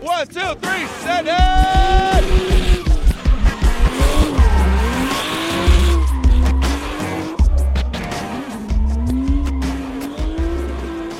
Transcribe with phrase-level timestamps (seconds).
[0.00, 2.24] One, two, three, set it!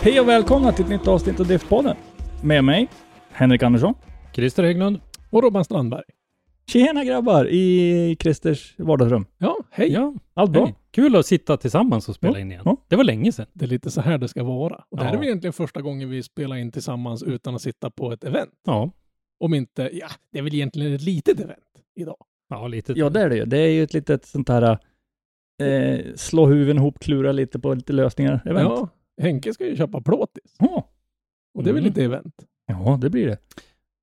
[0.03, 1.97] Hej och välkomna till ett nytt avsnitt av Driftpodden.
[2.43, 2.89] Med mig,
[3.33, 3.95] Henrik Andersson.
[4.33, 5.01] Christer Hägglund.
[5.31, 6.03] Och Robban Strandberg.
[6.69, 9.27] Tjena grabbar i Christers vardagsrum.
[9.39, 9.93] Ja, hej.
[9.93, 10.65] Ja, Allt bra?
[10.65, 10.75] hej.
[10.91, 12.63] Kul att sitta tillsammans och spela Ja, in igen.
[12.65, 12.77] ja.
[12.89, 13.47] Det var länge sedan.
[13.53, 14.85] Det är lite så här det ska vara.
[14.89, 15.15] Och det här Ja.
[15.15, 18.51] är väl egentligen första gången vi spelar in tillsammans utan att sitta på ett event.
[18.67, 18.91] Ja,
[19.41, 21.59] Om inte, ja, det är väl egentligen ett litet event
[22.01, 22.17] idag.
[22.49, 22.93] ja lite.
[22.97, 23.45] Ja, det är det ju.
[23.45, 24.79] Det är ju ett litet sånt här
[25.63, 28.69] eh, slå huvuden ihop, klura lite på lite lösningar event.
[28.69, 28.89] Ja,
[29.23, 30.57] Henke ska ju köpa plåtis.
[30.59, 30.89] Ja.
[31.55, 31.89] Och det är väl Mm.
[31.91, 32.35] lite event.
[32.67, 33.39] ja, det blir det.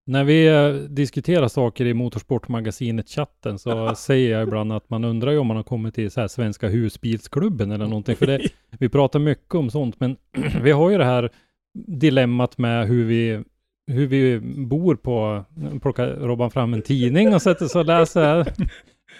[0.07, 5.37] När vi eh, diskuterar saker i Motorsportmagasinet-chatten så säger jag ibland att man undrar ju
[5.37, 8.15] om man har kommit till så här Svenska husbilsklubben eller någonting.
[8.15, 10.17] För det, vi pratar mycket om sånt, men
[10.63, 11.29] vi har ju det här
[11.87, 13.43] dilemmat med hur vi
[13.87, 15.45] hur vi bor på,
[15.81, 18.53] plockar Robban fram en tidning och sätter sig och läser.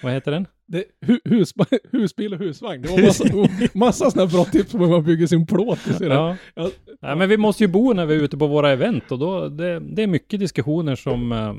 [0.04, 0.48] Vad heter den?
[0.68, 1.54] Det, hu, hus,
[1.92, 2.82] husbil och husvagn.
[2.82, 3.26] Det var massa,
[3.74, 6.06] massa sådana bra tips på hur man bygger sin det.
[6.06, 6.38] Ja.
[6.56, 6.70] Ja.
[7.02, 9.50] Nej, men vi måste ju bo när vi är ute på våra event och då,
[9.50, 11.54] det, det är mycket diskussioner som, eh,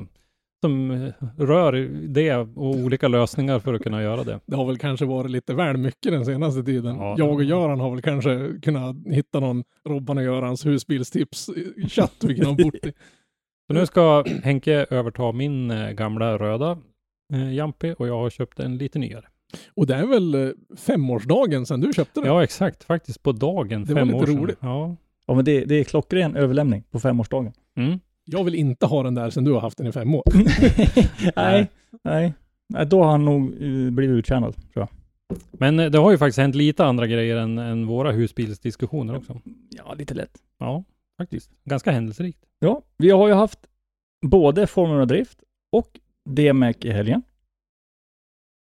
[0.61, 0.91] som
[1.37, 1.73] rör
[2.07, 4.39] det och olika lösningar för att kunna göra det.
[4.45, 6.95] Det har väl kanske varit lite väl mycket den senaste tiden.
[6.95, 7.15] Ja.
[7.17, 12.23] Jag och Göran har väl kanske kunnat hitta någon Robban och Görans husbilstips i chatt
[12.27, 12.93] vi kan ha bort i.
[13.67, 16.77] Så nu ska Henke överta min eh, gamla röda
[17.33, 19.25] eh, Jampi och jag har köpt en lite nyare.
[19.73, 22.27] Och det är väl eh, femårsdagen sedan du köpte den?
[22.29, 22.83] Ja, exakt.
[22.83, 24.37] Faktiskt på dagen, Det var fem lite år sedan.
[24.37, 24.57] roligt.
[24.61, 24.95] Ja.
[25.25, 27.53] Ja, men det, det är klockren överlämning på femårsdagen.
[27.77, 27.99] Mm.
[28.25, 30.23] Jag vill inte ha den där sedan du har haft den i fem år.
[31.35, 31.67] nej,
[32.03, 32.33] nej.
[32.69, 34.89] Nej, då har han nog eh, blivit uttjänad, tror jag.
[35.51, 39.41] Men eh, det har ju faktiskt hänt lite andra grejer än, än våra husbilsdiskussioner också.
[39.69, 40.37] Ja, lite lätt.
[40.59, 40.83] Ja,
[41.17, 41.51] faktiskt.
[41.65, 42.39] Ganska händelserikt.
[42.59, 43.59] Ja, vi har ju haft
[44.25, 45.39] både Formula Drift
[45.71, 47.23] och DMEC i helgen.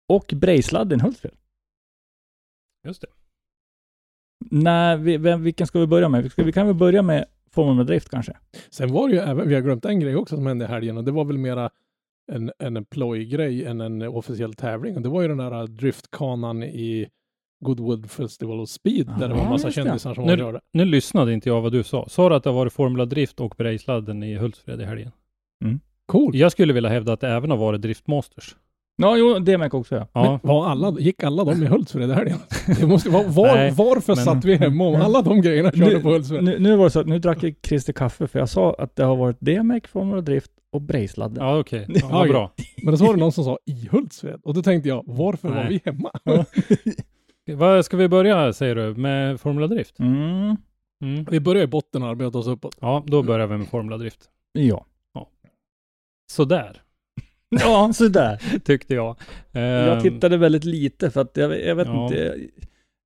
[0.09, 1.35] Och Brejsladden Hultsfred.
[2.87, 3.09] Just det.
[4.51, 6.23] Nej, vi, vem, vilken ska vi börja med?
[6.23, 8.37] Vi, ska, vi kan väl börja med Formula Drift kanske?
[8.71, 10.97] Sen var det ju även, vi har glömt en grej också som hände i helgen
[10.97, 11.71] och det var väl mera
[12.33, 14.97] en, en plojgrej än en officiell tävling.
[14.97, 17.09] Och det var ju den där driftkanan i
[17.65, 19.83] Goodwood Festival of Speed där det var en massa just det.
[19.85, 20.61] kändisar som Nu, körde.
[20.73, 22.09] nu lyssnade inte jag vad du sa.
[22.09, 25.13] Sa du att det har varit Formula Drift och Brejsladden i Hultsfred i helgen?
[26.11, 26.37] Cool.
[26.37, 28.57] Jag skulle vilja hävda att det även har varit Driftmasters.
[28.97, 30.07] Ja, jo, DMEC också ja.
[30.13, 32.39] Ja, var alla, gick alla de i Hultsfred i helgen?
[32.81, 35.95] Det måste, var, var, Nej, varför men- satt vi hemma om alla de grejerna körde
[35.95, 36.45] Nu- på Hultsfred?
[36.45, 38.97] Nu, nu var det så att nu drack jag Christer kaffe för jag sa att
[38.97, 41.45] det har varit DMEC, Formula Drift och Brejsladden.
[41.45, 41.87] ja okej.
[41.89, 42.51] Ja, vad Ja, bra.
[42.83, 45.55] Men så var det någon som sa i Hultsfred och då tänkte jag, varför var
[45.57, 45.67] Nej.
[45.85, 46.11] vi hemma?
[47.53, 49.99] Vad ska vi börja, säger du, med Formula Drift?
[49.99, 50.57] Mm,
[51.03, 51.25] Mm.
[51.31, 52.77] Vi börjar i botten och arbetar oss uppåt.
[52.81, 54.21] Ja, då börjar vi med Formula Drift.
[54.53, 54.87] ja.
[56.31, 56.83] Sådär,
[57.49, 58.59] Ja, sådär.
[58.65, 59.17] tyckte jag.
[59.53, 62.05] Jag Ehm, tittade väldigt lite för att jag, jag vet Ja.
[62.05, 62.39] inte.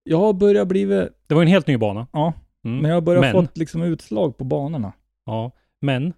[0.03, 2.07] Jag har börjat blivit, Det var en helt ny bana.
[2.13, 2.33] ja,
[2.65, 2.79] Mm.
[2.79, 4.93] men jag har börjat Men- fått liksom utslag på banorna.
[5.27, 6.13] Ja, men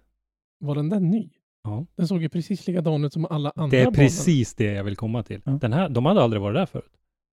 [0.59, 1.29] Var den där ny?
[1.63, 1.85] Ja.
[1.97, 3.95] Den såg ju precis likadan ut som alla andra det är banor.
[3.95, 5.41] precis det jag vill komma till.
[5.45, 5.51] Ja.
[5.51, 6.91] Den här, de hade aldrig varit där förut.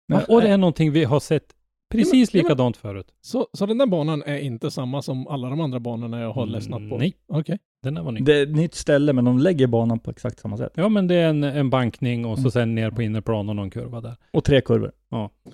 [0.08, 1.54] Nej, och det är någonting vi har sett
[1.90, 3.06] precis Ja, men- likadant förut.
[3.20, 6.43] Så, så den där banan är inte samma som alla de andra banorna jag har
[6.43, 6.99] Mm, ledsnat på?
[6.99, 7.14] nej.
[7.29, 7.58] Okej.
[7.82, 8.20] Den här var ny.
[8.20, 10.73] Det är ett nytt ställe, men de lägger banan på exakt samma sätt.
[10.75, 12.50] Ja, men det är en, en bankning och så Mm.
[12.50, 14.17] sen ner på innerplan och någon kurva där.
[14.32, 14.93] Och tre kurvor.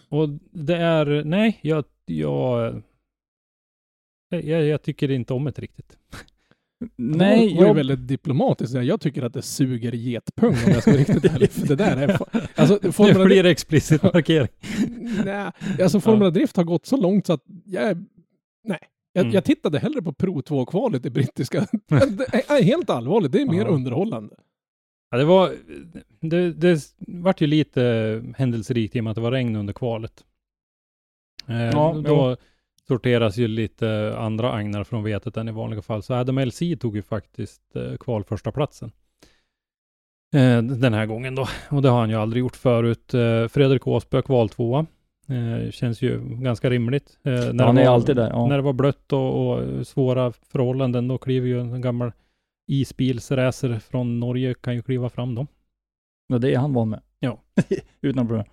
[0.08, 2.82] Och det är, nej, jag, jag,
[4.28, 5.98] jag, jag tycker inte om det riktigt.
[6.96, 7.74] Nej, det var ju jag...
[7.74, 8.74] väldigt diplomatiskt.
[8.74, 11.50] Jag tycker att det suger getpung om jag ska vara riktigt ärlig.
[11.50, 12.18] För det där är...
[12.54, 14.48] Alltså, Nu Formula, blir det explicit markering.
[15.24, 15.50] nej,
[15.82, 17.82] alltså Formula Drift har gått så långt så att jag...
[17.82, 18.04] är-
[18.64, 18.78] Nej.
[19.12, 19.34] Jag, Mm.
[19.34, 21.66] jag tittade hellre på Pro 2-kvalet i brittiska.
[21.88, 23.68] Det är helt allvarligt, det är mer Ja.
[23.68, 24.36] underhållande.
[25.10, 25.52] Ja, det var,
[26.20, 30.24] det, det vart ju lite händelserikt i och med att det var regn under kvalet.
[31.48, 32.36] Eh, Ja, då
[32.88, 36.02] sorteras ju lite andra agnar från vetet än i vanliga fall.
[36.02, 38.92] Så Adam LC tog ju faktiskt eh, kval första platsen.
[40.34, 41.46] Eh, den här gången då.
[41.70, 43.14] Och det har han ju aldrig gjort förut.
[43.14, 44.86] Eh, Fredrik Åsbö kval tvåa.
[45.28, 47.18] Eh, känns ju ganska rimligt.
[47.22, 48.30] Eh, när Han det är var- alltid där.
[48.30, 48.46] Ja.
[48.46, 52.12] när det var blött och, och svåra förhållanden, då kliver ju en gammal
[52.66, 55.46] isbilsracer från Norge kan ju kliva fram då.
[56.26, 57.00] Ja, det är han van med.
[57.18, 57.38] Ja.
[58.00, 58.46] Utan problem.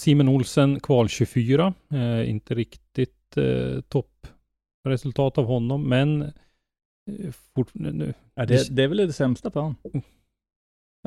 [0.00, 8.14] Simon Olsen kval 24, eh, inte riktigt eh, toppresultat av honom, men eh, fort, nu,
[8.34, 9.74] Ja, det, det är väl det sämsta på?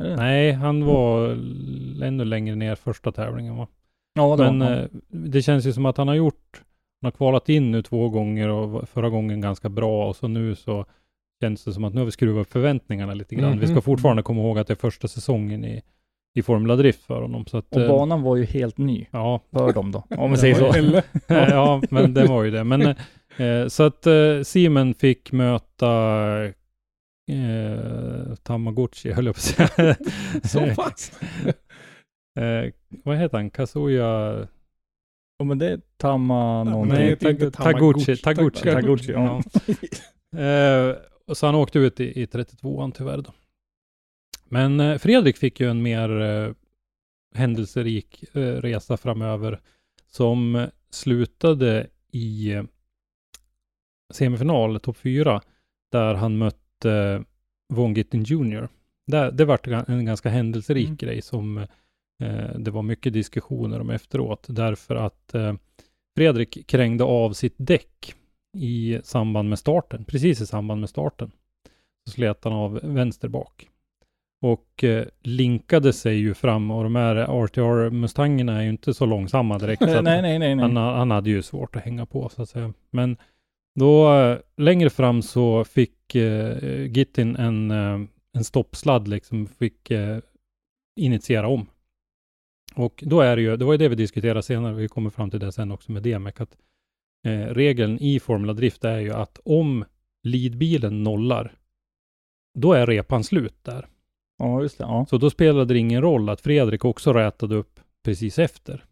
[0.01, 0.15] Är det?
[0.15, 1.29] nej, han var
[2.03, 3.67] ännu längre ner första tävlingen va?
[4.13, 4.77] Ja, det Men var han.
[4.79, 6.61] eh, det känns ju som att han har gjort,
[7.01, 10.55] han har kvalat in nu två gånger och förra gången ganska bra och så nu
[10.55, 10.85] så
[11.41, 13.59] känns det som att nu har vi skruvat upp förväntningarna lite grann.
[13.59, 13.81] Vi ska Mhm.
[13.81, 15.81] fortfarande komma ihåg att det är första säsongen i,
[16.35, 17.45] i Formula Drift för honom.
[17.45, 20.37] Så att, Och eh, banan var ju helt ny Ja, för dem då, om man
[20.39, 21.01] säger så.
[21.33, 22.63] Ja, men det var ju det.
[22.63, 22.81] Men
[23.37, 25.91] eh, så att eh, Simon fick möta
[27.31, 29.95] eh, Tamagotchi, höll jag på att säga.
[30.43, 31.11] Så pass?
[32.39, 32.71] eh,
[33.03, 33.49] vad heter han?
[33.49, 34.47] Kazuya?
[35.37, 36.97] Ja, men det är Tama någonting.
[36.97, 37.51] Nej, Taguchi.
[37.51, 38.17] Taguchi.
[38.17, 38.71] Taguchi.
[38.71, 39.41] Taguchi, ja.
[40.41, 40.95] Eh,
[41.27, 43.33] och så han åkte ut i, i 32an tyvärr då.
[44.53, 46.53] Men eh, Fredrik fick ju en mer eh,
[47.35, 49.59] händelserik eh, resa framöver
[50.07, 52.61] som slutade i
[54.13, 55.41] semifinal, topp 4,
[55.91, 57.23] där han mötte
[57.73, 58.67] Von Gittin Jr.
[59.07, 60.97] Där, det var en ganska händelserik Mm.
[60.97, 61.57] grej som
[62.23, 65.53] eh, det var mycket diskussioner om efteråt, därför att eh,
[66.17, 68.15] Fredrik krängde av sitt däck
[68.57, 71.31] i samband med starten, precis i samband med starten.
[72.05, 73.69] Så slet han av vänster bak.
[74.43, 79.57] Och eh, linkade sig ju fram och de här RTR-mustangerna är ju inte så långsamma
[79.57, 79.81] direkt.
[79.81, 80.57] så Nej, nej, nej.
[80.57, 82.73] han, han hade ju svårt att hänga på så att säga.
[82.89, 83.17] Men
[83.79, 87.99] då eh, längre fram så fick eh, Gittin en, eh,
[88.33, 90.19] en stoppsladd liksom, fick eh,
[90.99, 91.65] initiera om.
[92.75, 95.29] Och då är det ju, det var ju det vi diskuterade senare, vi kommer fram
[95.29, 96.57] till det sen också med DMEC, att
[97.25, 99.85] eh, regeln i Formula Drift är ju att om
[100.23, 101.53] leadbilen nollar,
[102.59, 103.87] då är repan slut där.
[104.43, 104.83] Ja, just det.
[104.83, 105.05] Ja.
[105.09, 108.83] Så då spelade det ingen roll att Fredrik också rätade upp precis efter.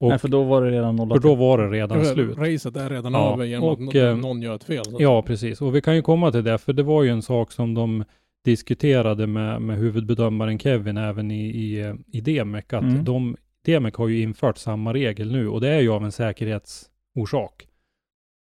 [0.00, 1.22] Och Nej, för då var det redan för nollat.
[1.22, 2.38] då var det redan slut.
[2.38, 4.84] Racet är redan Ja, över genom och, att någon, eh, någon gör ett fel.
[4.84, 4.96] Så.
[4.98, 5.60] Ja, precis.
[5.62, 8.04] Och vi kan ju komma till det, för det var ju en sak som de
[8.44, 13.04] diskuterade med, med huvudbedömaren Kevin även i, i, i DMEC, att Mm.
[13.04, 13.36] de,
[13.66, 17.66] DMEC har ju infört samma regel nu och det är ju av en säkerhetsorsak.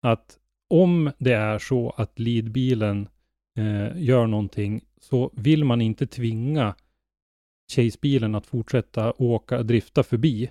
[0.02, 0.38] Att
[0.70, 3.08] om det är så att leadbilen
[3.58, 6.75] eh, gör någonting så vill man inte tvinga
[7.73, 10.51] Chase-bilen att fortsätta åka, drifta förbi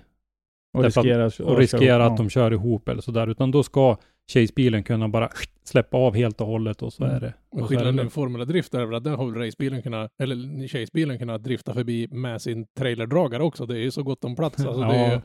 [0.76, 3.96] och därför att- riskera, och riskera att de kör ihop eller sådär, utan då ska
[4.32, 5.30] Chase-bilen kunna bara
[5.64, 7.16] släppa av helt och hållet och så Mm.
[7.16, 7.34] är det.
[7.50, 11.18] Och Och skillnaden med Formula Drift är väl att där har racebilen kunnat, eller Chase-bilen
[11.18, 13.66] kunnat drifta förbi med sin trailerdragare också.
[13.66, 14.66] Det är ju så gott om plats.
[14.66, 15.20] Alltså Ja, det är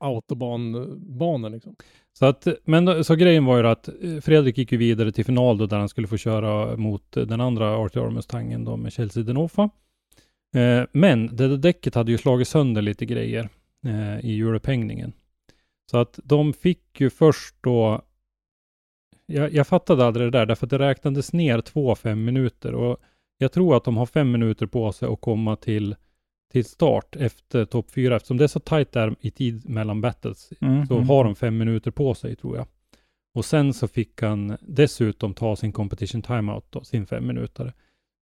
[0.00, 1.76] autobanbanor liksom.
[2.18, 5.58] Så, att, men så grejen var ju att eh, Fredrik gick ju vidare till final
[5.58, 9.22] då där han skulle få köra mot eh, den andra RTR Mustangen då med Chelsea
[9.22, 9.70] Denofa.
[10.54, 13.48] Eh, men det där däcket hade ju slagit sönder lite grejer
[13.86, 15.12] eh, i hjulupphängningen.
[15.90, 18.02] Så att de fick ju först då
[19.26, 22.96] jag, jag fattade aldrig det där, därför att det räknades ner två fem minuter och
[23.38, 25.96] jag tror att de har fem minuter på sig att komma till,
[26.52, 30.52] till start efter topp fyra, eftersom det är så tajt där i tid mellan battles
[30.60, 31.08] Mm, så mm.
[31.08, 32.66] har de fem minuter på sig tror jag.
[33.34, 37.72] Och sen så fick han dessutom ta sin competition timeout då, sin fem minuter.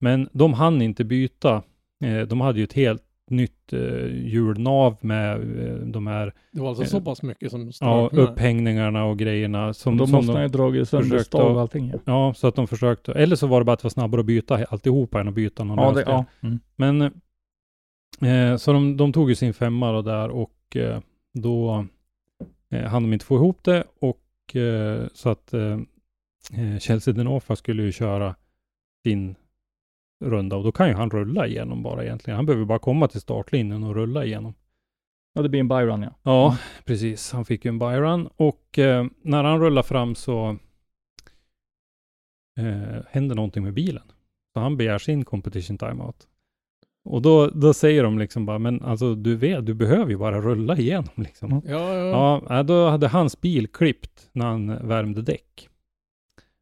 [0.01, 1.63] Men de hann inte byta.
[2.05, 6.69] Eh, de hade ju ett helt nytt eh, hjulnav med eh, de här Det var
[6.69, 9.75] alltså Eh, så pass mycket som ja, upphängningarna och grejerna.
[9.75, 11.89] Som, Då som måste de, ju dragit sönder stav och allting.
[11.89, 13.13] Ja, Ja, så att de försökte.
[13.13, 15.65] Eller så var det bara att det var snabbare att byta alltihopa än att byta
[15.65, 16.25] någon ja, det, ja.
[16.41, 16.61] Mm.
[16.77, 17.21] Men
[18.23, 21.01] eh, så de, de tog ju sin femma då där och eh,
[21.33, 21.87] då
[22.71, 25.79] eh, hann de inte få ihop det och eh, så att eh,
[26.53, 28.35] eh, Chelsea Denofa skulle ju köra
[29.05, 29.35] sin
[30.25, 32.37] runda och då kan ju han rulla igenom bara egentligen.
[32.37, 34.55] Han behöver bara komma till startlinjen och rulla igenom.
[35.35, 36.15] ja, det blir en byrun ja.
[36.23, 37.33] Ja, precis.
[37.33, 40.57] Han fick ju en byrun och eh, när han rullar fram så
[42.59, 44.13] eh, händer någonting med bilen.
[44.53, 46.29] Så han begär sin competition timeout.
[47.09, 50.41] Och då, då säger de liksom bara, men alltså du vet, du behöver ju bara
[50.41, 51.53] rulla igenom liksom.
[51.53, 51.63] Mm.
[51.67, 52.59] Ja, ja, ja.
[52.59, 55.69] Äh, då hade hans bil klippt när han värmde däck.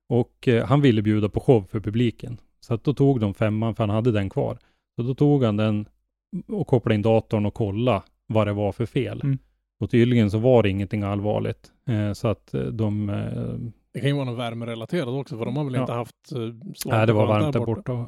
[0.09, 2.39] Och eh, han ville bjuda på show för publiken.
[2.61, 4.59] Så att då tog de femman, för han hade den kvar.
[4.97, 5.87] Så då tog han den
[6.49, 9.21] och kopplade in datorn och kollade vad det var för fel.
[9.25, 9.39] Mm.
[9.81, 11.73] Och tydligen så var det ingenting allvarligt.
[11.89, 13.11] Eh, så att eh, de...
[13.95, 15.81] Det kan ju vara något värmerelaterat också, för de har väl Ja.
[15.81, 16.39] inte haft eh,
[16.75, 18.07] slag nej, det var varmt där borta.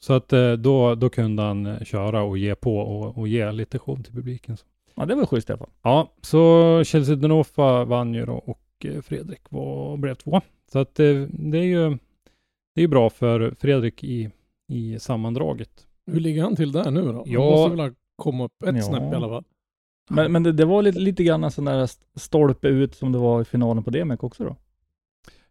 [0.00, 3.52] Så att eh, då, då kunde han eh, köra och ge på och, och ge
[3.52, 4.56] lite show till publiken.
[4.94, 5.70] Ja, det var schysst i alla fall.
[5.82, 10.40] Ja, så Chelsea Denofa vann ju då och Fredrik var, blev två.
[10.72, 11.88] Så att eh, det är ju
[12.74, 14.30] det är ju bra för Fredrik i,
[14.68, 15.86] i sammandraget.
[16.06, 17.22] Hur ligger han till där nu då?
[17.26, 17.40] Ja.
[17.42, 18.82] Han måste väl ha kommit upp ett Ja.
[18.82, 19.44] snäpp i alla fall.
[20.10, 23.12] Men, men det, det var lite, lite grann en sån där st- stolpe ut som
[23.12, 24.56] det var i finalen på DMEC också då.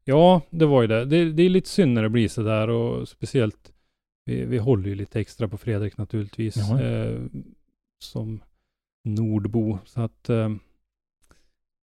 [0.08, 1.06] Ja, det var ju det.
[1.06, 3.74] Det, det är lite synd när det blir så där och speciellt
[4.26, 7.22] vi, vi håller ju lite extra på Fredrik naturligtvis eh,
[8.04, 8.40] som
[9.04, 9.80] nordbo.
[9.86, 10.46] Så att eh,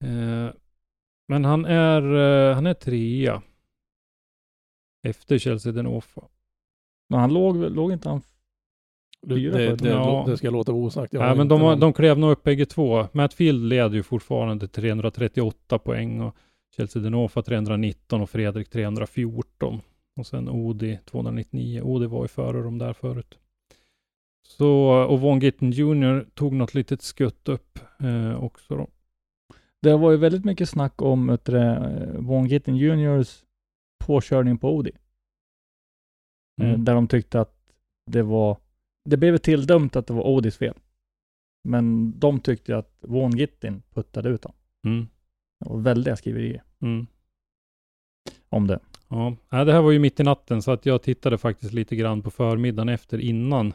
[0.05, 0.51] eh,
[1.29, 2.03] men han är,
[2.49, 3.43] eh, han är trea
[5.09, 6.23] efter Chelsea Denofa.
[7.11, 8.23] Men han låg, låg inte han...
[9.27, 10.25] Det, Fyra det, det, Ja.
[10.27, 11.15] det ska låta osagt.
[11.15, 13.07] Har men de, någon- de klev nog upp bägge två.
[13.13, 16.37] Matt Field leder ju fortfarande 338 poäng och
[16.79, 19.81] Chelsea Denofa 319 och Fredrik 314.
[20.17, 21.83] Och sen Odi 299.
[21.83, 23.39] Odi var ju före dem där förut.
[24.43, 28.89] Så, och Von Gitten Jr tog något litet skutt upp eh, också då.
[29.83, 33.45] Det var ju väldigt mycket snack om det, Von Gittin Juniors
[34.05, 34.91] påkörning på Odi.
[36.61, 36.85] Eh, Mm.
[36.85, 37.55] Där de tyckte att
[38.07, 38.57] det var...
[39.05, 40.75] Det blev tilldömt att det var Odis fel.
[41.65, 44.59] Men de tyckte att Von Gittin puttade ut honom.
[44.87, 45.09] Mm.
[45.59, 47.07] Var väldiga skriverier Mm.
[48.49, 48.79] om det.
[49.09, 52.23] Ja, det här var ju mitt i natten så att jag tittade faktiskt lite grann
[52.23, 53.73] på förmiddagen efter innan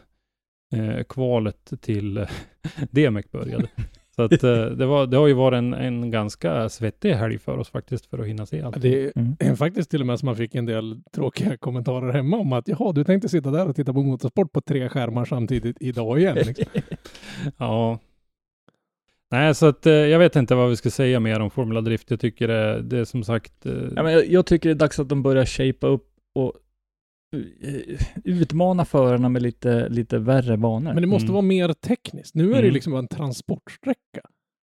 [0.76, 2.28] eh, kvalet till eh,
[2.92, 3.68] DMEC började.
[4.16, 7.58] Så att eh, det, var, det har ju varit en, en ganska svettig helg för
[7.58, 8.82] oss faktiskt för att hinna se allt.
[8.82, 9.36] Det Mm.
[9.40, 12.68] är faktiskt till och med som man fick en del tråkiga kommentarer hemma om att
[12.68, 16.36] jaha, du tänkte sitta där och titta på motorsport på tre skärmar samtidigt idag igen.
[16.36, 16.66] Liksom.
[17.58, 18.00] Ja.
[19.34, 22.12] Nej, så att eh, jag vet inte vad vi ska säga mer om Formula Drift.
[22.12, 23.66] Jag tycker det, det är som sagt...
[23.66, 26.54] Eh, Ja, men jag, jag tycker det är dags att de börjar shapea upp och
[27.62, 30.94] eh, utmana förarna med lite, lite värre banor.
[30.94, 31.34] Men det måste Mm.
[31.34, 32.36] vara mer tekniskt.
[32.36, 32.74] Nu är det Mm.
[32.74, 34.22] liksom bara en transportsträcka.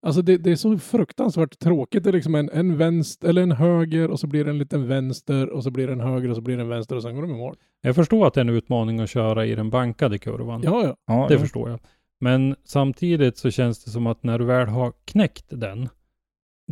[0.07, 2.05] Alltså det, det är så fruktansvärt tråkigt.
[2.05, 4.89] Det är liksom en, en vänster eller en höger och så blir det en liten
[4.89, 7.15] vänster och så blir det en höger och så blir det en vänster och sen
[7.15, 7.57] går de i mål.
[7.81, 10.61] Jag förstår att det är en utmaning att köra i den bankade kurvan.
[10.65, 10.97] Ja, ja.
[11.07, 11.41] ja, Det ja.
[11.41, 11.81] förstår jag.
[12.25, 15.89] Men samtidigt så känns det som att när du väl har knäckt den,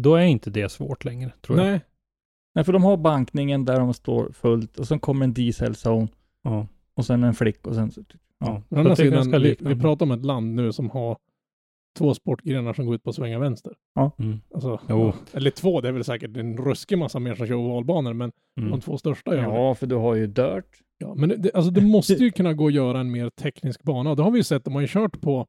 [0.00, 1.66] då är inte det svårt längre, tror jag.
[1.66, 1.80] Nej,
[2.54, 6.08] Nej, för de har bankningen där de står fullt och sen kommer en dieselzone
[6.42, 6.66] Ja.
[6.94, 7.90] och sen en flick och sen...
[7.90, 8.00] så-
[8.38, 8.62] ja.
[8.70, 11.16] å andra det sidan, ganska vi, vi pratar om ett land nu som har
[11.98, 13.72] två sportgrenar som går ut på att svänga vänster.
[14.18, 14.40] Mm.
[14.54, 14.98] Alltså, Jo.
[15.06, 18.32] ja, eller två, det är väl säkert en ruskig massa mer som kör ovalbanor, men
[18.60, 18.70] Mm.
[18.70, 19.48] de två största gör det.
[19.56, 20.80] Ja, för du har ju dirt.
[21.02, 24.14] Ja, men det, alltså det måste ju kunna gå att göra en mer teknisk bana.
[24.14, 25.46] Det har vi ju sett, de har ju kört på,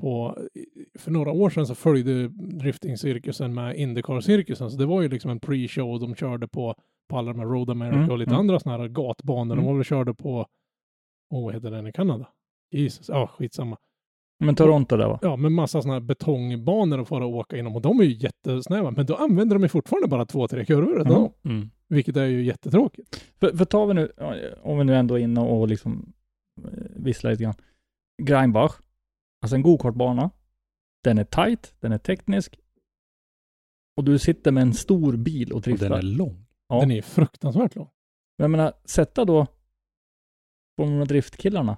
[0.00, 0.38] på
[0.98, 4.70] för några år sedan så följde drifting-cirkusen med Indycar-cirkusen.
[4.70, 6.74] Så det var ju liksom en pre-show de körde på,
[7.08, 8.40] på alla de här Road America Mm, och lite mm.
[8.40, 9.56] andra sådana här gatbanor.
[9.56, 9.66] De Mm.
[9.66, 10.46] var väl körde på,
[11.30, 12.28] åh vad heter den i Kanada?
[12.70, 13.76] Jesus, ja skitsamma.
[14.44, 15.18] Men Toronto där va?
[15.22, 17.76] Ja, med massa sådana här betongbanor att fara och åka inom.
[17.76, 21.30] Och de är ju jättesnäva, men då använder de ju fortfarande bara två, tre kurvor.
[21.44, 21.70] Mm.
[21.90, 23.24] Vilket är ju jättetråkigt.
[23.40, 24.12] För, för tar vi nu,
[24.62, 26.12] om vi nu ändå är inne och liksom
[26.64, 27.54] eh, visslar lite grann.
[28.22, 28.72] Greinbach,
[29.42, 30.30] alltså en gokartbana.
[31.04, 32.58] Den är tight, den är teknisk.
[33.96, 35.88] Och du sitter med en stor bil och Och driftar.
[35.88, 36.46] den är lång.
[36.68, 36.80] Ja.
[36.80, 37.90] Den är fruktansvärt lång.
[38.38, 39.46] Men jag menar, sätta då
[40.76, 41.76] Formula Drift-killarna.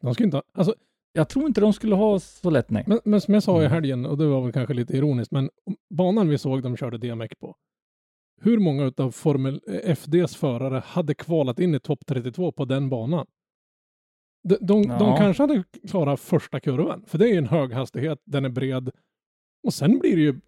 [0.00, 0.74] De ska inte ha, alltså
[1.12, 2.84] Jag tror inte de skulle ha så lätt nej.
[2.86, 3.72] Men, men som jag sa i Mm.
[3.72, 5.50] helgen, och det var väl kanske lite ironiskt, men
[5.94, 7.56] banan vi såg de körde DMX på.
[8.42, 12.88] Hur många av Formel eh, FDs förare hade kvalat in i topp 32 på den
[12.88, 13.26] banan?
[14.48, 15.16] De, de, de Ja.
[15.16, 18.90] kanske hade klarat första kurvan, för det är ju en hög hastighet, den är bred.
[19.66, 20.40] Och sen blir det ju...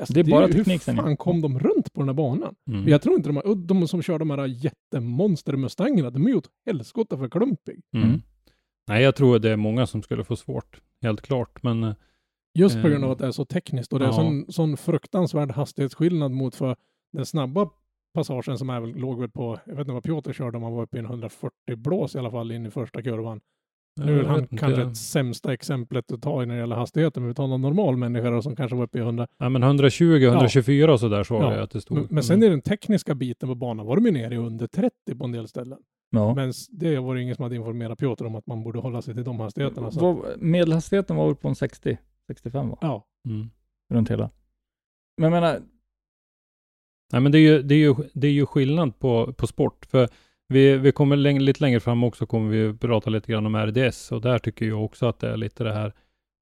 [0.00, 2.14] Alltså, Det är bara ju- teknik Hur sen, fan kom de runt på den här
[2.14, 2.54] banan?
[2.68, 2.88] Mm.
[2.88, 6.50] Jag tror inte de, här, de som kör de här jättemonster-mustangerna, de är ju åt
[6.66, 7.80] helskotta för klumpig.
[7.94, 8.08] Mm.
[8.08, 8.20] Mm.
[8.88, 10.80] Nej, jag tror det är många som skulle få svårt.
[11.02, 11.62] Helt klart.
[11.62, 11.94] Men
[12.54, 14.12] Just på grund av Eh, att det är så tekniskt och det är ja.
[14.14, 16.76] sån, sån fruktansvärd hastighetsskillnad mot för
[17.12, 17.70] den snabba
[18.14, 20.72] passagen som är väl, låg väl på, jag vet inte vad Piotr körde, om han
[20.72, 23.40] var uppe i en 140 blås i alla fall in i första kurvan.
[24.00, 24.56] Nu är han inte.
[24.56, 27.62] kanske ett sämsta exemplet att ta i när det gäller hastigheten, men vi tar någon
[27.62, 29.26] normal människa då, som kanske var uppe i 100.
[29.38, 31.54] Ja, men 120, 124 och så där såg Ja.
[31.54, 31.96] jag att det stod.
[31.96, 34.66] Men, men sen i den tekniska biten på banan var de ju nere i under
[34.66, 35.78] 30 på en del ställen.
[36.10, 36.34] Ja.
[36.34, 39.14] Men det var det ingen som hade informerat Piotr om att man borde hålla sig
[39.14, 39.90] till de hastigheterna.
[39.90, 40.24] Så.
[40.38, 42.78] Medelhastigheten var väl på en 60, 65 va?
[42.80, 43.50] Ja, Mm.
[43.94, 44.30] Runt hela.
[45.16, 45.60] Men jag menar,
[47.12, 49.86] Nej, men det är ju, det är ju, det är ju skillnad på, på sport.
[49.90, 50.08] För
[50.48, 54.12] Vi, vi kommer läng- lite längre fram också kommer vi prata lite grann om RDS
[54.12, 55.92] och där tycker jag också att det är lite det här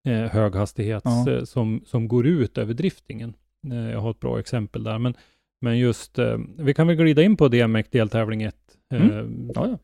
[0.08, 1.32] eh, höghastighets Ja.
[1.32, 3.34] eh, som, som går ut över driftingen.
[3.70, 5.14] Eh, jag har ett bra exempel där, men,
[5.60, 8.56] men just eh, vi kan väl glida in på DMX deltävling 1.
[8.94, 9.50] Eh, Mm.
[9.54, 9.78] Ja, ja.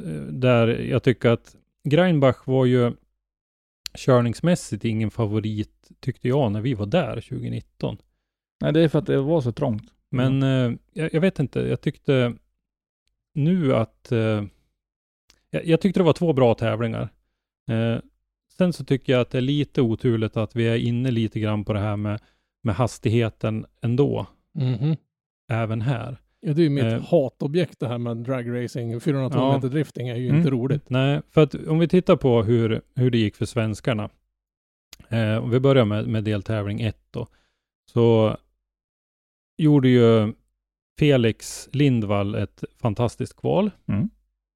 [0.00, 1.56] eh, där jag tycker att
[1.88, 2.92] Greinbach var ju
[3.98, 7.96] körningsmässigt ingen favorit, tyckte jag, när vi var där 2019.
[8.60, 9.92] Nej, det är för att det var så trångt.
[10.10, 12.34] Men eh, jag, jag vet inte, jag tyckte
[13.34, 14.12] nu att...
[14.12, 14.44] Eh,
[15.50, 17.08] jag, jag tyckte det var två bra tävlingar.
[17.70, 17.98] Eh,
[18.56, 21.64] sen så tycker jag att det är lite oturligt att vi är inne lite grann
[21.64, 22.20] på det här med,
[22.62, 24.96] med hastigheten ändå, Mhm.
[25.52, 26.16] även här.
[26.40, 27.02] Ja, det är ju mitt Eh.
[27.08, 29.00] hatobjekt det här med dragracing.
[29.00, 29.54] 412 Ja.
[29.54, 30.36] meter drifting är ju Mm.
[30.38, 30.90] inte roligt.
[30.90, 34.10] Nej, för att om vi tittar på hur, hur det gick för svenskarna.
[35.08, 37.26] Eh, om vi börjar med, med deltävling 1 då.
[37.92, 38.36] Så
[39.56, 40.32] gjorde ju
[40.98, 43.70] Felix Lindvall ett fantastiskt kval.
[43.86, 44.08] Mm.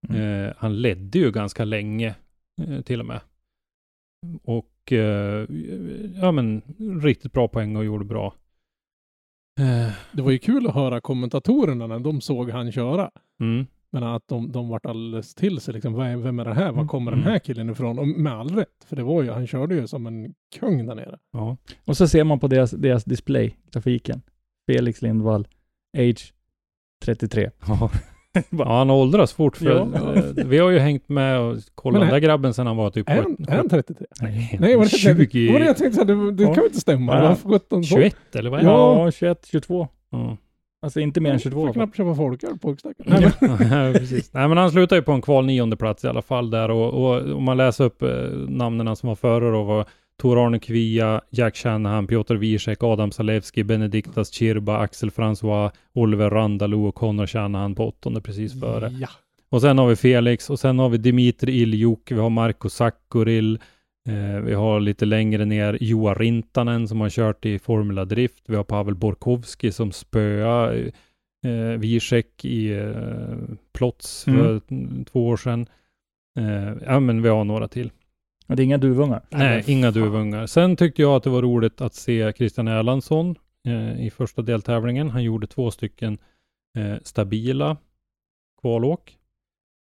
[0.09, 2.15] Eh, han ledde ju ganska länge
[2.63, 3.21] eh, till och med.
[4.43, 5.47] Och eh,
[6.21, 6.63] ja men
[7.03, 8.35] riktigt bra poäng och gjorde bra.
[9.61, 13.11] Eh, Det var ju kul att höra kommentatorerna när de såg han köra.
[13.41, 15.95] mm, Men att de, de vart alldeles till sig liksom.
[16.23, 16.73] Vem är det här?
[16.73, 17.33] Var kommer den Mm.
[17.33, 17.99] här killen ifrån?
[17.99, 18.85] Och med all rätt.
[18.87, 21.19] För det var ju, han körde ju som en kung där nere.
[21.33, 21.57] ja.
[21.85, 24.23] Och så ser man på deras, deras display, trafiken.
[24.75, 25.49] Felix Lindvall,
[25.99, 26.33] age
[27.05, 27.51] 33.
[27.67, 27.91] Ja.
[28.51, 29.57] ja, han åldras fort.
[29.57, 30.15] För, Ja.
[30.17, 32.91] eh, vi har ju hängt med och kollat den är- där grabben sedan han var
[32.91, 34.07] typ Är han, är han 33?
[34.21, 36.55] Nej, Nej, var det, 20, var det jag tänkte så här, det, det Ja.
[36.55, 37.15] kan ju inte stämma.
[37.15, 37.23] Ja.
[37.23, 37.97] Det var 17 så.
[37.97, 38.71] 21 eller vad är det?
[38.71, 39.89] Ja, 21, 22.
[40.11, 40.37] Ja.
[40.83, 41.63] Alltså inte mer än 22.
[41.65, 42.77] i Får knappt köpa folköl på.
[42.99, 44.33] Nej, men- precis.
[44.35, 46.89] Nej, men han slutar ju på en kval nionde plats i alla fall där och,
[47.15, 48.09] och om man läser upp eh,
[48.49, 49.85] namnen som var före då var
[50.21, 56.95] Tor-Arne Kvia, Jack Shanahan, Piotr Wiesek, Adam Zalewski, Benediktas Chirba, Axel François, Oliver Randalou och
[56.95, 58.89] Connor Shanahan på åttonde precis före.
[59.01, 59.09] Ja.
[59.51, 63.59] Och sen har vi Felix och sen har vi Dimitri Iljuk, vi har Marko Sakkuril,
[64.09, 68.57] eh, vi har lite längre ner Joa Rintanen som har kört i Formula Drift, vi
[68.57, 70.75] har Pavel Borkowski som spöa
[71.45, 75.05] eh, Wiesek i eh, Plots för mm.
[75.05, 75.67] två år sedan.
[76.39, 77.91] Eh, ja, men vi har några till.
[78.51, 79.23] Men det är inga duvungar.
[79.31, 80.47] Nej, inga duvungar.
[80.47, 83.37] Sen tyckte jag att det var roligt att se Christian Erlandsson
[83.67, 85.11] eh, i första deltävlingen.
[85.11, 86.19] Han gjorde två stycken
[86.77, 87.77] eh, stabila
[88.61, 89.19] kvalåk.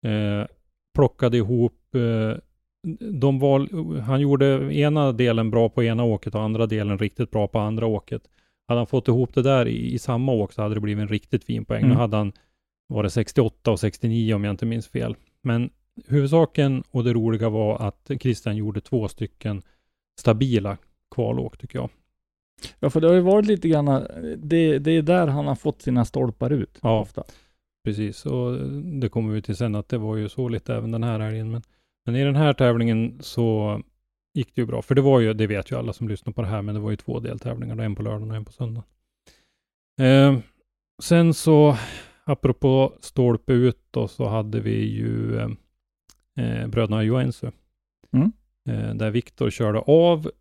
[0.06, 0.48] Eh,
[0.96, 2.38] plockade ihop eh,
[3.00, 3.70] de val,
[4.02, 7.86] han gjorde ena delen bra på ena åket och andra delen riktigt bra på andra
[7.86, 8.22] åket.
[8.68, 11.08] Hade han fått ihop det där i, i samma åk så hade det blivit en
[11.08, 11.84] riktigt fin poäng.
[11.84, 11.90] Mm.
[11.90, 12.34] Nu hade han,
[12.88, 15.16] var det 68 och 69 om jag inte minns fel.
[15.42, 15.70] Men
[16.08, 19.62] huvudsaken och det roliga var att Christian gjorde två stycken
[20.20, 20.78] stabila
[21.16, 21.90] kvalåk tycker jag.
[22.80, 23.86] Ja, för det har ju varit lite grann,
[24.38, 26.80] det, det är där han har fått sina stolpar ut.
[26.82, 27.00] Ja.
[27.00, 27.24] Ofta.
[27.86, 31.04] Precis, och det kommer vi till sen att det var ju så lite även den
[31.04, 31.52] här helgen.
[31.52, 31.62] Men,
[32.06, 33.82] men i den här tävlingen så
[34.34, 34.82] gick det ju bra.
[34.82, 36.82] För det var ju, det vet ju alla som lyssnar på det här, men det
[36.82, 37.78] var ju två deltävlingar.
[37.78, 38.84] En på lördagen och en på söndag.
[40.02, 40.38] Eh,
[41.04, 41.78] sen så,
[42.24, 45.50] apropå stolpe ut då, så hade vi ju eh,
[46.36, 47.52] eh, bröderna Joensuu.
[48.14, 48.32] Mm.
[48.70, 50.32] Eh, där Viktor körde av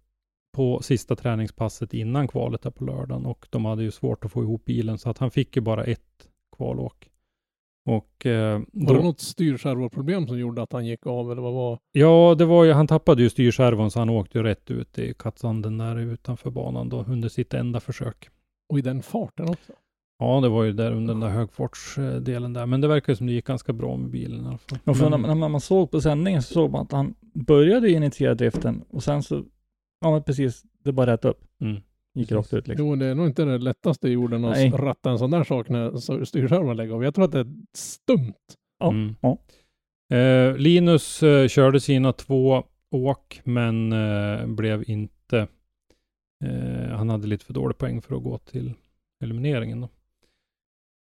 [0.57, 4.43] på sista träningspasset innan kvalet där på lördagen och de hade ju svårt att få
[4.43, 7.11] ihop bilen så att han fick ju bara ett kvalåk.
[7.91, 11.79] Och eh, Var det något styrservoproblem som gjorde att han gick av eller vad var?
[11.93, 15.15] ja, det var ju, han tappade ju styrservon så han åkte ju rätt ut i
[15.15, 18.29] Katsanden där utanför banan då under sitt enda försök.
[18.69, 19.73] Och i den farten också.
[20.19, 23.27] Ja, det var ju där under den där högfartsdelen där, men det verkar ju som
[23.27, 24.79] det gick ganska bra med bilen i alla fall.
[24.85, 27.91] Och för Men- när, när man såg på sändningen så såg man att han började
[27.91, 29.45] initiera driften och sen så,
[30.01, 31.41] ja men precis, det bara rätt upp.
[31.61, 31.75] Mm.
[32.15, 32.37] Gick Precis.
[32.37, 32.87] rakt ut liksom.
[32.87, 34.71] Jo, det är nog inte det lättaste i jorden att Nej.
[34.71, 37.05] ratta en sån där sak när styrservon lägger av.
[37.05, 38.35] Jag tror att det är stumt.
[38.79, 39.15] Ja, Mm.
[39.21, 39.39] ja.
[40.17, 45.49] Eh, Linus eh, körde sina två åk, men eh, blev inte...
[46.45, 48.73] Eh, han hade lite för dålig poäng för att gå till
[49.25, 49.81] elimineringen.
[49.81, 49.89] Då.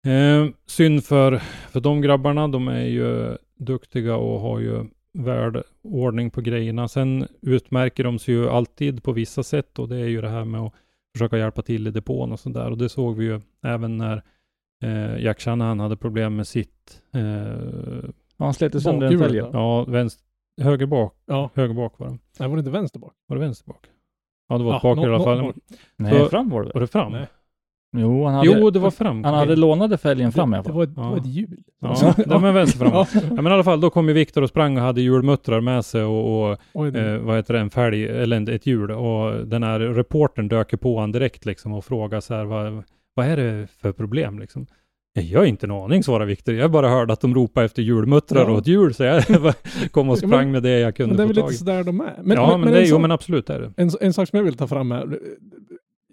[0.06, 1.38] Eh, synd för,
[1.72, 2.48] för de grabbarna.
[2.48, 6.88] De är ju duktiga och har ju värdeordning på grejerna.
[6.88, 10.46] Sen utmärker de sig ju alltid på vissa sätt och det är ju det här
[10.46, 10.74] med att
[11.16, 12.72] försöka hjälpa till i depån och sådär.
[12.72, 14.24] Och det såg vi ju även när
[14.84, 17.22] eh, Jack Shanahan hade problem med sitt eh,
[18.38, 19.38] Ja, han slet sönder en fälg.
[19.38, 20.24] Ja, vänster,
[20.62, 21.16] höger bak.
[21.26, 22.18] Ja, Höger bak var det.
[22.40, 23.14] nej, var det inte vänster bak?
[23.28, 23.86] Var det vänster bak?
[24.50, 25.42] Ja, det var Ja, ett bakhjul i alla fall.
[25.42, 25.54] nå-
[25.98, 27.12] Nej, Så- fram var det Var det fram?
[27.12, 27.28] Nej.
[27.98, 29.24] Jo, han hade, Jo, det var fram.
[29.24, 31.10] han hade lånade fälgen fram i alla Det var ett, det Ja.
[31.10, 31.58] var ett hjul.
[31.82, 32.92] Ja, det var vänster fram.
[32.94, 33.08] Ja.
[33.14, 35.86] Ja, men i alla fall, då kom ju Viktor och sprang och hade hjulmuttrar med
[35.86, 38.92] sig och, och eh, vad heter det, en fälg, eller en- ett hjul.
[38.92, 43.26] Och den här reportern dök på honom direkt liksom och frågade så här, vad, vad
[43.26, 44.66] är det för problem liksom?
[45.14, 46.56] Jag har inte en aning, svarade Viktor.
[46.56, 48.52] Jag bara hörde att de ropade efter julmuttrar Ja.
[48.52, 49.24] och ett jul, så jag
[49.92, 51.50] kom och Ja, sprang men- med det jag Men kunde det är få väl tag
[51.50, 52.14] lite sådär de är.
[52.24, 53.72] Men, ja, men, men det, en, jo, sak, men absolut är det.
[53.78, 55.20] en, en sak som jag vill ta fram här.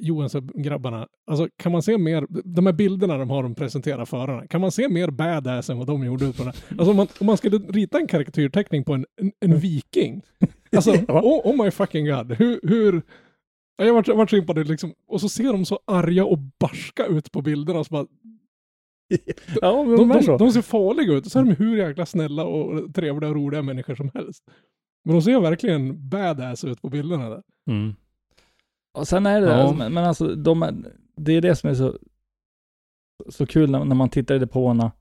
[0.00, 4.61] Johansson-grabbarna, alltså kan man se mer, de här bilderna de har de presenterar förarna, kan
[4.61, 6.52] man se mer badass än vad de gjorde ut på den?
[6.68, 10.22] Alltså om man, om man skulle rita en karaktärteckning på en, en, en viking,
[10.76, 13.02] alltså oh, oh my fucking god, hur, hur
[13.80, 17.06] Ja, jag vart vart så imponerad liksom, och så ser de så arga och barska
[17.06, 17.84] ut på bilderna.
[17.84, 18.06] Så bara,
[19.61, 22.44] Ja, de, de de, de ser farliga ut, och så är de hur jäkla snälla
[22.44, 24.42] och trevliga och roliga människor som helst.
[25.04, 27.42] Men de ser verkligen badass ut på bilderna där.
[27.70, 27.94] Mm.
[28.94, 29.57] Och sen är det Ja.
[29.57, 30.74] där, men, men alltså, de är,
[31.16, 31.98] det är det som är så,
[33.29, 34.92] så kul när, när man tittar i depåerna,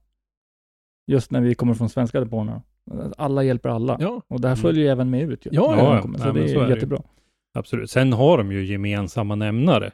[1.12, 2.62] just när vi kommer från svenska depåerna.
[3.18, 3.98] Alla hjälper alla.
[4.00, 4.62] Ja, Och det här Mm.
[4.62, 5.50] följer ju även med ut ju.
[5.54, 6.02] Ja, ja.
[6.02, 6.18] kommer.
[6.20, 7.02] Så Nej, det är, så är jättebra.
[7.54, 7.90] Absolut.
[7.92, 9.92] Sen har de ju gemensamma nämnare.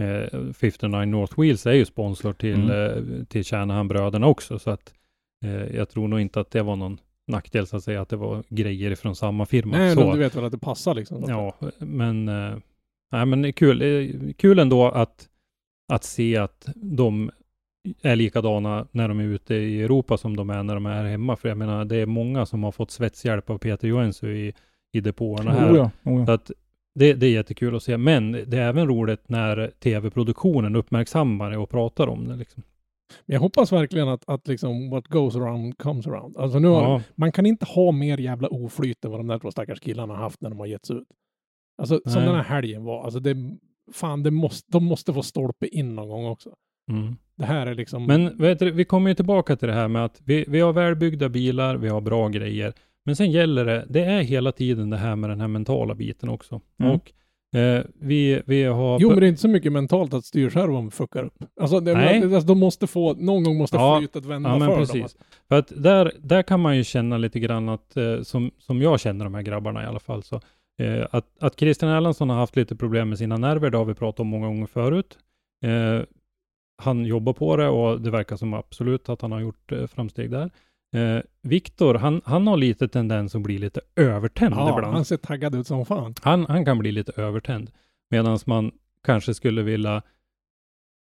[0.00, 2.70] Eh, 59 North Wheels är ju sponsor till, Mm.
[3.18, 4.94] eh, till Shanahan-bröderna också, så att
[5.44, 8.16] eh, jag tror nog inte att det var någon nackdel så att säga, att det
[8.16, 9.76] var grejer från samma firma.
[9.76, 10.12] nej, så.
[10.12, 11.24] du vet väl att det passar liksom.
[11.28, 12.54] Ja, men, eh,
[13.12, 15.28] nej, men det är kul, eh, kul ändå att,
[15.92, 17.30] att se att de
[18.02, 21.04] är likadana när de är ute i Europa som de är när de är här
[21.04, 21.36] hemma.
[21.36, 24.52] För jag menar, det är många som har fått svetshjälp av Peter Johansson i,
[24.92, 25.72] i depåerna här.
[25.72, 26.26] Oh ja, oh ja.
[26.26, 26.50] Så att
[26.94, 27.96] det, det är jättekul att se.
[27.96, 32.36] Men det är även roligt när tv-produktionen uppmärksammar det och pratar om det.
[32.36, 32.62] Liksom.
[33.26, 36.36] Men jag hoppas verkligen att, att liksom what goes around comes around.
[36.36, 39.38] Alltså nu har, Ja, man kan inte ha mer jävla oflyt än vad de där
[39.38, 41.08] två stackars killarna har haft när de har getts ut.
[41.78, 42.24] Alltså som Nej.
[42.26, 43.36] den här helgen var, alltså det,
[43.92, 46.50] fan det måste, de måste få stolpe in någon gång också.
[46.90, 47.16] mm.
[47.36, 48.06] Det här är liksom...
[48.06, 50.72] Men vet du, vi kommer ju tillbaka till det här med att vi, vi har
[50.72, 52.72] välbyggda bilar, vi har bra grejer.
[53.04, 56.28] Men sen gäller det, det är hela tiden det här med den här mentala biten
[56.28, 56.60] också.
[56.80, 56.92] Mm.
[56.92, 57.12] Och
[57.58, 59.00] eh, vi, vi har...
[59.00, 61.44] Jo, men det är inte så mycket mentalt att styrservon fuckar upp.
[61.60, 62.22] Alltså, det, Nej.
[62.22, 65.12] alltså de måste få, någon gång måste Ja, flytet vända Ja, men för precis.
[65.14, 65.24] dem.
[65.48, 69.00] För att där, där kan man ju känna lite grann att, eh, som, som jag
[69.00, 70.40] känner de här grabbarna i alla fall, så
[70.78, 73.94] eh, att, att Christian Erlandsson har haft lite problem med sina nerver, det har vi
[73.94, 75.18] pratat om många gånger förut.
[75.64, 76.00] Eh,
[76.82, 80.30] han jobbar på det och det verkar som absolut att han har gjort eh, framsteg
[80.30, 80.50] där.
[80.96, 84.94] Eh, Viktor, han, han har lite tendens att bli lite övertänd Ja, ibland.
[84.94, 86.14] han ser taggad ut som fan.
[86.22, 87.70] Han, han kan bli lite övertänd.
[88.10, 88.72] Medan man
[89.04, 90.02] kanske skulle vilja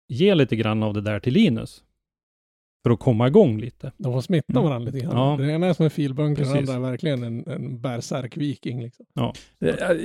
[0.09, 1.85] ge lite grann av det där till Linus.
[2.83, 3.93] För att komma igång lite.
[3.97, 4.64] De får smitta Mm.
[4.64, 5.16] varandra lite grann.
[5.16, 5.37] Ja.
[5.38, 6.71] Den ena är som en filbunker, den Precis.
[6.71, 8.83] andra är verkligen en, en bärsärkviking.
[8.83, 9.07] Liksom.
[9.14, 10.01] Jag, jag,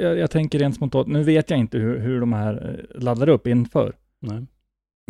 [0.00, 3.28] jag, jag tänker rent spontant, nu vet jag inte hur, hur de här eh, laddar
[3.28, 3.96] upp inför.
[4.20, 4.46] Nej.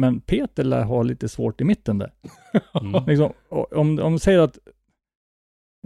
[0.01, 2.13] Men Peter lär ha lite svårt i mitten där.
[2.81, 3.05] Mm.
[3.07, 4.59] Liksom, om, om du säger att,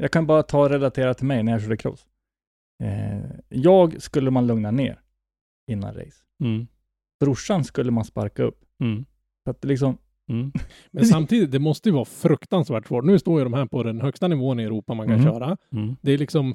[0.01, 2.07] jag kan bara ta och relatera till mig när jag körde cross.
[2.85, 5.01] Eh, jag skulle man lugna ner
[5.71, 6.17] innan race.
[6.45, 6.67] Mm.
[7.21, 8.65] Brorsan skulle man sparka upp.
[8.83, 9.05] Mm.
[9.45, 10.53] Så att det liksom, Mm.
[10.91, 13.05] Men samtidigt, det måste ju vara fruktansvärt svårt.
[13.05, 15.25] Nu står ju de här på den högsta nivån i Europa man kan Mhm.
[15.25, 15.57] köra.
[15.73, 15.97] Mm.
[16.01, 16.55] Det är liksom...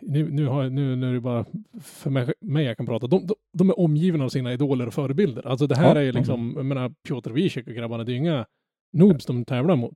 [0.00, 1.44] Nu, nu, har, nu, nu är det bara
[1.80, 3.06] för mig, mig jag kan prata.
[3.06, 5.46] De, de, de är omgivna av sina idoler och förebilder.
[5.46, 6.00] Alltså det här Ja.
[6.00, 8.46] är ju liksom, jag menar Piotr Wiesek och grabbarna, det är ju inga
[8.92, 9.94] noobs de tävlar mot.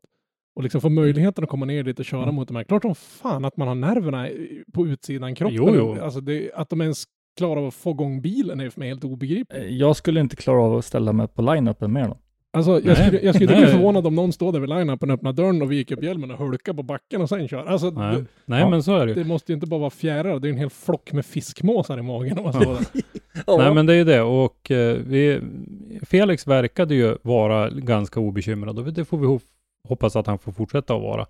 [0.57, 2.35] Och liksom få möjligheten att komma ner dit och köra Mm.
[2.35, 2.65] mot de här.
[2.65, 4.29] Klart som fan att man har nerverna
[4.73, 5.57] på utsidan kroppen.
[5.57, 6.01] Jo, jo.
[6.03, 7.05] Alltså det, att de ens
[7.39, 9.71] klarar av att få igång bilen är för mig helt obegripligt.
[9.71, 12.19] jag skulle inte klara av att ställa mig på line-upen med dem.
[12.57, 12.97] Alltså, jag Nej.
[12.97, 15.73] skulle, jag skulle inte bli förvånad om någon står där vid line-upen, öppnar dörren och
[15.73, 17.65] viker upp hjälmen och hulkar på backen och sen kör.
[17.67, 18.69] Alltså, Nej, det, Nej Ja.
[18.71, 19.23] men så är det ju.
[19.23, 22.03] det måste ju inte bara vara fjärilar, det är en hel flock med fiskmåsar i
[22.03, 22.39] magen.
[22.39, 23.59] Om man står där.
[23.59, 25.41] Nej men det är ju det och eh, vi,
[26.03, 29.41] Felix verkade ju vara ganska obekymrad och det får vi ho-
[29.89, 31.27] hoppas att han får fortsätta att vara.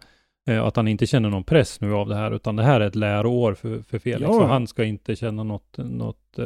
[0.49, 2.87] Eh, att han inte känner någon press nu av det här utan det här är
[2.87, 4.43] ett läroår för, för Felix Ja.
[4.43, 6.45] och han ska inte känna något, något, eh,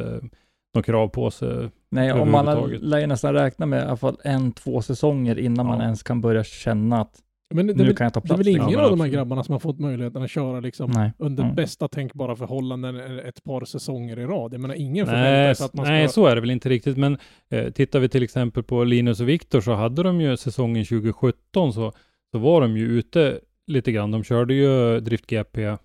[0.73, 1.69] något krav på sig.
[1.89, 2.45] Nej, om man
[2.81, 5.83] lär ju nästan räkna med i alla fall en, två säsonger innan man Ja.
[5.83, 7.19] ens kan börja känna att
[7.53, 8.39] Men det, nu är väl- kan jag ta det är plats.
[8.39, 8.67] väl liksom.
[8.67, 11.11] ingen men av de här grabbarna som har fått möjligheten att köra liksom Nej.
[11.17, 11.55] under Mm.
[11.55, 14.53] bästa tänkbara förhållanden ett par säsonger i rad.
[14.53, 15.93] Jag menar, ingen förväntar Nej, sig att man ska...
[15.93, 16.97] nej, så är det väl inte riktigt.
[16.97, 17.17] Men
[17.49, 21.73] eh, tittar vi till exempel på Linus och Viktor så hade de ju säsongen 2017
[21.73, 21.91] så,
[22.31, 24.11] så var de ju ute lite grann.
[24.11, 25.77] De körde ju Drift GP eh,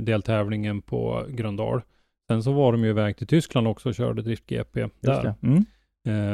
[0.00, 1.80] deltävlingen på Gröndal.
[2.28, 5.34] Sen så var de ju iväg till Tyskland också och körde Drift GP Just där.
[5.42, 5.64] Mm.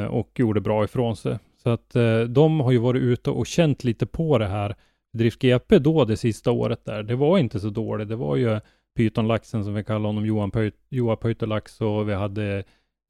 [0.01, 1.37] eh, och gjorde bra ifrån sig.
[1.63, 4.75] Så att eh, de har ju varit ute och känt lite på det här.
[5.17, 8.09] Drift GP då det sista året där, det var inte så dåligt.
[8.09, 8.59] Det var ju
[8.97, 12.63] pytonlaxen som vi kallar honom, Johan, Pöj- Johan Pöytelax och vi hade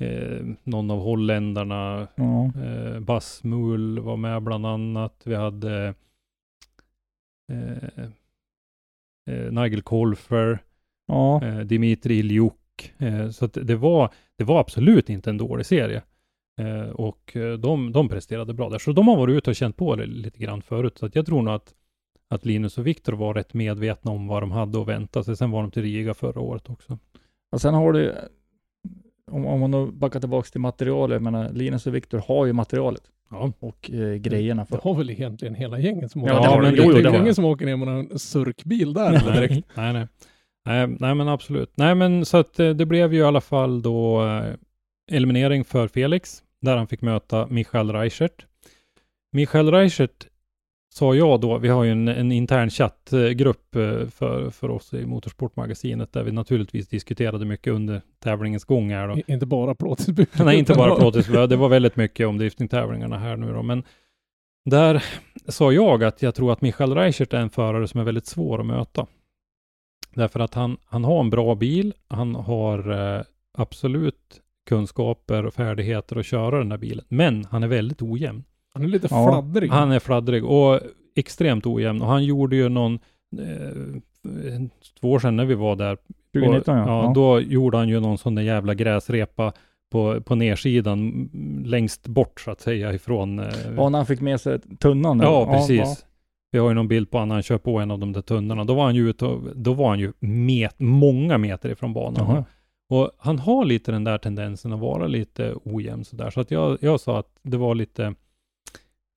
[0.03, 2.51] eh, någon av holländarna, Ja.
[2.63, 5.21] eh, Bas Mull var med bland annat.
[5.25, 5.93] Vi hade
[7.51, 8.03] eh,
[9.29, 10.59] eh, Nigel Kolfer,
[11.07, 11.43] ja.
[11.45, 12.53] eh, Dimitri Iljuk.
[12.97, 16.01] Eh, så att det var, det var absolut inte en dålig serie.
[16.61, 18.79] Eh, och eh, de, de presterade bra där.
[18.79, 20.97] Så de har varit ute och känt på det lite grann förut.
[20.97, 21.73] Så att jag tror nog att,
[22.29, 25.37] att Linus och Viktor var rätt medvetna om vad de hade att vänta sig.
[25.37, 26.97] Sen var de till Riga förra året också.
[27.51, 28.15] Och sen har du,
[29.31, 32.53] om, om man då backar tillbaka till materialet, jag menar Linus och Viktor har ju
[32.53, 33.51] materialet Ja.
[33.59, 34.75] och eh, grejerna för.
[34.75, 36.41] Det har väl egentligen hela gänget som Ja, åker.
[36.41, 36.77] det har det, det.
[36.81, 37.35] är inte det har ingen det.
[37.35, 39.67] som åker ner med en surkbil där eller direkt.
[39.75, 40.07] Nej, nej.
[40.65, 41.71] Nej, nej, men absolut.
[41.75, 44.53] Nej, men så att eh, det blev ju i alla fall då eh,
[45.11, 48.45] eliminering för Felix, där han fick möta Michael Reichert.
[49.31, 50.27] Michael Reichert
[50.93, 55.05] sa jag då, vi har ju en, en intern chattgrupp eh, för, för oss i
[55.05, 59.17] Motorsportmagasinet, där vi naturligtvis diskuterade mycket under tävlingens gång här då.
[59.27, 60.43] Inte bara plåtisbygge.
[60.43, 61.47] Nej, inte bara plåtisbö.
[61.47, 63.63] Det var väldigt mycket om driftingtävlingarna här nu då.
[63.63, 63.83] Men
[64.65, 65.03] där
[65.47, 68.59] sa jag att jag tror att Michael Reichert är en förare som är väldigt svår
[68.59, 69.07] att möta.
[70.15, 71.93] Därför att han, han har en bra bil.
[72.07, 73.23] Han har eh,
[73.57, 77.05] absolut kunskaper och färdigheter att köra den här bilen.
[77.07, 78.43] Men han är väldigt ojämn.
[78.73, 79.69] Han är lite Ja, fladdrig.
[79.71, 80.79] Han är fladdrig och
[81.15, 82.01] extremt ojämn.
[82.01, 82.99] Och han gjorde ju någon,
[83.39, 84.61] eh,
[85.01, 85.97] två år sedan när vi var där
[86.33, 86.87] 2019 ja.
[86.87, 87.11] ja, ja.
[87.15, 89.53] då gjorde han ju någon sån där jävla gräsrepa
[89.91, 91.29] på, på nersidan
[91.65, 93.39] längst bort så att säga ifrån.
[93.39, 93.45] Eh,
[93.77, 95.19] Ja, när han fick med sig tunnan.
[95.19, 95.79] ja, precis.
[95.79, 95.95] ja.
[96.53, 98.63] Vi har ju någon bild på när han kör på en av de där tunnorna.
[98.63, 102.27] Då var han ju ute och, då var han ju met, många meter ifrån banan.
[102.29, 102.45] Jaha.
[102.89, 106.29] Och han har lite den där tendensen att vara lite ojämn sådär.
[106.29, 108.15] Så att jag, jag sa att det var lite,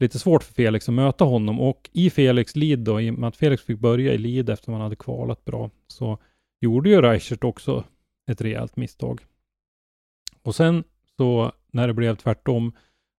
[0.01, 1.61] lite svårt för Felix att möta honom.
[1.61, 4.71] Och i Felix lead då, i och med att Felix fick börja i lead efter
[4.71, 6.19] man hade kvalat bra, så
[6.61, 7.85] gjorde ju Reichert också
[8.31, 9.21] ett rejält misstag.
[10.43, 10.85] Och sen
[11.17, 12.73] så när det blev tvärtom,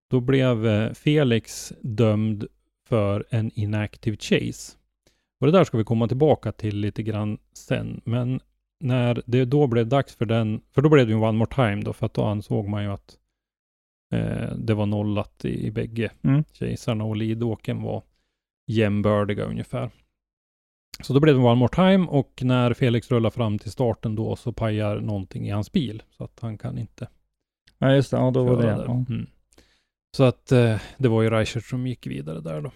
[0.10, 2.47] då blev eh, Felix dömd
[2.88, 4.78] för en inactive chase.
[5.39, 8.02] Och det där ska vi komma tillbaka till lite grann sen.
[8.06, 8.39] Men
[8.80, 11.82] när det då blev dags för den, för då blev det ju one more time
[11.82, 13.17] då, för att då ansåg man ju att
[14.13, 16.43] eh, det var nollat i, i bägge Mm.
[16.54, 18.04] kejsarna och Lidåken var
[18.67, 19.89] jämbördiga ungefär.
[21.02, 24.36] Så då blev det one more time och när Felix rullar fram till starten då
[24.36, 27.08] så pajar någonting i hans bil så att han kan inte
[27.78, 28.17] Ja, just det.
[28.17, 28.67] Ja, då var det.
[28.67, 29.06] Ja.
[29.10, 29.28] Mm.
[30.17, 32.71] Så att eh, det var ju Reichert som gick vidare där då.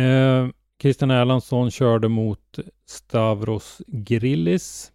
[0.00, 0.48] Eh,
[0.82, 4.92] Christian Erlandsson körde mot Stavros Grillis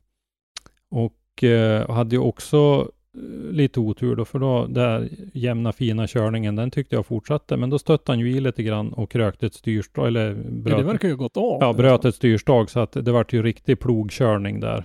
[0.89, 6.55] och eh, hade ju också eh, lite otur då, för då där jämna fina körningen,
[6.55, 9.53] den tyckte jag fortsatte, men då stötte han ju i lite grann och krökte ett
[9.53, 11.57] styrstag, eller Ja, det bröt, verkar ju gått av.
[11.62, 14.77] ja, bröt ett styrstag, så att det vart ju riktig plogkörning där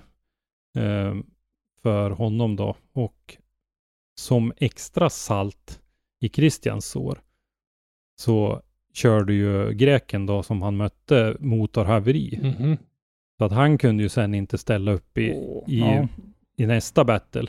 [0.77, 1.15] eh,
[1.81, 2.75] för honom då.
[2.93, 3.37] Och
[4.15, 5.79] som extra salt
[6.23, 7.21] i Christians sår
[8.19, 8.61] så
[8.93, 12.39] körde ju greken då som han mötte motorhaveri.
[12.41, 12.77] Mhm.
[13.37, 16.07] Så att han kunde ju sen inte ställa upp i, Åh, i, ja.
[16.57, 17.47] i nästa battle.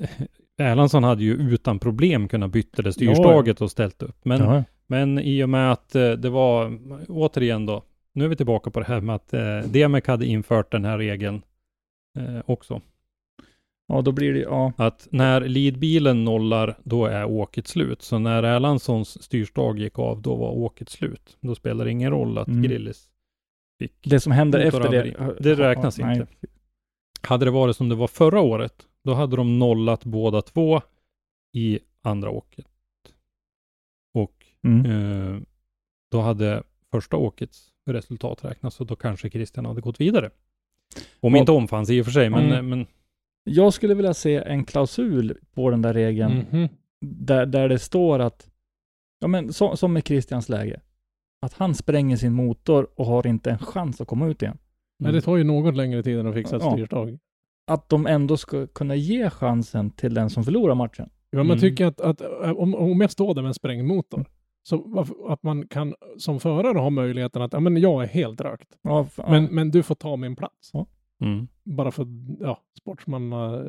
[0.58, 4.24] Erlandsson hade ju utan problem kunnat byta det styrstaget och ställt upp.
[4.24, 8.70] Men, men i och med att eh, det var, återigen då, nu är vi tillbaka
[8.70, 11.42] på det här med att eh, DMEC hade infört den här regeln
[12.18, 12.80] eh, också.
[13.86, 14.72] Ja, då blir det ja.
[14.76, 18.02] Att när leadbilen nollar, då är åket slut.
[18.02, 21.36] Så när Erlandssons styrstag gick av, då var åket slut.
[21.40, 22.62] Då spelar det ingen roll att Mm.
[22.62, 23.08] Grillis
[23.78, 23.92] fick.
[24.02, 25.34] Det som händer efter det.
[25.40, 26.16] Det räknas ja, nej.
[26.20, 26.32] inte.
[27.22, 30.80] Hade det varit som det var förra året, då hade de nollat båda två
[31.52, 32.66] i andra åket.
[34.14, 34.32] Och
[34.64, 34.86] Mm.
[35.36, 35.40] eh,
[36.10, 40.30] då hade första åkets resultat räknats och då kanske Christian hade gått vidare.
[41.20, 41.40] Om Ja.
[41.40, 42.68] inte omfanns i och för sig, men, Mm.
[42.68, 42.86] men
[43.48, 46.68] Jag skulle vilja se en klausul på den där regeln Mhm.
[47.00, 48.48] där, där det står att,
[49.20, 50.80] ja men så, som i Christians läge,
[51.42, 54.58] att han spränger sin motor och har inte en chans att komma ut igen.
[54.98, 56.72] Men det tar ju något längre tid än att fixa ett Ja.
[56.72, 57.18] styrstag.
[57.66, 61.10] Att de ändå ska kunna ge chansen till den som förlorar matchen.
[61.30, 61.58] Ja, man Mm.
[61.58, 64.24] tycker att, att äh, om, om jag står där med en sprängd motor,
[64.62, 68.40] så varför- att man kan som förare ha möjligheten att, ja men jag är helt
[68.40, 69.48] rökt, Ja, men, ja.
[69.50, 70.70] men du får ta min plats.
[71.22, 71.48] Mm.
[71.64, 72.06] Bara för,
[72.40, 73.64] ja, sportsmanna...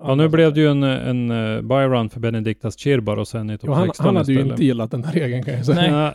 [0.00, 3.58] Ja, nu blev det ju en, en uh, byrun för Benediktas Chirbar och sen i
[3.58, 5.90] topp Ja, han, 16 han hade ju inte gillat den där regeln kan jag säga.
[6.00, 6.14] Nej.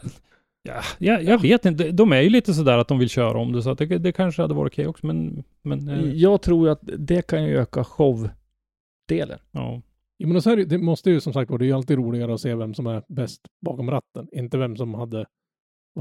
[0.64, 1.92] Ja, ja, jag, vet inte.
[1.92, 4.12] De är ju lite sådär att de vill köra om det, så att det, det
[4.12, 7.84] kanske hade varit okej också, men, men eh, Jag tror att det kan ju öka
[7.84, 9.40] showdelen.
[9.52, 9.82] ja.
[10.18, 12.34] Ja, men så är det, måste ju som sagt vara, det är ju alltid roligare
[12.34, 15.26] att se vem som är bäst bakom ratten, inte vem som hade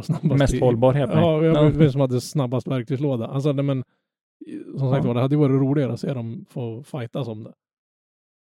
[0.03, 1.11] snabbast Mest i- hållbarhet.
[1.13, 1.37] Ja.
[1.71, 3.27] vem som hade snabbast verktygslåda.
[3.27, 3.85] Alltså, nej, men
[4.79, 7.53] som sagt var, det hade varit roligare att se dem få fightas om det.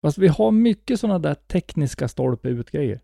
[0.01, 2.99] Fast vi har mycket sådana där tekniska stolpe ut-grejer.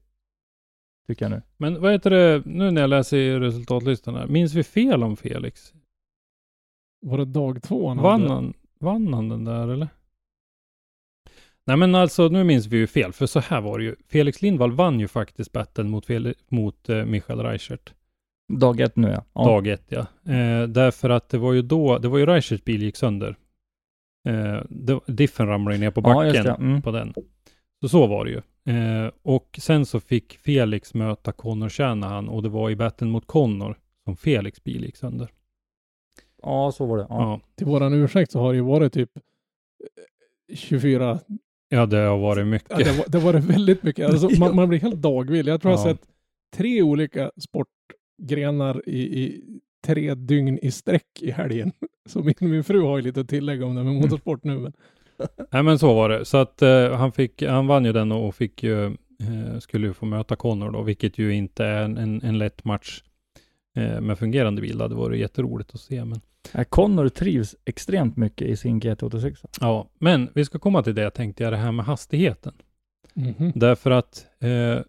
[1.07, 1.41] Tycker jag nu.
[1.57, 5.17] Men vad heter det, nu när jag läser i resultatlistan här, minns vi fel om
[5.17, 5.73] Felix?
[7.01, 8.33] Var det dag två han Vann hade?
[8.33, 9.87] han, vann han den där eller?
[11.67, 13.95] Nej men alltså, nu minns vi ju fel, för så här var det ju.
[14.07, 17.93] Felix Lindvall vann ju faktiskt battlen mot, Fel- mot eh, Michael Reichert.
[18.53, 19.23] Dag ett nu ja.
[19.33, 19.43] ja.
[19.45, 19.99] Dag ett ja.
[20.33, 23.35] Eh, därför att det var ju då, det var ju Reicherts bil gick sönder.
[24.27, 26.51] Eh, det, diffen ramlade ju ner på Ja, backen det.
[26.51, 26.81] Mm.
[26.81, 27.13] på den.
[27.81, 28.41] Så så var det ju.
[28.75, 33.27] Eh, och sen så fick Felix möta Connor Shanahan och det var i battlen mot
[33.27, 35.31] Connor som Felix bil gick sönder.
[36.41, 37.05] Ja, så var det.
[37.09, 37.15] Ja.
[37.21, 37.39] Ja.
[37.55, 41.19] Till våran ursäkt så har det ju varit typ eh, 24,
[41.69, 42.69] Ja, det har varit mycket.
[42.69, 44.09] ja, det, var, det var det väldigt mycket.
[44.09, 45.47] Alltså, man, man blir helt dagvill.
[45.47, 45.95] Jag tror jag har Ja.
[45.95, 46.07] sett
[46.55, 47.31] tre olika
[48.19, 49.41] sportgrenar i, i
[49.85, 51.71] tre dygn i sträck i helgen.
[52.05, 54.59] Så min, min fru har ju lite att tillägga om det med motorsport nu.
[54.59, 54.73] Men
[55.51, 56.25] Nej men så var det.
[56.25, 59.93] Så att eh, han, fick, han vann ju den och fick ju, eh, skulle ju
[59.93, 63.03] få möta Connor då, vilket ju inte är en, en, en lätt match
[63.75, 64.77] eh, med fungerande bil.
[64.77, 66.05] Det hade varit jätteroligt att se.
[66.05, 69.45] Men, Ja, Connor trivs extremt mycket i sin GT86.
[69.61, 72.53] ja, men vi ska komma till det tänkte jag, det här med hastigheten.
[73.13, 73.51] Mhm.
[73.55, 74.83] Därför att eh,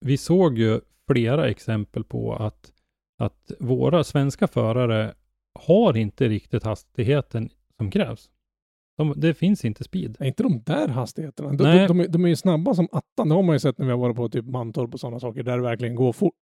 [0.00, 2.72] vi såg ju flera exempel på att,
[3.18, 5.14] att våra svenska förare
[5.54, 8.30] har inte riktigt hastigheten som krävs.
[8.96, 10.16] De, det finns inte speed.
[10.20, 11.52] är inte de där hastigheterna?
[11.52, 11.78] De, Nej.
[11.78, 13.28] de, de, är, de är ju snabba som attan.
[13.28, 15.42] Det har man ju sett när vi har varit på typ Mantorp och sådana saker,
[15.42, 16.34] där det verkligen går fort.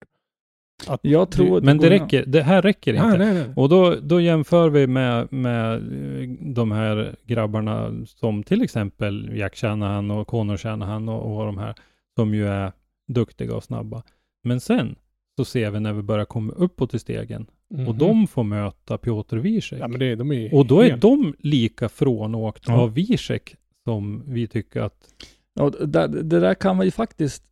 [0.87, 3.07] Att Jag tror att Men det räcker, det här räcker inte.
[3.07, 3.53] Nej, nej, nej.
[3.55, 9.55] Och då, då jämför vi med, med eh, de här grabbarna som till exempel Jack
[9.55, 11.75] Shanahan och Connor Shanahan och, och de här
[12.15, 12.71] som ju är
[13.07, 14.03] duktiga och snabba.
[14.45, 14.95] Men sen
[15.37, 17.97] så ser vi när vi börjar komma uppåt i stegen och Mhm.
[17.97, 19.79] de får möta Piotr Wiesek.
[19.79, 22.81] Ja, men det, de och då är helt- de lika frånåkt Ja.
[22.81, 25.13] av Wiesek som vi tycker att
[25.53, 27.43] Ja, det, det där kan vi faktiskt,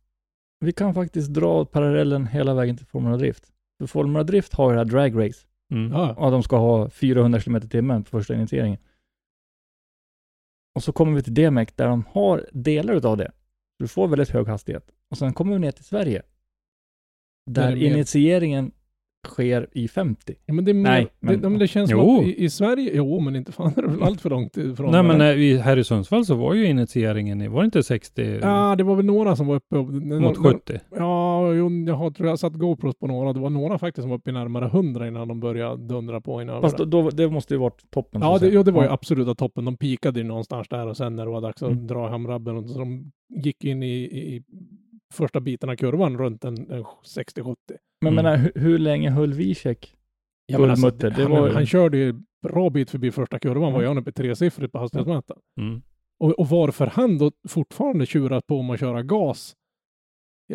[0.60, 3.52] vi kan faktiskt dra parallellen hela vägen till Formula Drift.
[3.80, 5.46] För Formula Drift har ju det här drag race.
[5.72, 8.78] mm, Ja, Ja, de ska ha 400 km i timmen på första initieringen.
[10.74, 13.32] Och så kommer vi till DMEC där de har delar utav det.
[13.78, 14.90] Du får väldigt hög hastighet.
[15.10, 16.22] Och sen kommer vi ner till Sverige.
[17.46, 18.70] Där mer- initieringen
[19.28, 20.34] sker i 50.
[20.46, 22.18] Ja, men det, är mer, Nej, men, det, det känns som Jo.
[22.20, 24.92] att i, i Sverige, jo men inte fan är det väl allt för långt ifrån.
[24.92, 25.32] Nej men det.
[25.32, 28.74] eh, i, här i Sundsvall så var ju initieringen, i- var det inte 60 Ja,
[28.78, 29.76] det var väl några som var uppe
[30.20, 30.80] mot 70?
[30.96, 33.32] Ja, jo, jag har, tror jag satt GoPros på några.
[33.32, 36.42] Det var några faktiskt som var uppe i närmare 100 innan de började dundra på
[36.42, 36.60] innan.
[36.62, 38.20] Fast då, då, det måste ju varit toppen.
[38.22, 39.64] Ja, det, ja, det var ju absoluta toppen.
[39.64, 41.86] De pikade ju någonstans där och sen när det var dags att Mm.
[41.86, 43.12] dra hem rabben och så de
[43.44, 44.42] gick in i, i
[45.14, 47.56] första biten av kurvan runt en, en 60-70.
[48.00, 48.24] Men Mm.
[48.24, 49.96] menar, hur, hur länge höll Wiesek?
[50.46, 53.80] Ja, men alltså, det han, var- han körde ju bra bit förbi första kurvan, var
[53.80, 53.82] Ja.
[53.82, 55.40] ju han uppe i tresiffrigt på hastighetsmätaren.
[55.60, 55.82] Mm.
[56.18, 59.56] Och, och varför han då fortfarande tjurar på om att köra gas?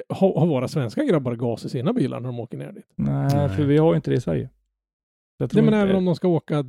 [0.10, 2.86] Har, har våra svenska grabbar gas i sina bilar när de åker ner dit?
[2.96, 3.50] Nej, Nej.
[3.50, 4.50] för vi har ju inte det i Sverige.
[5.38, 6.66] Jag Nej, men inte- även om de ska åka...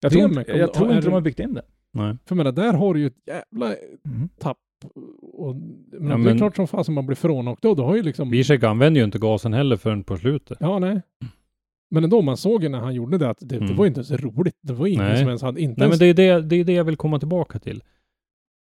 [0.00, 1.62] jag tror, inte, jag tror inte de det- har byggt in det.
[1.92, 2.12] Nej.
[2.12, 3.66] För jag menar, där har du ju ett jävla
[4.04, 4.28] Mm.
[4.38, 4.58] tapp.
[5.22, 7.74] Och, men Ja, det är men- klart som fasen man blir frånåkt då.
[7.74, 8.30] Du har ju liksom...
[8.30, 10.58] Wiesek använder ju inte gasen heller förrän på slutet.
[10.60, 11.02] Ja, nej.
[11.90, 13.76] Men ändå, man såg ju när han gjorde det att det, det Mm.
[13.76, 14.56] var ju inte så roligt.
[14.62, 15.18] Det var ingen Nej.
[15.18, 15.60] som ens hade...
[15.60, 17.82] Inte Nej, men ens, det är det, det är det jag vill komma tillbaka till.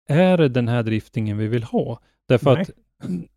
[0.10, 2.00] Är det den här driftingen vi vill ha?
[2.28, 2.62] Därför Nej.
[2.62, 2.69] att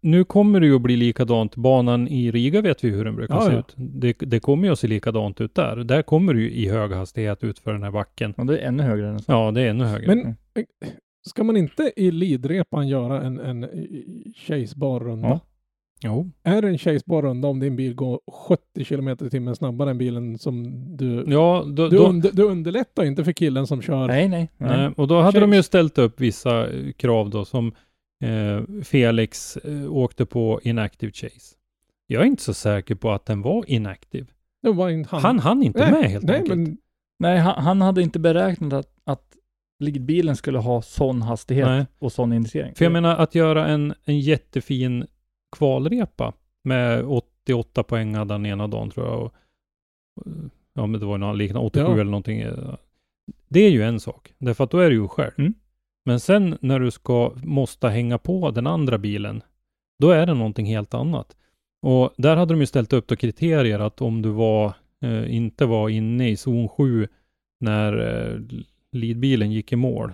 [0.00, 1.56] nu kommer det ju att bli likadant.
[1.56, 3.58] Banan i Riga vet vi hur den brukar Ja, se ja.
[3.58, 3.74] ut.
[3.76, 5.76] Det, det kommer ju att se likadant ut där.
[5.76, 8.32] Där kommer du ju i hög hastighet ut för den här backen.
[8.36, 9.32] Och det är ännu högre än så.
[9.32, 10.14] Ja, det är ännu högre.
[10.14, 10.36] Men
[11.28, 13.68] ska man inte i lidrepan göra en, en
[14.36, 15.28] chasebar runda?
[15.28, 15.40] Ja.
[16.02, 16.30] Jo.
[16.42, 19.98] Är det en chasebar runda om din bil går 70 km i timmen snabbare än
[19.98, 21.24] bilen som du...
[21.26, 24.06] Ja, då, Du, då, under, du underlättar inte för killen som kör.
[24.06, 24.50] Nej, nej.
[24.56, 24.76] nej.
[24.76, 25.40] nej, och då hade Chase.
[25.40, 27.72] de ju ställt upp vissa eh, krav då som
[28.24, 31.56] eh, Felix eh, åkte på inactive chase.
[32.06, 34.26] Jag är inte så säker på att den var inactive.
[34.62, 35.22] Det var en hand.
[35.22, 36.58] Han hann inte nej, med helt nej, enkelt.
[36.58, 36.76] Men,
[37.18, 39.36] Nej, han, han hade inte beräknat att, att
[39.78, 41.86] leadbilen skulle ha sån hastighet Nej.
[41.98, 42.74] och sån initiering.
[42.74, 45.06] För jag menar att göra en, en jättefin
[45.56, 46.32] kvalrepa
[46.64, 49.22] med 88 poäng hade han ena dagen tror jag.
[49.22, 49.34] Och,
[50.74, 51.92] ja, men det var något liknande, 87 Ja.
[51.92, 52.44] eller någonting.
[53.48, 55.32] Det är ju en sak, därför att då är du ju själv.
[55.38, 55.54] Mm.
[56.04, 59.42] Men sen när du ska, måste hänga på den andra bilen,
[59.98, 61.36] då är det någonting helt annat.
[61.82, 64.72] Och där hade de ju ställt upp då kriterier att om du var,
[65.02, 67.08] eh, inte var inne i zon 7
[67.60, 68.40] när eh,
[68.94, 70.12] leadbilen gick i mål,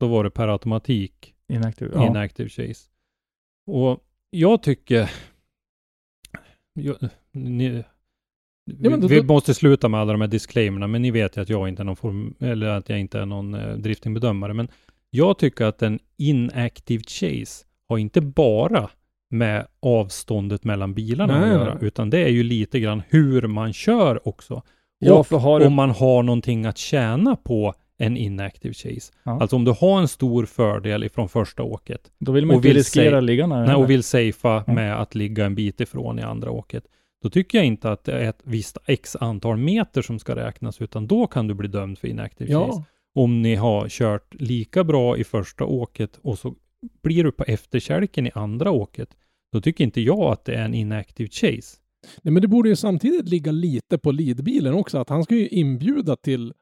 [0.00, 1.90] då var det per automatik Inaktiv.
[1.94, 2.06] Ja.
[2.06, 2.88] inactive chase.
[3.66, 4.00] Och
[4.30, 5.10] jag tycker...
[6.74, 6.96] Jag,
[7.32, 7.84] ni,
[8.66, 11.40] Ja, då- vi, vi måste sluta med alla de här disclaimerna, men ni vet ju
[11.40, 14.68] att jag inte är någon form, eller att jag inte är någon eh, driftingbedömare, men
[15.10, 18.90] jag tycker att en inactive chase har inte bara
[19.30, 21.84] med avståndet mellan bilarna Nej, att göra, nej.
[21.88, 24.62] utan det är ju lite grann hur man kör också.
[25.06, 25.66] Ja, och har du...
[25.66, 29.12] om man har någonting att tjäna på en inactive chase.
[29.24, 29.40] Ja.
[29.40, 32.76] Alltså om du har en stor fördel ifrån första åket Då vill man inte vill
[32.76, 33.66] riskera säga- att ligga nära.
[33.66, 34.74] nej, och vill safea Mm.
[34.74, 36.84] med att ligga en bit ifrån i andra åket,
[37.22, 40.80] då tycker jag inte att det är ett visst x antal meter som ska räknas,
[40.80, 42.70] utan då kan du bli dömd för inactive chase.
[42.78, 42.84] Ja,
[43.22, 46.54] Om ni har kört lika bra i första åket och så
[47.02, 49.08] blir du på efterkälken i andra åket,
[49.52, 51.76] då tycker inte jag att det är en inactive chase.
[52.22, 55.48] Nej, men det borde ju samtidigt ligga lite på leadbilen också, att han ska ju
[55.48, 56.52] inbjuda till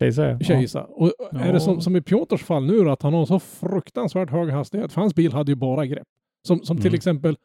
[0.00, 0.38] Kejsar, ja.
[0.40, 0.84] Kejsa.
[0.84, 1.52] Och är Ja.
[1.52, 4.92] det som, som i Piotrs fall nu då, att han har så fruktansvärt hög hastighet,
[4.92, 6.06] för hans bil hade ju bara grepp.
[6.46, 6.94] Som, som till Mm.
[6.94, 7.36] exempel,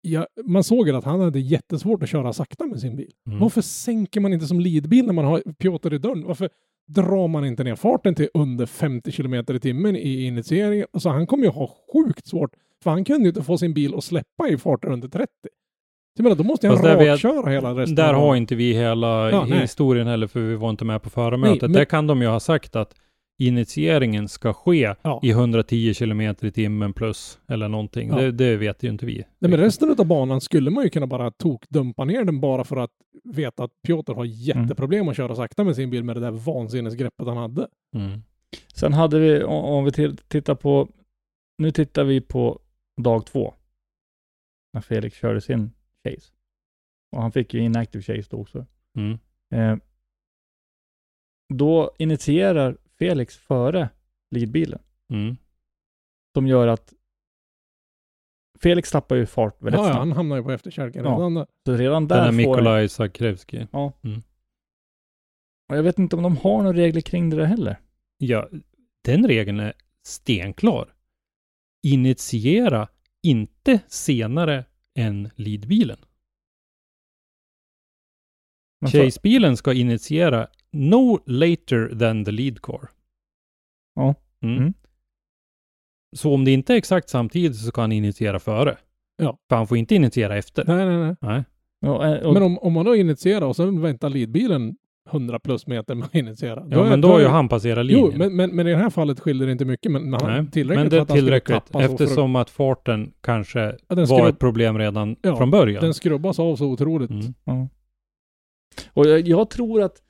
[0.00, 3.12] ja, man såg ju att han hade jättesvårt att köra sakta med sin bil.
[3.26, 3.38] Mm.
[3.40, 6.24] Varför sänker man inte som leadbil när man har Piotr i dörren?
[6.26, 6.48] Varför
[6.88, 10.86] drar man inte ner farten till under 50 kilometer i timmen i initieringen?
[10.92, 12.50] Alltså han kommer ju ha sjukt svårt,
[12.82, 15.28] för han kunde ju inte få sin bil att släppa i farter under 30.
[16.14, 18.72] Jag menar, då måste han Fast där vet- rakköra hela resten Där har inte vi
[18.72, 19.60] hela Ja, nej.
[19.60, 21.60] historien heller, för vi var inte med på förarmötet.
[21.62, 22.94] Nej, men- Där kan de ju ha sagt att
[23.38, 25.20] initieringen ska ske Ja.
[25.22, 28.08] i 110 kilometer i timmen plus, eller någonting.
[28.08, 28.16] Ja.
[28.16, 29.24] Det, det vet ju inte vi.
[29.38, 32.76] Nej, men resten av banan skulle man ju kunna bara tokdumpa ner den bara för
[32.76, 32.90] att
[33.24, 37.26] veta att Piotr har jätteproblem att köra sakta med sin bil med det där vansinnesgreppet
[37.26, 37.66] han hade.
[37.96, 38.22] Mm.
[38.74, 39.92] Sen hade vi, om vi
[40.28, 40.88] tittar på,
[41.58, 42.58] nu tittar vi på
[43.02, 43.54] dag två.
[44.74, 45.70] När Felix körde sin
[46.04, 46.32] chase.
[47.12, 48.66] Och han fick ju inactive chase då också.
[48.98, 49.18] Mm.
[49.54, 49.76] Eh,
[51.54, 53.88] då initierar Felix före
[54.30, 54.82] leadbilen.
[55.12, 55.36] Mm.
[56.34, 56.92] Som gör att
[58.60, 59.98] Felix tappar ju fart väldigt Ja, ja, snabbt.
[59.98, 61.10] han hamnar ju på efterkälken Ja.
[61.10, 61.46] redan där.
[61.66, 63.66] Så redan Den där här får Mikolaj Sakrevski.
[63.72, 63.96] Och
[65.76, 67.80] jag vet inte om de har några regler kring det där heller.
[68.18, 68.48] Ja,
[69.04, 69.72] den regeln är
[70.06, 70.94] stenklar.
[71.86, 72.88] Initiera
[73.22, 74.64] inte senare
[74.98, 75.98] än leadbilen.
[78.86, 82.90] Chase-bilen ska initiera no later than the lead car.
[83.94, 84.14] Ja.
[84.42, 84.58] Mm.
[84.58, 84.74] Mm.
[86.16, 88.78] Så om det inte är exakt samtidigt så kan han initiera före.
[89.16, 89.38] Ja.
[89.48, 90.64] För han får inte initiera efter.
[90.64, 91.16] Nej, nej, nej.
[91.20, 91.44] Nej.
[91.80, 94.76] Ja, eh, och, Men om, om man då initierar och sen väntar leadbilen
[95.10, 96.66] 100 plus meter att initiera.
[96.70, 98.10] Ja, är- men då har ju han passerat linjen.
[98.12, 99.92] Jo, men, men, men i det här fallet skiljer det inte mycket.
[99.92, 104.26] Men, han- Nej, tillräckligt men det är tillräckligt eftersom att farten kanske Ja, var skrubb,
[104.26, 105.82] ett problem redan Ja, från början.
[105.84, 107.10] den skrubbas av så otroligt.
[107.10, 107.34] Mm.
[107.44, 107.68] ja.
[108.92, 110.02] och jag, jag tror att,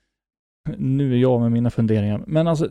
[0.77, 2.69] nu är jag med mina funderingar, men alltså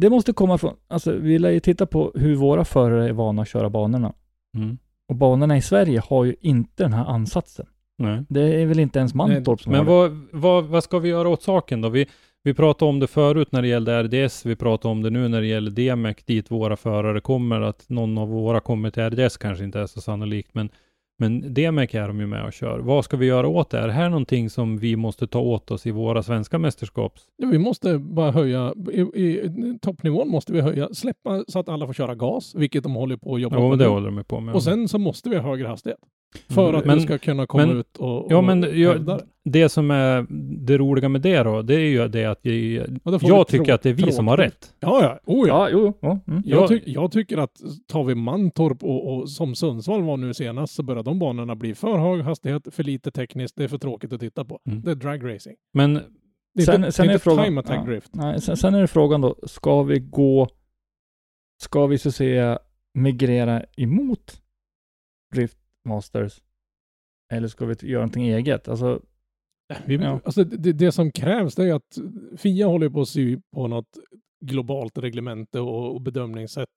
[0.00, 3.42] det måste komma från, alltså vi lär ju titta på hur våra förare är vana
[3.42, 4.12] att köra banorna.
[4.56, 4.78] Mm.
[5.08, 7.66] Och banorna i Sverige har ju inte den här ansatsen.
[8.02, 8.24] Nej.
[8.28, 10.08] Det är väl inte ens Mantorp som Men har det.
[10.08, 11.88] vad, vad, vad ska vi göra åt saken då?
[11.88, 12.06] Vi,
[12.42, 15.40] vi pratade om det förut när det gällde RDS, vi pratade om det nu när
[15.40, 19.64] det gäller DMEC, dit våra förare kommer, att någon av våra kommer till RDS kanske
[19.64, 20.68] inte är så sannolikt, men,
[21.18, 22.78] men DMEC är de ju med och kör.
[22.78, 23.78] Vad ska vi göra åt det?
[23.78, 27.22] Är det här någonting som vi måste ta åt oss i våra svenska mästerskaps?
[27.36, 31.86] Ja, vi måste bara höja, i, i toppnivån måste vi höja, släppa så att alla
[31.86, 34.24] får köra gas, vilket de håller på att jobba Ja, på men det håller de
[34.24, 34.54] på med.
[34.54, 35.98] Och sen så måste vi ha högre hastighet.
[36.48, 39.68] För att Men- du ska kunna komma men- ut och, och Ja, men jag- det.
[39.68, 40.26] som är
[40.66, 43.82] det roliga med det då, det är ju det att vi, Ja, jag tycker att
[43.82, 44.74] det är vi som har rätt.
[44.80, 45.20] Ja, ja.
[45.34, 45.70] Oh, ja.
[45.70, 46.20] Ja, jo, ja.
[46.28, 46.42] Mm.
[46.46, 50.34] Jag, Jag- ty jag tycker att tar vi Mantorp och, och som Sundsvall var nu
[50.34, 53.78] senast så börjar de banorna bli för hög hastighet, för lite tekniskt, det är för
[53.78, 54.60] tråkigt att titta på.
[54.68, 54.82] Mm.
[54.82, 55.56] Det är drag racing.
[55.74, 55.94] Men
[56.54, 57.84] Det är Sen- inte, sen det är är frågan- time attack ja.
[57.84, 58.14] drift.
[58.14, 60.48] Nej, sen, sen är det frågan då, ska vi gå,
[61.62, 62.58] ska vi så att säga
[62.94, 64.38] migrera emot
[65.34, 65.56] Drift
[65.88, 66.42] Masters?
[67.32, 68.68] Eller ska vi göra någonting eget?
[68.68, 69.00] Alltså,
[69.86, 70.20] Vi, Ja.
[70.24, 71.98] alltså, det, det som krävs det är att
[72.38, 73.98] FIA håller på att sy på något
[74.44, 76.68] globalt reglemente och, och bedömningssätt.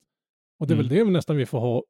[0.60, 0.88] Och det är Mm.
[0.88, 1.84] väl det nästan vi får ha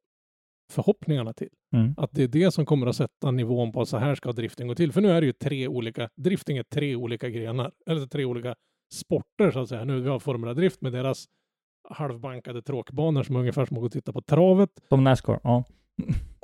[0.71, 1.49] förhoppningarna till.
[1.75, 1.93] mm.
[1.97, 4.75] Att det är det som kommer att sätta nivån på så här ska drifting gå
[4.75, 4.91] till.
[4.91, 8.55] För nu är det ju tre olika, drifting är tre olika grenar, eller tre olika
[8.93, 9.85] sporter så att säga.
[9.85, 11.25] Nu vi har Formula Drift med deras
[11.89, 14.69] halvbankade tråkbanor som är ungefär som att gå och titta på travet.
[14.89, 15.63] som Nascar, ja.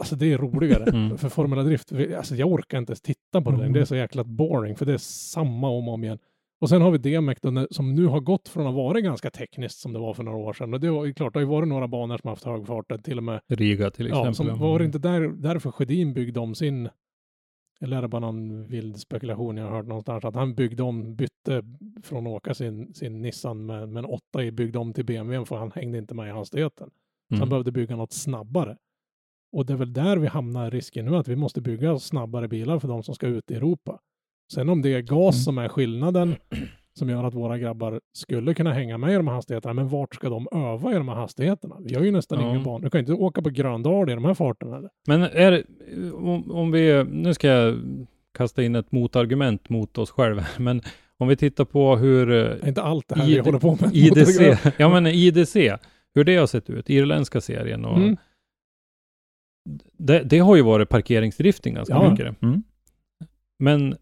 [0.02, 0.84] Alltså det är roligare.
[0.84, 1.18] Mm.
[1.18, 3.66] För Formula Drift, alltså jag orkar inte ens titta på det längre.
[3.66, 3.74] Mm.
[3.74, 6.20] Det är så jäkla boring, för det är samma om och om igen.
[6.62, 7.38] Och sen har vi DMEC
[7.72, 10.54] som nu har gått från att vara ganska tekniskt som det var för några år
[10.54, 10.74] sedan.
[10.74, 13.18] Och det var klart, det har ju varit några banor som haft hög fart, till
[13.18, 14.28] och med Riga till exempel.
[14.28, 16.90] Ja, som var det inte där, därför Sjödin byggde om sin,
[17.82, 21.16] eller är det bara någon vild spekulation jag har hört någonstans, att han byggde om,
[21.16, 21.64] bytte
[22.04, 25.46] från att åka sin, sin Nissan med, med en 8 i, byggde om till BMW
[25.46, 26.90] för han hängde inte med i hastigheten.
[26.90, 27.50] Så han Mm.
[27.50, 28.78] behövde bygga något snabbare.
[29.52, 32.80] Och det är väl där vi hamnar risken nu, att vi måste bygga snabbare bilar
[32.80, 34.00] för de som ska ut i Europa.
[34.54, 35.44] Sen om det är gas Mm.
[35.44, 36.36] som är skillnaden,
[36.94, 40.16] som gör att våra grabbar skulle kunna hänga med i de här hastigheterna, men vart
[40.16, 41.76] ska de öva i de här hastigheterna?
[41.80, 42.50] Vi har ju nästan Ja.
[42.50, 42.80] ingen bana.
[42.84, 44.78] Du kan ju inte åka på Gröndal i de här farterna.
[44.78, 44.90] Eller?
[45.08, 45.64] Men är det,
[46.12, 47.78] om, om vi, nu ska jag
[48.38, 50.82] kasta in ett motargument mot oss själva, men
[51.18, 52.32] om vi tittar på hur
[52.62, 53.96] eh, inte allt det här ID vi håller på med.
[53.96, 55.56] IDC, ja men IDC,
[56.16, 58.18] hur det har sett ut, irländska serien och Mm.
[59.98, 62.10] Det, det har ju varit parkeringsdrifting ganska Ja.
[62.12, 62.42] mycket.
[62.42, 62.64] Mm.
[63.60, 63.96] Men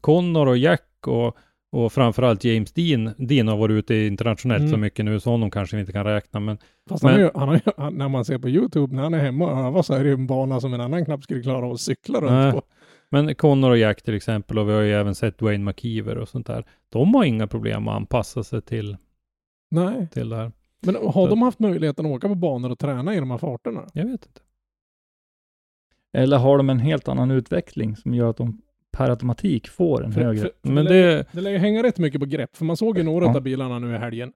[0.00, 1.36] Connor och Jack och,
[1.72, 4.70] och framförallt James Dean, Dean har varit ute internationellt Mm.
[4.72, 6.58] så mycket nu så honom kanske vi inte kan räkna men
[6.88, 9.18] Fast Men- han ju, han ju, han, när man ser på YouTube, när han är
[9.18, 11.66] hemma och övar så är det ju en bana som en annan knappt skulle klara
[11.66, 12.52] av att cykla runt Nej.
[12.52, 12.62] på.
[13.10, 16.28] Men Connor och Jack till exempel och vi har ju även sett Dwayne McKeever och
[16.28, 16.64] sånt där.
[16.88, 18.96] De har inga problem att anpassa sig till,
[19.70, 20.52] Nej, till det här.
[20.86, 23.86] Men har de haft möjligheten att åka på banor och träna i de här farterna?
[23.92, 24.40] Jag vet inte.
[26.12, 28.60] Eller har de en helt annan utveckling som gör att de
[28.92, 30.40] per automatik får en För- högre?
[30.62, 32.98] för- Men det, det, det lär ju hänga rätt mycket på grepp, för man såg
[32.98, 33.36] ju några Ja.
[33.36, 34.32] av bilarna nu i helgen.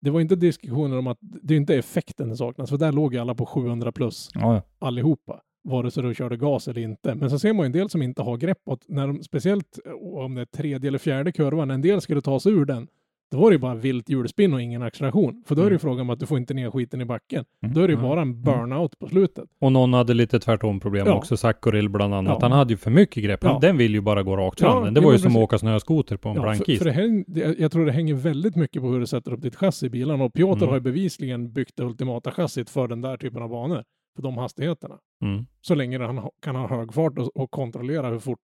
[0.00, 3.14] Det var inte diskussioner om att det är inte effekten det saknas, för där låg
[3.14, 4.62] ju alla på 700 plus Ja, ja.
[4.86, 7.14] allihopa, vare sig du körde gas eller inte.
[7.14, 9.92] Men så ser man ju en del som inte har grepp när de, speciellt eh,
[9.92, 12.88] om det är tredje eller fjärde kurvan, en del skulle ta sig ur den,
[13.30, 15.42] då var det ju bara vilt hjulspinn och ingen acceleration.
[15.46, 15.78] För då är det ju Mm.
[15.80, 17.44] frågan om att du får inte ner skiten i backen.
[17.62, 17.74] Mm.
[17.74, 18.08] Då är det ju Mm.
[18.10, 19.44] bara en burnout på slutet.
[19.60, 21.14] och någon hade lite tvärtom problem Ja.
[21.14, 22.32] också, Sakorill bland annat.
[22.32, 22.38] Ja.
[22.42, 23.42] Han hade ju för mycket grepp.
[23.44, 23.58] Han- Ja.
[23.60, 24.84] Den vill ju bara gå rakt fram.
[24.84, 24.94] Den.
[24.94, 25.44] det jo, var ju men som att precis.
[25.44, 26.78] åka snöskoter på en Ja, blank för, is.
[26.78, 29.42] för det häng, det, jag tror det hänger väldigt mycket på hur du sätter upp
[29.42, 30.20] ditt chassi i bilen.
[30.20, 30.68] Och Piotr Mm.
[30.68, 33.84] har ju bevisligen byggt det ultimata chassit för den där typen av banor.
[34.16, 34.94] För de hastigheterna.
[35.22, 35.46] Mm.
[35.60, 38.38] Så länge han ha- kan ha hög fart och, och kontrollera hur fort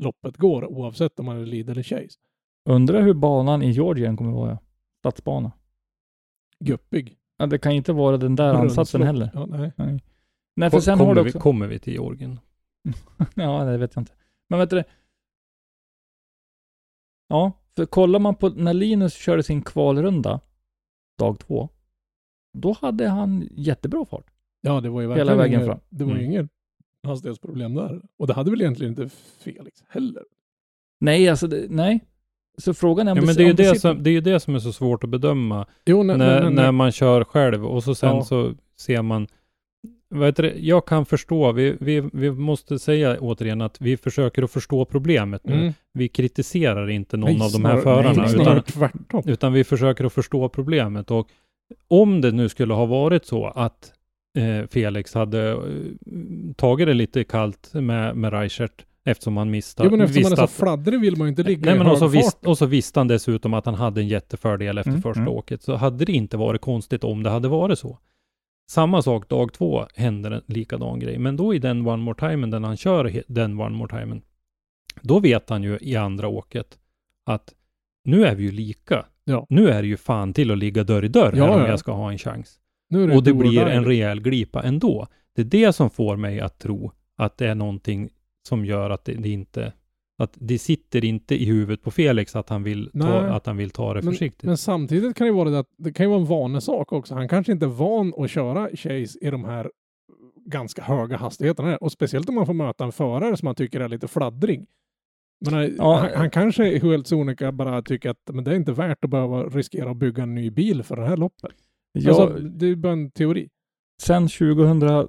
[0.00, 2.18] loppet går oavsett om man är lead eller chase.
[2.64, 4.58] Undrar hur banan i Georgien kommer vara.
[4.98, 5.52] Stadsbana.
[6.64, 7.16] Guppig.
[7.36, 9.30] Ja, det kan inte vara den där ansatsen heller.
[9.34, 9.72] Ja, nej.
[9.76, 10.00] Nej.
[10.56, 11.38] Nej, för sen kommer, har du vi, också...
[11.40, 12.40] kommer vi till Georgien?
[13.34, 14.12] ja, det vet jag inte.
[14.48, 14.84] Men vet du?
[17.28, 20.40] Ja, för kollar man på när Linus körde sin kvalrunda
[21.18, 21.68] dag två,
[22.58, 24.30] då hade han jättebra fart.
[24.60, 25.80] Ja, det var ju Hela verkligen vägen inget, fram.
[25.88, 26.30] det var ju Mm.
[26.30, 26.50] inget
[27.02, 28.02] hastighetsproblem där.
[28.16, 29.08] Och det hade väl egentligen inte
[29.38, 30.24] Felix heller.
[31.00, 32.00] Nej, alltså det, nej.
[32.58, 34.20] Så frågan är om Ja, det, men det är, ju det, som, det är ju
[34.20, 37.66] det som är så svårt att bedöma Jo, när, när, när, när man kör själv
[37.66, 38.24] och så sen Ja.
[38.24, 39.26] så ser man
[40.14, 40.54] vad heter det?
[40.58, 45.46] Jag kan förstå, vi, vi, vi måste säga återigen att vi försöker att förstå problemet
[45.46, 45.54] nu.
[45.54, 45.72] Mm.
[45.92, 48.62] Vi kritiserar inte någon Nej, av de här förarna, nej, utan,
[49.24, 51.10] utan vi försöker att förstå problemet.
[51.10, 51.28] Och
[51.88, 53.92] om det nu skulle ha varit så att
[54.38, 55.58] eh, Felix hade eh,
[56.56, 59.86] tagit det lite kallt med, med Reichert eftersom han missade.
[59.88, 61.78] Jo, men eftersom man är så att- fladdrig vill man ju inte ligga Nej, i
[61.78, 64.78] men hög och så, visst, och så visste han dessutom att han hade en jättefördel
[64.78, 65.32] efter Mm, första mm.
[65.32, 65.62] åket.
[65.62, 67.98] Så hade det inte varit konstigt om det hade varit så.
[68.70, 71.18] Samma sak dag två händer en likadan grej.
[71.18, 74.20] Men då i den one more time, den han kör den one more time,
[75.02, 76.78] då vet han ju i andra åket
[77.26, 77.54] att
[78.04, 79.06] nu är vi ju lika.
[79.24, 79.46] Ja.
[79.48, 81.68] Nu är det ju fan till att ligga dörr i dörr Ja, här om ja.
[81.68, 82.58] jag ska ha en chans.
[82.94, 85.06] Är Och det blir en rejäl glipa ändå.
[85.34, 88.10] Det är det som får mig att tro att det är någonting
[88.48, 89.72] som gör att det, det inte
[90.18, 93.70] att det sitter inte i huvudet på Felix att han vill ta, att han vill
[93.70, 94.42] ta det Men, försiktigt.
[94.42, 97.14] men samtidigt kan det vara det att det kan ju vara en vanesak också.
[97.14, 99.70] Han kanske inte är van att köra chase i de här
[100.46, 101.76] ganska höga hastigheterna.
[101.76, 104.66] Och speciellt om man får möta en förare som man tycker är lite fladdrig.
[105.50, 105.96] Men Ja.
[105.98, 109.42] han, han kanske helt sonika bara tycker att men det är inte värt att behöva
[109.44, 111.52] riskera att bygga en ny bil för det här loppet.
[111.92, 113.48] Ja, Alltså, det är bara en teori.
[114.02, 115.08] sen 2000,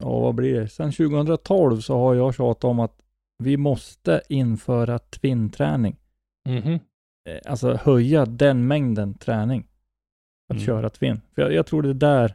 [0.00, 0.68] ja vad blir det?
[0.68, 2.96] Sen 2012 så har jag tjatat om att
[3.42, 5.96] vi måste införa twin-träning.
[6.48, 6.72] Mhm.
[6.72, 6.78] Eh,
[7.50, 9.66] Alltså höja den mängden träning.
[10.48, 10.66] Att Mm.
[10.66, 11.20] köra twin.
[11.34, 12.34] För jag, jag tror det är där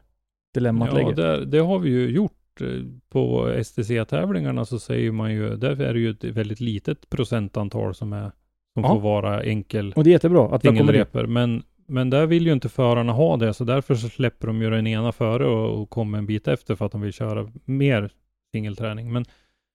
[0.53, 1.15] dilemmat Ja, ligger.
[1.15, 2.31] det, det har vi ju gjort.
[2.61, 2.67] eh,
[3.09, 8.13] På STC-tävlingarna så säger man ju, där är det ju ett väldigt litet procentantal som
[8.13, 8.31] är
[8.73, 8.87] som Ja.
[8.93, 11.29] får vara enkel Och det är jättebra att vi har kommit.
[11.29, 14.69] Men, men där vill ju inte förarna ha det, så därför så släpper de ju
[14.69, 18.11] den ena före och, och kommer en bit efter för att de vill köra mer
[18.53, 19.13] singelträning.
[19.13, 19.25] Men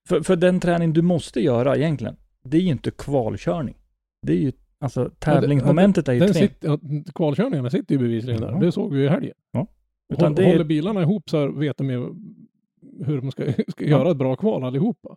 [0.09, 3.75] För, för den träning du måste göra egentligen, det är ju inte kvalkörning.
[4.27, 6.79] Det är ju, alltså tävlingsmomentet är ju Den sitter, ja,
[7.15, 8.53] kvalkörningarna sitter ju bevisligen där.
[8.53, 8.59] Ja.
[8.59, 9.35] Det såg vi ju i helgen.
[10.13, 12.15] Utan Håll, det Håller bilarna ihop så vet de ju
[13.05, 15.17] hur de ska, ska göra ett bra kval allihopa.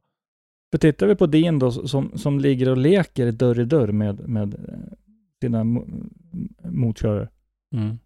[0.72, 4.30] För tittar vi på din då, som, som ligger och leker dörr i dörr med,
[4.30, 4.56] med
[5.44, 6.10] sina mo-
[6.64, 7.30] motkörare.
[7.76, 8.00] Mm.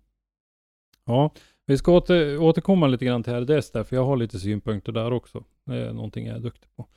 [1.05, 1.31] Ja,
[1.65, 5.13] vi ska åter, återkomma lite grann till RDS där, för jag har lite synpunkter där
[5.13, 5.43] också.
[5.65, 6.87] Det är någonting jag är duktig på.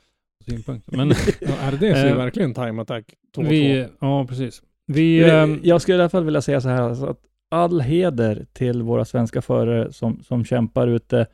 [0.45, 0.97] Synpunkter.
[0.97, 1.09] Men
[1.41, 4.61] Ja, RDS är ju Eh, verkligen time attack 2 vi, ja precis.
[4.87, 7.19] Vi, ehm, jag skulle i alla fall vilja säga så här, alltså att
[7.49, 11.27] all heder till våra svenska förare som, som kämpar ute,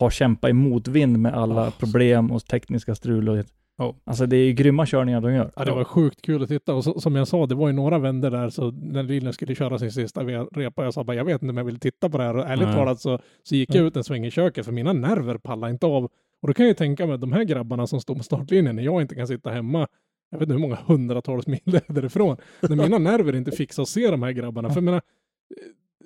[0.00, 1.70] har kämpat i motvind med alla Ah.
[1.70, 3.28] problem och tekniska strul.
[3.28, 3.44] Och,
[3.80, 3.96] Ja.
[4.04, 5.50] Alltså det är ju grymma körningar de gör.
[5.56, 6.74] Ja, det var sjukt kul att titta.
[6.74, 9.54] Och så, som jag sa, det var ju några vändor där, så när Linus skulle
[9.54, 12.18] köra sin sista repa, jag sa bara, jag vet inte om jag vill titta på
[12.18, 12.36] det här.
[12.36, 12.76] Och ärligt Nej.
[12.76, 15.86] talat så, så gick jag ut en sväng i köket, för mina nerver pallar inte
[15.86, 16.04] av.
[16.42, 18.82] Och då kan jag ju tänka mig de här grabbarna som står på startlinjen, när
[18.82, 19.86] jag inte kan sitta hemma
[20.30, 22.36] jag vet inte hur många hundratals mil det är därifrån.
[22.60, 24.68] När mina nerver inte fixar att se de här grabbarna.
[24.68, 25.02] För jag menar,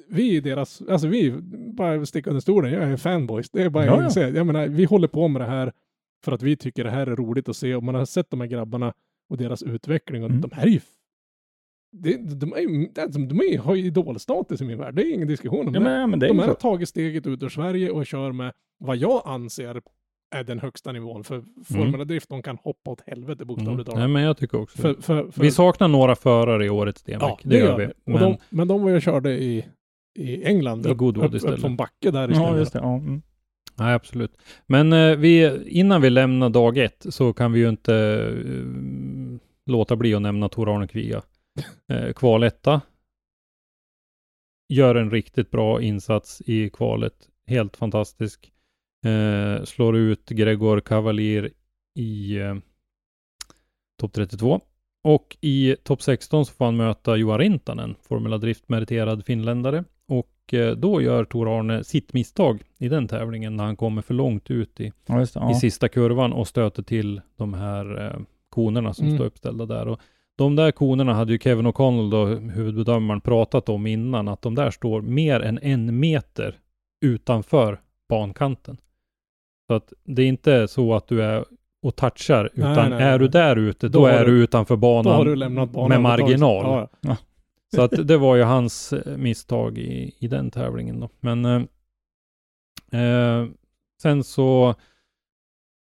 [0.09, 1.35] vi är deras, alltså vi,
[1.77, 3.51] bara sticka under stolen, jag är fanboys.
[3.51, 4.05] Det är bara Ja, att ja.
[4.05, 4.29] inse.
[4.29, 5.73] Jag menar, vi håller på med det här
[6.25, 8.41] för att vi tycker det här är roligt att se och man har sett de
[8.41, 8.93] här grabbarna
[9.31, 10.41] och deras utveckling och Mm.
[10.41, 10.81] de här är ju
[11.97, 14.95] det, de, är, ju- det- de, är, har ju idolstatus i min värld.
[14.95, 16.07] Det är ingen diskussion om Ja, det.
[16.07, 19.23] men, det de här har tagit steget ut ur Sverige och kör med vad jag
[19.25, 19.83] anser
[20.35, 22.29] är den högsta nivån för Formula Drift.
[22.29, 23.47] De kan hoppa åt helvete Mm.
[23.47, 24.11] bokstavligt Nej, talat.
[24.11, 25.03] men jag tycker också För, det.
[25.03, 27.19] för, för, Vi saknar några förare i årets DMX.
[27.21, 27.89] ja, det, gör vi.
[28.13, 29.65] Men, de, men de var och körde i,
[30.19, 30.87] i England.
[30.87, 31.61] I Goodwood upp, upp istället.
[31.61, 32.51] från Backe där istället.
[32.53, 32.79] Ja, just det.
[32.79, 33.23] Ja, mm.
[33.77, 34.39] Nej, absolut.
[34.67, 37.95] Men eh, vi, innan vi lämnar dag ett så kan vi ju inte
[38.47, 41.23] eh, låta bli att nämna Tor-Arne Kviga.
[41.89, 42.81] Eh, kvaletta.
[44.69, 47.29] Gör en riktigt bra insats i kvalet.
[47.47, 48.53] Helt fantastisk.
[49.07, 51.51] Eh, slår ut Gregor Cavalier
[51.99, 52.55] i eh,
[54.01, 54.61] topp 32.
[55.05, 59.85] Och i topp 16 så får han möta Joa Rintanen, Formula Drift-meriterad finländare.
[60.47, 64.51] Och eh, då gör Tor-Arne sitt misstag i den tävlingen när han kommer för långt
[64.51, 65.31] ut i, ja, det.
[65.35, 65.51] Ja.
[65.51, 69.19] i sista kurvan och stöter till de här eh, konerna som Mm.
[69.19, 69.89] står uppställda där.
[69.89, 70.01] Och
[70.37, 74.71] de där konerna hade ju Kevin O'Connell, då, huvudbedömaren, pratat om innan, att de där
[74.71, 76.59] står mer än en meter
[77.05, 78.77] utanför bankanten.
[79.67, 81.45] Så att det är inte så att du är
[81.83, 83.19] och touchar, utan nej, är nej.
[83.19, 85.27] du där ute, då, Då är du- utanför banan
[85.89, 86.89] med marginal.
[87.01, 87.17] Ja,
[87.75, 91.09] Så att det var ju hans eh, misstag i, i den tävlingen då.
[91.21, 91.63] Men eh,
[93.01, 93.47] eh,
[94.03, 94.75] sen så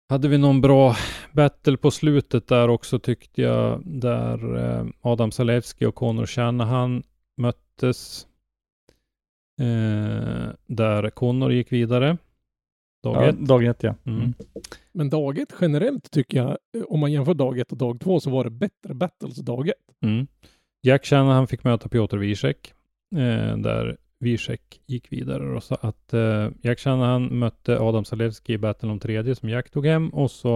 [0.09, 0.95] hade vi någon bra
[1.31, 3.81] battle på slutet där också tyckte jag.
[3.85, 7.03] Där eh, Adam Zalewski och Conor Shanahan
[7.37, 8.27] möttes.
[9.59, 12.17] Eh, där Conor gick vidare.
[13.03, 13.39] Dag Ja, ett.
[13.39, 13.95] dag ett, ja.
[14.03, 14.19] Mm.
[14.19, 14.33] Mm.
[14.91, 18.19] Men dag ett generellt tycker jag, eh, om man jämför dag ett och dag två,
[18.19, 19.75] så var det bättre battles dag ett.
[20.03, 20.27] Mm.
[20.85, 22.73] Jack Shanahan fick möta Piotr Wiesek,
[23.15, 25.55] eh, där Wiesek gick vidare.
[25.55, 29.69] Och så att eh, Jack Shanahan mötte Adam Zalewski i battlen om tredje som Jack
[29.69, 30.55] tog hem och så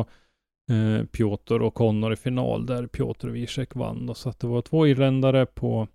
[0.72, 4.06] eh, Piotr och Connor i final där Piotr Wiesek vann.
[4.06, 4.14] Då.
[4.14, 5.88] Så att det var två irländare på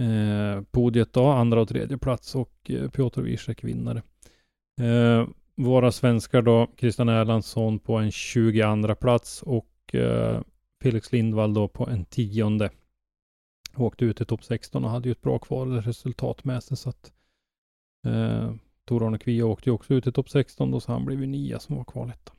[0.00, 4.02] eh, podiet då, andra och tredje plats och eh, Piotr Wiesek vinnare.
[4.80, 10.40] Eh, våra svenskar då, Christian Erlandsson på en 22 plats och eh,
[10.82, 12.70] Felix Lindvall då på en tionde.
[13.76, 17.12] Åkte ut i topp 16 och hade ju ett bra kvalresultat med sig så att
[18.06, 18.54] eh,
[18.84, 21.58] Tor-Arne Kvia åkte ju också ut i topp 16 då så han blev ju nia
[21.58, 22.32] som var kvaletta.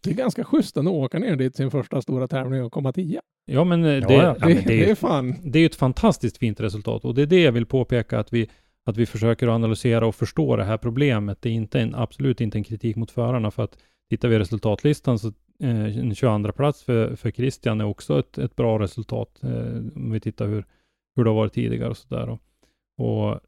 [0.00, 2.92] Det är ganska schysst ändå att åka ner dit sin första stora tävling och komma
[2.92, 3.20] tia.
[3.44, 4.46] Ja men, det, Ja, ja, ja.
[4.46, 5.36] men det, det, det är, är fan...
[5.42, 8.32] det är ju ett fantastiskt fint resultat och det är det jag vill påpeka att
[8.32, 8.48] vi
[8.84, 11.42] att vi försöker analysera och förstå det här problemet.
[11.42, 13.78] Det är inte en, absolut inte en kritik mot förarna för att
[14.10, 18.56] tittar vi i resultatlistan så en 22 plats för, för Christian är också ett, ett
[18.56, 19.40] bra resultat.
[19.42, 19.50] Eh,
[19.96, 20.64] om vi tittar hur,
[21.16, 22.28] hur det har varit tidigare och sådär.
[22.28, 22.40] Och,
[22.98, 23.40] och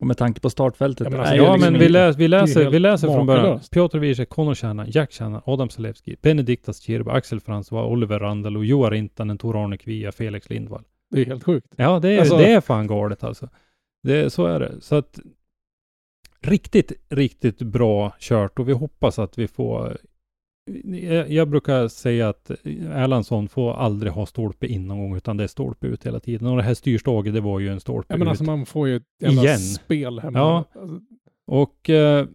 [0.00, 1.04] Och med tanke på startfältet.
[1.04, 3.26] Ja, men alltså, Ja, liksom men vi, inte- läs, vi läser, helt vi läser från
[3.26, 3.60] början.
[3.72, 8.64] Piotr Wiesek, Conor Shanahan, Jack Shanahan, Adam Zalewski, Benediktas Kirba, Axel Francois, Oliver Randall och
[8.64, 10.84] Joar Rintanen, Tor-Arne Kvia, Felix Lindvall.
[11.10, 11.66] Det är helt sjukt.
[11.76, 13.48] Ja, det är, Alltså- det är fan galet alltså.
[14.02, 14.80] Det, så är det.
[14.80, 15.18] Så att
[16.40, 19.96] riktigt, riktigt bra kört och vi hoppas att vi får
[21.28, 22.50] jag, brukar säga att
[22.92, 26.48] Erlandsson får aldrig ha stolpe in någon gång utan det är stolpe ut hela tiden.
[26.48, 28.30] Och det här styrstaget det var ju en stolpe Ja, men ut.
[28.30, 29.58] alltså man får ju ett jävla Igen.
[29.58, 30.38] spel hemma.
[30.38, 30.64] Ja.
[30.80, 31.00] Alltså,
[31.46, 32.26] Och eh,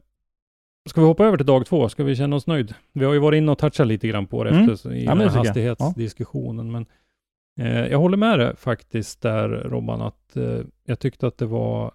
[0.89, 1.89] ska vi hoppa över till dag två?
[1.89, 2.73] Ska vi känna oss nöjd?
[2.93, 4.69] Vi har ju varit inne och touchat lite grann på det Mm.
[4.69, 6.71] efter i Ja, men den här hastighetsdiskussionen.
[6.71, 6.86] Men
[7.59, 11.91] eh, jag håller med dig faktiskt där Robban att eh, jag tyckte att det var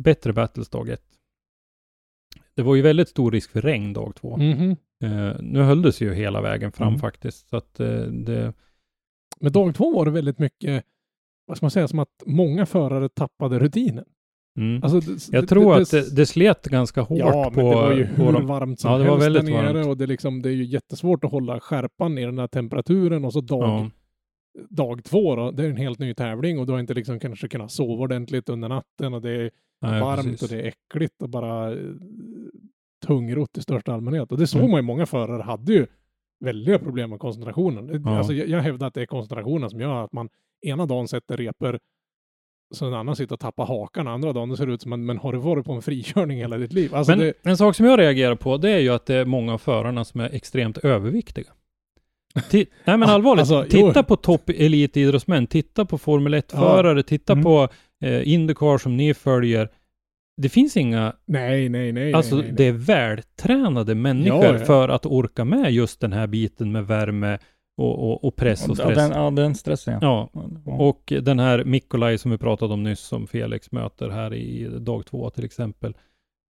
[0.00, 1.02] bättre battles dag ett.
[2.54, 4.36] Det var ju väldigt stor risk för regn dag två.
[4.36, 4.76] mhm.
[5.02, 7.00] Eh, nu höll det sig ju hela vägen fram Mm.
[7.00, 7.48] faktiskt.
[7.48, 8.52] Så att eh, det,
[9.40, 10.84] Men dag två var det väldigt mycket,
[11.46, 14.04] vad ska man säga, som att många förare tappade rutinen.
[14.58, 14.82] mm.
[14.84, 17.60] Alltså, det, jag tror att det, det slet ganska hårt Ja, på...
[17.62, 19.72] men det var ju hur de- varmt som Ja, det var helst väldigt där nere
[19.72, 19.86] varmt.
[19.86, 23.24] och det, är liksom, det är ju jättesvårt att hålla skärpan i den här temperaturen
[23.24, 23.90] och så dag, ja.
[24.70, 27.48] dag två då, det är en helt ny tävling och du har inte liksom kanske
[27.48, 29.50] kunnat sova ordentligt under natten och det är
[29.82, 30.42] Nej, varmt precis.
[30.42, 31.76] och det är äckligt och bara
[33.06, 34.32] tungrott i största allmänhet.
[34.32, 34.70] Och det såg Mm.
[34.70, 35.86] man ju, många förare hade ju
[36.44, 38.02] väldiga problem med koncentrationen.
[38.04, 38.18] Ja.
[38.18, 40.28] Alltså, jag, jag hävdar att det är koncentrationen som gör att man
[40.66, 41.78] ena dagen sätter repor
[42.74, 45.18] så en annan sitter och tappar hakan, andra dagen det ser ut som att men
[45.18, 46.94] har du varit på en frikörning hela ditt liv?
[46.94, 49.24] Alltså Men det, en sak som jag reagerar på, det är ju att det är
[49.24, 51.46] många av förarna som är extremt överviktiga.
[52.34, 54.02] Ti- Nej men allvarligt, alltså, titta jo.
[54.02, 57.42] på topp elitidrottsmän, titta på Formel 1-förare, titta Mm.
[57.44, 57.68] på
[58.02, 59.68] eh, Indycar som ni följer.
[60.42, 62.12] Det finns inga, nej, nej, nej.
[62.14, 64.64] alltså nej, nej, det är vältränade människor Ja, ja.
[64.64, 67.38] för att orka med just den här biten med värme,
[67.76, 68.96] Och, och, och press och Ja, stress.
[68.96, 70.30] den, ja, den stressen ja.
[70.34, 70.72] Ja, Ja.
[70.72, 75.06] och den här Mikolaj som vi pratade om nyss, som Felix möter här i dag
[75.06, 75.94] två till exempel.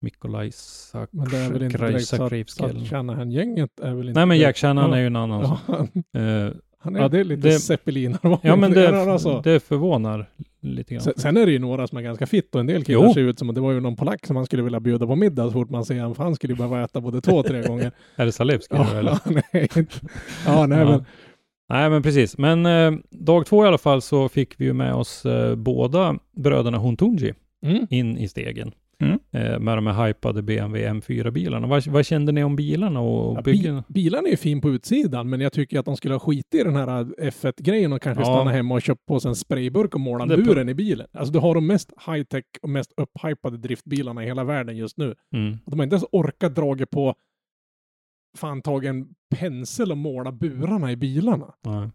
[0.02, 1.10] Mikolaj Sak...
[1.12, 2.86] Men det är väl inte direkt så att, Sakrivskel.
[2.86, 4.20] Shanahan-gänget är väl inte...
[4.20, 4.96] Nej men Jack Shannon Ja.
[4.96, 5.58] är ju en annan.
[6.84, 9.42] Ja, han, är Ja, det är lite det- ja men det, alltså.
[9.44, 10.26] det förvånar
[10.62, 11.02] lite grann.
[11.04, 13.14] Sen, sen är det ju några som är ganska fitt och en del killar Jo.
[13.14, 15.16] ser ut som, och det var ju någon polack som han skulle vilja bjuda på
[15.16, 17.62] middag så fort man ser honom, för han skulle ju behöva äta både två, tre
[17.68, 17.92] gånger.
[18.16, 19.12] Är det Zalewski då, eller?
[19.12, 19.20] ja,
[19.54, 19.70] nej,
[20.46, 20.86] ja, nej, Ja.
[20.90, 21.06] men
[21.72, 22.38] Nej, men precis.
[22.38, 26.16] Men eh, dag två i alla fall så fick vi ju med oss eh, båda
[26.38, 27.34] bröderna Huntunji
[27.66, 27.88] mm.
[27.90, 28.72] in i stegen.
[29.04, 29.20] Mm.
[29.32, 31.68] Eh, med de här hypade BMW M4-bilarna.
[31.68, 33.76] Vad, vad kände ni om bilarna och Ja, byggen?
[33.88, 36.56] bi, bilarna är ju fin på utsidan, men jag tycker att de skulle ha skit
[36.56, 36.88] i den här
[37.22, 38.26] F1-grejen och kanske Ja.
[38.26, 41.08] stanna hemma och köpa på sig en sprayburk och måla buren i bilen.
[41.14, 45.16] Alltså du har de mest high-tech och mest upphypade driftbilarna i hela världen just nu.
[45.36, 45.58] Mm.
[45.66, 47.16] De har inte ens orkat draga på
[48.38, 51.54] fan tagit en pensel och måla burarna i bilarna.
[51.62, 51.90] Ja.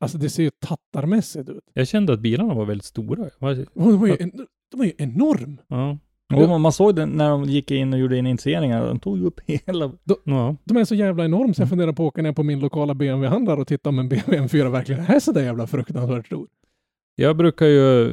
[0.00, 1.60] Alltså det ser ju tattarmässigt ut.
[1.74, 3.28] Jag kände att bilarna var väldigt stora.
[3.74, 4.30] De var ju, en,
[4.70, 5.58] de var ju enorm.
[5.68, 5.98] Ja.
[6.30, 8.86] Jo, man- man såg det när de gick in och gjorde initieringar.
[8.86, 9.92] De tog ju upp hela...
[10.24, 10.56] ja.
[10.64, 12.94] De är så jävla enorm så jag funderar på att åka ner på min lokala
[12.94, 16.46] BMW-handlare och titta om en BMW M4 verkligen är så där jävla fruktansvärt stor.
[17.16, 18.10] Jag brukar ju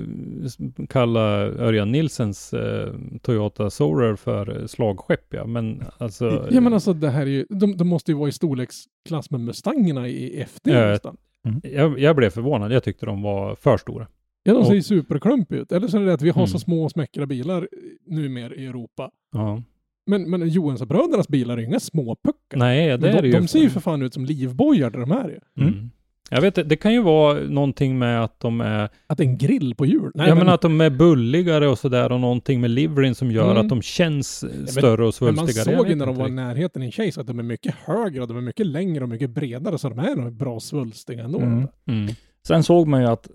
[0.90, 5.46] kalla Örjan Nilsens eh, Toyota Soarer för slagskepp, ja.
[5.46, 6.48] Men alltså...
[6.52, 9.40] Ja men alltså det här är ju, de, de måste ju vara i storleksklass med
[9.42, 11.18] Mustangerna i FD Ja, nästan.
[11.64, 12.72] jag, jag blev förvånad.
[12.72, 14.08] Jag tyckte de var för stora.
[14.48, 15.72] Ja de ser ju superklumpiga ut.
[15.72, 16.60] Eller så är det att vi har så Mm.
[16.60, 17.68] små och smäckra bilar
[18.08, 19.12] numera i Europa.
[19.34, 19.64] Ja.
[20.06, 22.58] Men, men Johansson-brödernas bilar är ju inga småpuckar.
[22.58, 23.34] Nej, det Men är de, det ju.
[23.34, 25.64] de ser ju för fan ut som livbojar där de är ju.
[25.66, 25.90] Mm.
[26.30, 29.38] Jag vet det kan ju vara någonting med att de är, Att det är en
[29.38, 30.12] grill på hjul.
[30.16, 33.52] Nej, ja men att de är bulligare och sådär och någonting med liveryn som gör
[33.52, 33.58] Mm.
[33.58, 35.78] att de känns eh, men- större och men man svulstigare.
[35.78, 37.76] Såg ju när de var i närheten i en tjej så att de är mycket
[37.76, 41.24] högre och de är mycket längre och mycket bredare så de är nog bra svulstiga
[41.24, 41.40] ändå.
[41.40, 41.68] Mm.
[41.88, 42.14] Mm.
[42.48, 43.28] Sen såg man ju att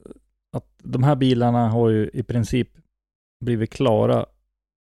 [0.84, 2.68] de här bilarna har ju i princip
[3.44, 4.26] blivit klara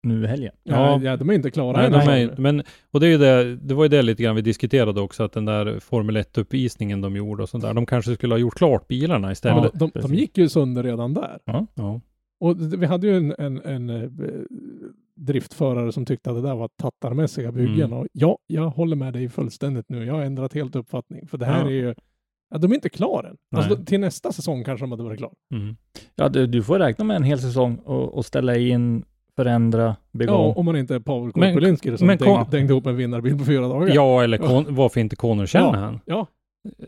[0.02, 0.54] nu i helgen.
[0.62, 1.00] Ja, Ja.
[1.10, 1.92] ja, de är inte klara Nej, än.
[1.92, 1.98] de
[2.32, 5.00] är, men, och det är ju det, det var ju det lite grann vi diskuterade
[5.00, 8.38] också, att den där Formel 1-uppvisningen de gjorde och sånt där, de kanske skulle ha
[8.38, 9.72] gjort klart bilarna istället.
[9.74, 11.38] de, de, de gick ju sönder redan där.
[11.44, 12.00] Ja.
[12.40, 14.10] Och d- vi hade ju en, en, en eh,
[15.16, 17.86] driftförare som tyckte att det där var tattarmässiga byggen.
[17.86, 17.92] Mm.
[17.98, 20.04] Och ja, jag håller med dig fullständigt nu.
[20.04, 21.26] Jag har ändrat helt uppfattning.
[21.28, 21.66] För det här Ja.
[21.66, 21.94] är ju,
[22.50, 23.36] ja, de är inte klara än.
[23.56, 23.84] Alltså, Nej.
[23.84, 25.32] till nästa säsong kanske de hade varit klara.
[25.54, 25.76] Mm.
[26.16, 29.04] Ja, du, du får räkna med en hel säsong och, och ställa in,
[29.36, 30.64] förändra, bygga Ja, om.
[30.64, 33.68] man inte är Pavel Men- Korpelinski som men kom- dängde ihop en vinnarbil på fyra
[33.68, 33.94] dagar.
[33.94, 36.00] Ja, eller kon, varför inte Conor Shanahan?
[36.04, 36.26] Ja.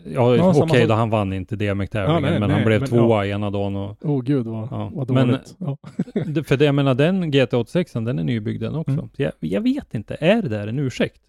[0.05, 0.89] Ja, Ja, samma okej sak.
[0.89, 3.77] då, han vann inte DMX-tävlingen, Ja, nej, men han nej, blev men tvåa ena dagen
[3.77, 3.97] och...
[4.03, 5.57] Åh gud vad, Ja, vad men- dåligt.
[5.59, 5.77] ja.
[6.45, 8.93] För det, jag menar, den GT86, den är nybyggd den också.
[8.93, 9.09] Mm.
[9.17, 11.21] Jag, jag vet inte, är det där en ursäkt?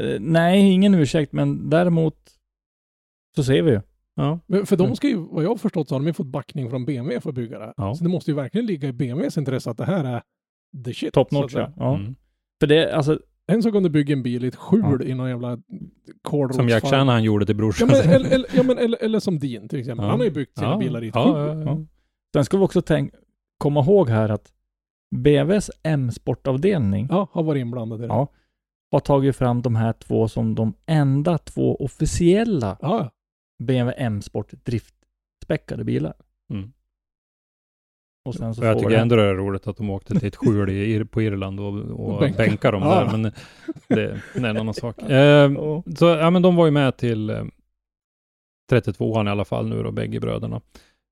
[0.00, 2.16] Eh, nej, ingen ursäkt, men däremot
[3.36, 3.80] så ser vi ju.
[4.14, 4.38] Ja.
[4.46, 4.88] Men för Mm.
[4.90, 7.20] de ska ju, vad jag har förstått så har de ju fått backning från BMW
[7.20, 7.74] för att bygga det.
[7.76, 7.94] Ja.
[7.94, 10.22] Så det måste ju verkligen ligga i BMWs intresse att det här är
[10.84, 11.12] the shit.
[11.12, 11.72] Top notch, ja.
[11.76, 11.96] ja.
[11.98, 12.14] Mm.
[12.60, 13.18] För det, alltså,
[13.48, 15.02] En sak om du bygger en bil i ett skjul Ja.
[15.06, 15.58] i någon jävla
[16.22, 16.64] kålrotsfarm.
[16.64, 17.88] Som Jack Shanahan gjorde till Ja brorsan.
[17.88, 20.04] men, eller, eller, ja, men, eller, eller som din till exempel.
[20.04, 20.10] Ja.
[20.10, 21.58] Han har ju byggt sina Ja, bilar i ett ja, skjul.
[21.58, 21.78] ja, ja.
[22.34, 23.12] sen ska vi också tänk,
[23.58, 24.52] komma ihåg här att
[25.16, 28.08] BWs M-sportavdelning Ja, har varit inblandad i det.
[28.08, 28.28] Ja.
[28.92, 33.10] har tagit fram de här två som de enda två officiella Ja,
[33.58, 36.14] BMW M-sport driftspäckade bilar.
[36.50, 36.72] Mm.
[38.24, 40.28] Och sen så Och jag tycker det- ändå det är roligt att de åkte till
[40.28, 42.36] ett skjul i, på Irland och, och Bänka.
[42.36, 43.32] bänkar dem där, men det,
[43.88, 45.02] det är en annan sak.
[45.10, 45.50] Eh,
[45.96, 47.44] så, ja men de var ju med till eh,
[48.72, 50.60] 32an i alla fall nu då, bägge bröderna.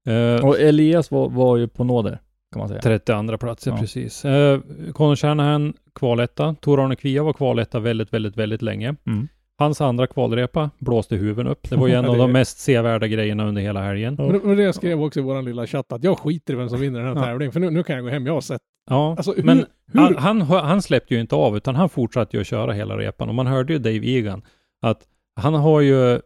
[0.06, 2.18] Eh, Och Elias var, var ju på nåder,
[2.52, 2.80] kan man säga.
[2.80, 3.66] 32 plats.
[3.66, 3.76] Ja.
[3.76, 4.24] precis.
[4.24, 4.60] Eh,
[4.92, 6.54] Conor Shanahan kvaletta.
[6.60, 8.94] Tor-Arne Kvia var kvaletta väldigt, väldigt, väldigt länge.
[9.06, 9.28] Mm.
[9.58, 11.70] Hans andra kvalrepa blåste huven upp.
[11.70, 14.14] Det var ju en av de mest sevärda grejerna under hela helgen.
[14.18, 16.68] Men det var det skrev också i vår lilla chatt att jag skiter i vem
[16.68, 17.52] som vinner den här tävlingen.
[17.52, 18.26] För nu, nu kan jag gå hem.
[18.26, 18.60] Jag har sett.
[18.90, 22.36] Ja, Alltså hur, men hur, han, han, han släppte ju inte av, utan han fortsatte
[22.36, 23.28] ju att köra hela repan.
[23.28, 24.42] Och man hörde ju Dave Egan
[24.82, 25.00] att
[25.40, 26.20] han har ju,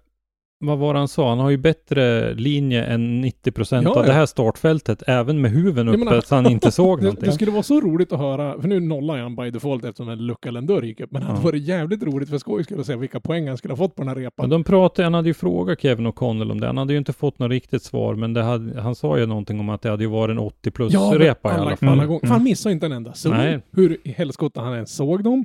[0.60, 3.96] vad var det han sa, han har ju bättre linje än 90 procent Ja, av
[3.96, 4.02] ja.
[4.06, 7.26] det här startfältet, även med huven uppe, men han- så han inte såg det, någonting.
[7.26, 10.26] det skulle vara så roligt att höra, för nu nollar han by default eftersom en
[10.26, 11.12] lucka eller en dörr gick upp.
[11.12, 11.44] Men det hade Ja.
[11.44, 14.08] varit jävligt roligt för skoj skulle se vilka poäng han skulle ha fått på den
[14.08, 14.50] här Men repan.
[14.50, 16.66] de pratade, han hade ju frågat Kevin O'Connell om det.
[16.66, 19.68] Han hade ju inte fått något riktigt svar, men hade, han sa ju någonting om
[19.68, 21.88] att det hade ju varit en 80 plus men repa i alla fall.
[21.88, 22.20] alla gånger.
[22.24, 22.32] Mm.
[22.32, 23.34] han missade inte en enda zon.
[23.72, 25.44] Hur i helskotta han ens såg dem.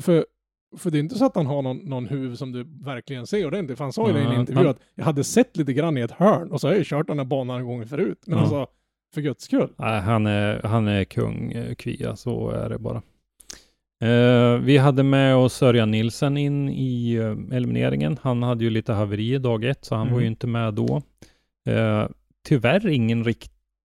[0.00, 0.24] För,
[0.78, 3.46] för det är inte så att han har någon, någon huv som du verkligen ser
[3.46, 3.78] ordentligt.
[3.78, 5.98] För han sa ju det i en intervju han- att jag hade sett lite grann
[5.98, 8.22] i ett hörn och så har jag ju kört den här banan en gång förut.
[8.26, 8.42] Men Ja.
[8.42, 8.66] alltså,
[9.14, 9.68] för guds skull.
[9.76, 13.02] Nej, han är, han är kung, eh, Kvia, så är det bara.
[14.02, 18.18] Eh, vi hade med oss Örjan Nilsen in i eh, elimineringen.
[18.22, 20.32] Han hade ju lite haveri dag ett, så han var ju Mm.
[20.32, 21.02] inte med då.
[21.68, 22.06] Eh,
[22.48, 23.24] tyvärr ingen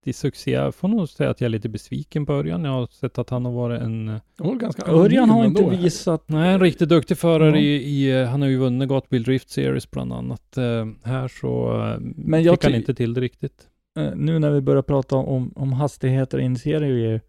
[0.05, 0.51] riktig succé.
[0.51, 2.63] Jag får nog säga att jag är lite besviken på Örjan.
[2.63, 4.19] Jag har sett att han har varit en,
[4.59, 6.29] ganska Örjan har inte visat...
[6.29, 7.57] nej, en riktigt duktig förare Ja.
[7.57, 10.57] i, i, han har ju vunnit Gotbil Drift Series bland annat.
[10.57, 13.67] Eh, här så eh, Men jag fick han inte till det riktigt.
[13.99, 17.21] eh, Nu när vi börjar prata om, om hastigheter och initieringar.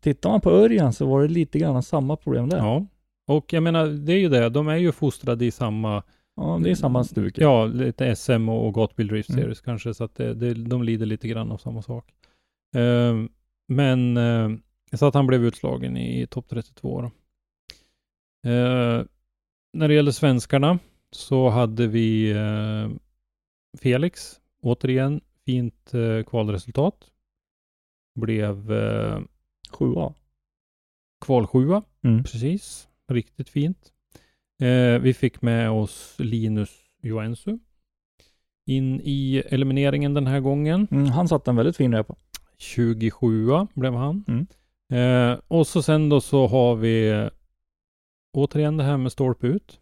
[0.00, 2.58] Tittar man på Örjan så var det lite grann samma problem där.
[2.58, 2.86] Ja,
[3.28, 4.48] och jag menar, det är ju det.
[4.48, 6.02] De är ju fostrade i samma
[6.42, 7.38] Ja, det är samma stuk.
[7.38, 9.42] Ja, lite SM och, Gotbil Drift Mm.
[9.42, 12.12] Series kanske, så att det, det, de lider lite grann av samma sak.
[12.76, 13.16] Eh,
[13.68, 14.50] men eh,
[14.92, 17.06] så att han blev utslagen i, topp 32 då.
[18.50, 19.04] Eh,
[19.72, 20.78] när det gäller svenskarna
[21.10, 22.88] så hade vi eh,
[23.78, 25.92] Felix, återigen fint
[26.26, 27.10] kvalresultat.
[28.20, 29.20] Blev eh,
[29.70, 30.14] Sjua.
[31.24, 32.22] kval sjua, Mm.
[32.24, 32.88] precis.
[33.12, 33.92] Riktigt fint.
[34.60, 36.70] Eh, vi fick med oss Linus
[37.02, 37.58] Joensuu
[38.66, 40.88] in i elimineringen den här gången.
[40.90, 42.16] Mm, han satte en väldigt fin repa.
[42.58, 44.24] 27 blev han.
[44.28, 44.46] Mm.
[45.32, 47.28] Eh, och så sen då så har vi
[48.36, 49.80] återigen det här med stolpe ut.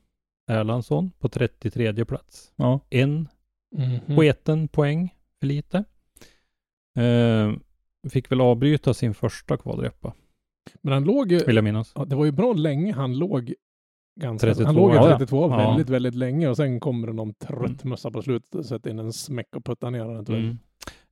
[0.51, 2.53] Erlandsson på 33 plats.
[2.57, 2.81] Ja.
[2.91, 3.29] En
[3.77, 4.17] Mhm.
[4.17, 5.85] sketen poäng för lite.
[6.99, 7.53] Eh,
[8.11, 10.13] fick väl avbryta sin första kvalrepa,
[10.83, 11.93] Men han låg ju, vill jag minnas.
[11.95, 13.55] ja, det var ju bra länge han låg
[14.23, 15.19] ganska, 32, han låg ju ja, ja.
[15.19, 15.57] 32 Ja.
[15.57, 18.99] väldigt, väldigt länge och sen kommer det någon trött mössa på slutet och sätter in
[18.99, 20.27] en smäck och puttar ner den.
[20.37, 20.59] Mm.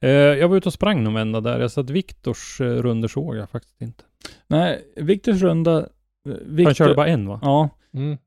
[0.00, 1.60] Eh, jag var ute och sprang någon vända där.
[1.60, 4.04] Jag satt Viktors eh, runder såg jag faktiskt inte.
[4.46, 5.78] Nej, Viktors runda...
[5.80, 5.86] eh,
[6.46, 7.38] Victor, Han körde bara en va?
[7.42, 8.18] Ja, Mm.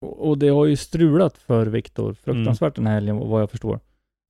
[0.00, 3.80] och och det har ju strulat för Viktor fruktansvärt den här helgen vad jag förstår.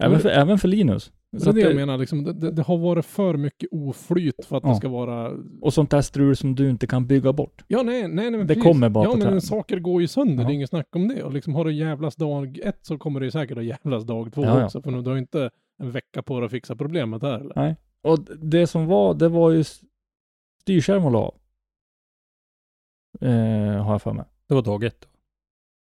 [0.03, 1.13] Även Men- för, även för Linus.
[1.35, 3.37] Det Så är att det jag det, menar, liksom, det, det, det har varit för
[3.37, 4.69] mycket oflyt för att Ja.
[4.71, 5.33] det ska vara...
[5.61, 7.65] och sånt där strul som du inte kan bygga bort.
[7.69, 8.63] Ja, nej, nej, nej men Det precis.
[8.63, 9.41] kommer bara Ja, men träning.
[9.41, 10.49] saker går ju sönder, Ja.
[10.49, 11.23] det är inget snack om det.
[11.23, 14.33] Och liksom har du jävlas dag ett så kommer det ju säkert att jävlas dag
[14.35, 14.65] två Ja, ja.
[14.65, 14.83] också.
[14.83, 17.77] För nu, du har ju inte en vecka på dig att fixa problemet här eller?
[18.03, 19.65] Och det som var, det var ju
[20.61, 21.35] styrskärm och av.
[23.21, 24.25] Eh, har jag för mig.
[24.49, 25.09] Det var dag ett.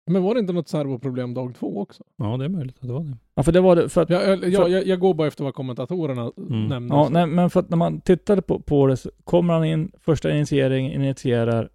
[0.09, 2.03] Men var det inte något servoproblem dag två också?
[2.17, 3.17] Ja, det är möjligt att det var det.
[3.35, 5.43] Ja, för det var det, för att, Jag, jag, För- jag, jag, går bara efter
[5.43, 6.67] vad kommentatorerna Mm.
[6.67, 6.95] nämnde.
[6.95, 9.91] ja, nej, men för att när man tittade på, på det så kommer han in,
[9.99, 11.69] första initiering, initierar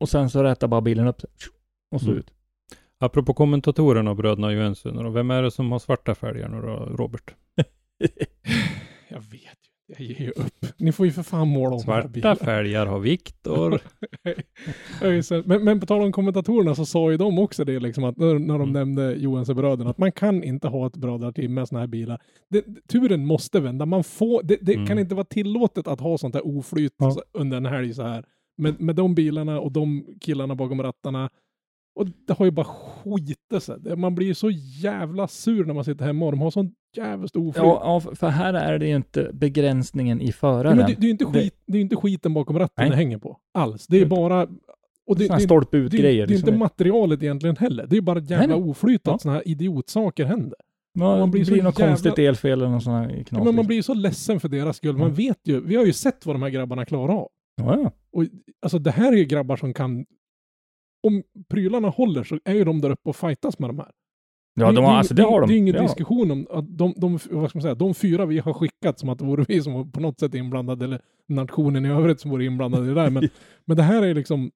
[0.00, 1.30] och sen så rättar bara bilen upp sig.
[1.94, 2.18] Och så Mm.
[2.18, 2.30] ut.
[2.98, 7.34] Apropå kommentatorerna och bröderna Johansson, vem är det som har svarta fälgar nu då, Robert?
[9.08, 9.58] Jag vet.
[9.86, 10.66] Jag ger ju upp.
[10.76, 12.36] Ni får ju för fan måla om Svarta bilen.
[12.36, 13.80] fälgar har Viktor.
[15.48, 18.38] Men, men på tal om kommentatorerna så sa ju de också det liksom att när,
[18.38, 18.72] när de Mm.
[18.72, 22.22] nämnde Johansson-bröderna att man kan inte ha ett brödrateam med sådana här bilar.
[22.50, 23.86] Det, turen måste vända.
[23.86, 24.86] Man får, det det Mm.
[24.86, 27.16] kan inte vara tillåtet att ha sånt här oflyt Ja.
[27.32, 28.24] under en helg så här.
[28.58, 31.30] Med, med de bilarna och de killarna bakom rattarna.
[31.96, 33.96] Och det har ju bara skitit sig.
[33.96, 34.50] Man blir ju så
[34.82, 36.50] jävla sur när man sitter hemma och de har
[36.96, 37.56] jävligt oflyt.
[37.64, 40.76] Ja, ja, för- här är det ju inte begränsningen i Ja, föraren.
[40.76, 42.90] men det, det är inte, Det- skit, det är inte skiten bakom ratten Nej.
[42.90, 43.38] det hänger på.
[43.54, 43.86] Alls.
[43.86, 44.08] Det är Inte.
[44.10, 44.46] bara...
[45.06, 46.26] Och det, det, stolpe ut det, grejer.
[46.26, 46.48] det är liksom.
[46.48, 47.86] inte materialet egentligen heller.
[47.86, 49.18] Det är bara jävla Nej, oflyt att Ja.
[49.18, 50.58] sådana här idiotsaker händer.
[50.94, 53.38] Ja, man man blir blir det något jävla- konstigt elfel eller något sånt här knas.
[53.38, 54.96] Ja, men man blir så ledsen för deras skull.
[54.96, 55.14] Man Ja.
[55.14, 57.28] vet ju, vi har ju sett vad de här grabbarna klarar av.
[57.56, 57.92] ja, ja.
[58.12, 58.24] Och
[58.62, 60.04] alltså det här är ju grabbar som kan...
[61.06, 63.90] Om prylarna håller så är ju de där uppe och fightas med de här.
[64.54, 65.46] Ja de har, alltså det har de.
[65.48, 65.86] Det är ingen Det de.
[65.86, 69.08] diskussion om att de, de, vad ska man säga, de fyra vi har skickat som
[69.08, 72.44] att det vore vi som på något sätt inblandade eller nationen i övrigt som vore
[72.44, 73.10] inblandade i det där.
[73.10, 73.28] Men,
[73.64, 74.50] men det här är liksom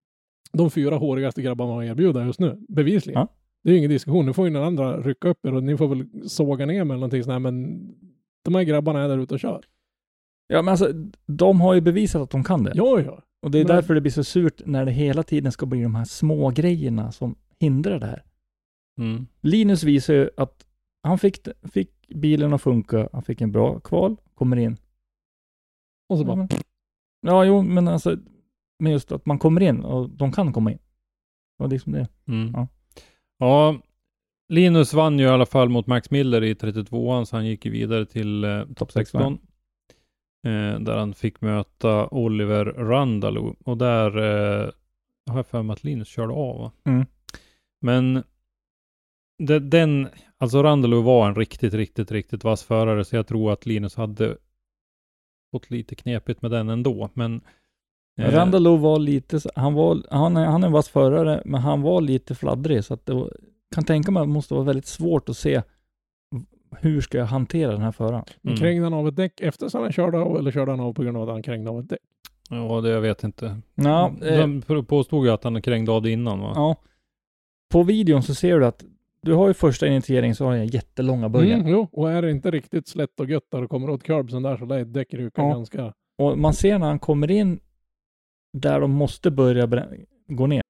[0.53, 3.21] de fyra hårigaste grabbarna man har erbjuda just nu, bevisligen.
[3.21, 3.29] Ja.
[3.65, 4.27] Det är ju ingen diskussion.
[4.27, 6.81] Nu får ju den andra rycka upp er och ni får väl såga ner mig
[6.85, 7.79] eller någonting sånt här, men
[8.45, 9.65] de här grabbarna är där ute och kör.
[10.49, 10.93] Ja, men alltså,
[11.27, 12.73] de har ju bevisat att de kan det.
[12.75, 13.23] Ja, ja.
[13.43, 15.83] Och det är Men- därför det blir så surt när det hela tiden ska bli
[15.83, 18.23] de här små grejerna som hindrar det här.
[18.99, 19.27] Mm.
[19.41, 20.67] Linus visar ju att
[21.03, 24.77] han fick, fick bilen att funka, han fick en bra kval, kommer in.
[26.09, 26.49] Och så Ja, bara, men,
[27.21, 28.17] ja jo, men alltså,
[28.79, 30.79] men just att man kommer in och de kan komma in.
[31.59, 32.09] Och liksom det.
[32.29, 32.53] Mm.
[32.55, 32.69] Ja.
[33.39, 33.81] Ja.
[34.49, 37.71] Linus vann ju i alla fall mot Max Miller i 32an, så han gick ju
[37.71, 39.39] vidare till eh, topp 16.
[40.47, 43.57] Eh, där han fick möta Oliver Randalo.
[43.65, 44.71] Och där eh,
[45.27, 46.71] har jag för mig att Linus körde av.
[46.85, 47.07] Mm.
[47.81, 48.23] Men
[49.39, 50.09] det, den,
[50.39, 54.37] alltså Randalo var en riktigt, riktigt, riktigt vass förare, så jag tror att Linus hade
[55.53, 57.11] fått lite knepigt med den ändå.
[57.15, 57.41] Men
[58.19, 61.83] eh, Randalo var lite, han var, han är, han är en vass förare, men han
[61.83, 63.33] var lite fladdrig så att det var,
[63.75, 65.63] kan tänka mig att det måste vara väldigt svårt att se
[66.81, 68.25] hur ska jag hantera den här föraren.
[68.45, 68.57] Mm.
[68.57, 71.03] krängde han av ett däck efter så han körde av eller körde han av på
[71.03, 71.99] grund av att han krängde av ett däck?
[72.51, 73.61] Ja, det jag vet inte.
[73.75, 76.53] Ja, eh, De pr- påstod ju att han krängde av det innan va?
[76.55, 76.77] ja.
[77.73, 78.85] På videon så ser du att
[79.29, 81.61] du har ju första initieringen så har jag jättelånga böjen.
[81.61, 84.43] Mm, jo, och är det inte riktigt slätt och gött där och kommer åt curbsen
[84.43, 85.49] där så lär ett däck ryka Ja.
[85.49, 85.93] ganska...
[86.19, 87.61] Och man ser när han kommer in
[88.53, 89.69] där de måste börja
[90.29, 90.63] gå ner.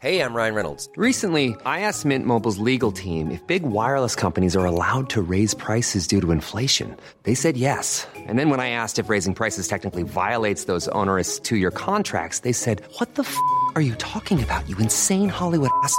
[0.00, 0.88] Hey, I'm Ryan Reynolds.
[0.96, 5.54] Recently, I asked Mint Mobile's legal team if big wireless companies are allowed to raise
[5.54, 6.96] prices due to inflation.
[7.24, 8.06] They said yes.
[8.14, 12.40] And then when I asked if raising prices technically violates those onerous two year contracts,
[12.40, 13.36] they said, What the f
[13.74, 15.98] are you talking about, you insane Hollywood ass?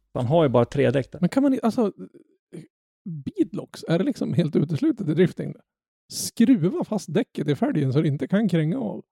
[0.13, 1.19] Han har ju bara tre däck där.
[1.19, 1.91] Men kan man alltså...
[3.25, 5.53] Beadlocks, är det liksom helt uteslutet i drifting?
[6.13, 9.03] Skruva fast däcket i fälgen så det inte kan kränga av.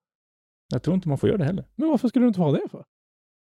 [0.72, 1.66] Jag tror inte man får göra det heller.
[1.76, 2.84] Men varför skulle du inte ha det för?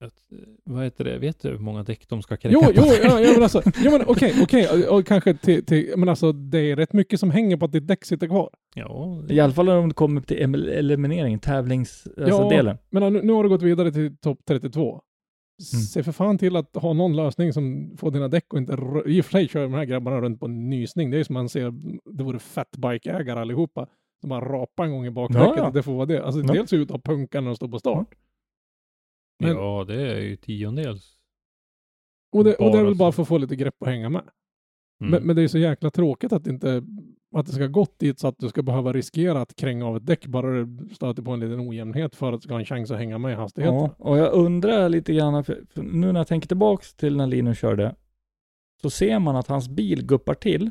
[0.05, 1.19] Att, eh, vad heter det?
[1.19, 2.73] Vet du hur många däck de ska kränga Jo, på?
[2.77, 6.33] jo, ja, ja men alltså, ja, men okej, okej, och kanske till, till, men alltså
[6.33, 8.51] det är rätt mycket som hänger på att ditt däck sitter kvar.
[8.75, 10.37] Ja, I alla fall om det kommer till
[10.69, 12.07] eliminering, tävlings...
[12.07, 12.49] Alltså Ja.
[12.49, 12.79] delen.
[12.91, 15.03] Men nu, nu har du gått vidare till topp 32.
[15.59, 15.81] Mm.
[15.83, 18.73] Se för fan till att ha någon lösning som får dina däck och inte...
[19.07, 21.11] I och för sig kör de här grabbarna runt på en nysning.
[21.11, 21.73] Det är som man ser,
[22.17, 23.89] det vore fatbike-ägare allihopa.
[24.21, 25.47] Som bara rapar en gång i bakdäcket.
[25.47, 25.71] Ja, ja.
[25.71, 26.25] Det får vara det.
[26.25, 26.53] Alltså Ja.
[26.53, 28.15] dels ut av punkan och stå på start.
[29.39, 31.17] Men- ja, det är ju tiondels.
[32.33, 34.09] Och det, och det är Bara väl bara för att få lite grepp och hänga
[34.09, 34.23] med.
[35.01, 35.11] Mm.
[35.11, 36.83] Men, men det är så jäkla tråkigt att inte
[37.39, 40.07] att det ska gått dit så att du ska behöva riskera att kränga av ett
[40.07, 42.91] däck bara du stöter på en liten ojämnhet för att du ska ha en chans
[42.91, 43.75] att hänga med i hastigheten.
[43.75, 47.27] Ja, och jag undrar lite grann, för, för nu när jag tänker tillbaks till när
[47.27, 47.95] Linus körde,
[48.83, 50.71] så ser man att hans bil guppar till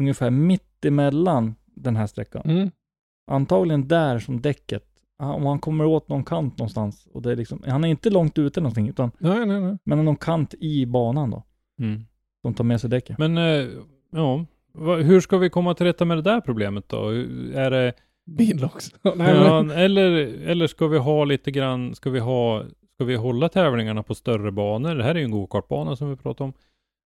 [0.00, 2.42] ungefär mitt emellan den här sträckan.
[2.44, 2.70] Mm.
[3.30, 4.84] Antagligen där som däcket,
[5.18, 8.38] om han kommer åt någon kant någonstans, och det är liksom, han är inte långt
[8.38, 9.78] ute någonting, utan, Nej, nej, nej.
[9.84, 11.44] men någon kant i banan då,
[11.80, 12.04] Mm.
[12.42, 13.18] som tar med sig däcket.
[13.18, 13.66] Men, eh,
[14.10, 14.44] ja.
[14.72, 17.08] Va, hur ska vi komma till rätta med det där problemet då?
[17.54, 17.92] Är det...
[19.16, 20.10] Men, Ja, eller,
[20.46, 22.62] eller ska vi ha lite grann, ska vi ha,
[22.94, 24.94] ska vi hålla tävlingarna på större banor?
[24.94, 26.52] Det här är ju en gokartbana som vi pratar om.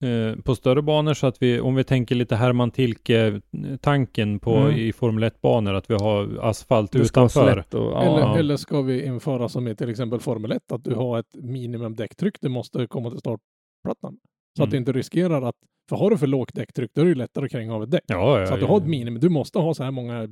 [0.04, 4.76] Eh, på större banor så att vi, om vi tänker lite Herman Tilke-tanken på Mm.
[4.76, 7.58] i Formel 1-banor, att vi har asfalt Det utanför.
[7.74, 8.38] och, ja, eller, ja.
[8.38, 11.94] eller ska vi införa som i till exempel Formel 1, att du har ett minimum
[11.94, 14.18] däcktryck du måste komma till startplattan.
[14.56, 14.70] Så att Mm.
[14.70, 15.56] du inte riskerar att,
[15.88, 17.90] för har du för lågt däcktryck, då är det ju lättare att kränga av ett
[17.90, 18.04] däck.
[18.06, 20.26] Ja, ja, Så att du ja, har ett minimum, du måste ha så här många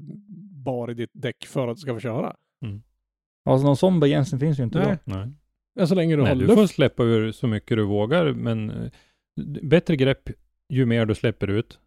[0.64, 2.36] bar i ditt däck för att du ska få köra.
[3.50, 4.86] Alltså någon sån begränsning finns ju inte Nej.
[4.86, 4.98] idag.
[5.04, 5.28] Nej.
[5.74, 6.54] Ja, så länge du Nej, har du luft.
[6.58, 8.90] får släppa ur så mycket du vågar, men eh,
[9.62, 10.30] bättre grepp
[10.68, 11.78] ju mer du släpper ut.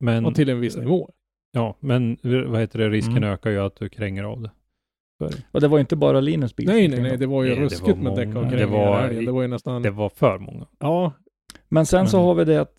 [0.00, 1.10] Men, Och till en viss nivå.
[1.52, 3.28] ja, men vad heter det, risken Mm.
[3.30, 4.50] ökar ju att du kränger av det.
[5.18, 5.44] Det.
[5.52, 6.66] Och det var inte bara Linus bil.
[6.66, 8.66] Nej, nej, nej, det var ju Nej, det ruskigt var med däck och Det krängningar
[8.86, 9.24] var- i helgen.
[9.24, 9.82] Det var ju nästan...
[9.82, 10.66] Det var för många.
[10.78, 11.12] Ja,
[11.72, 12.74] Men sen så Men- har vi det att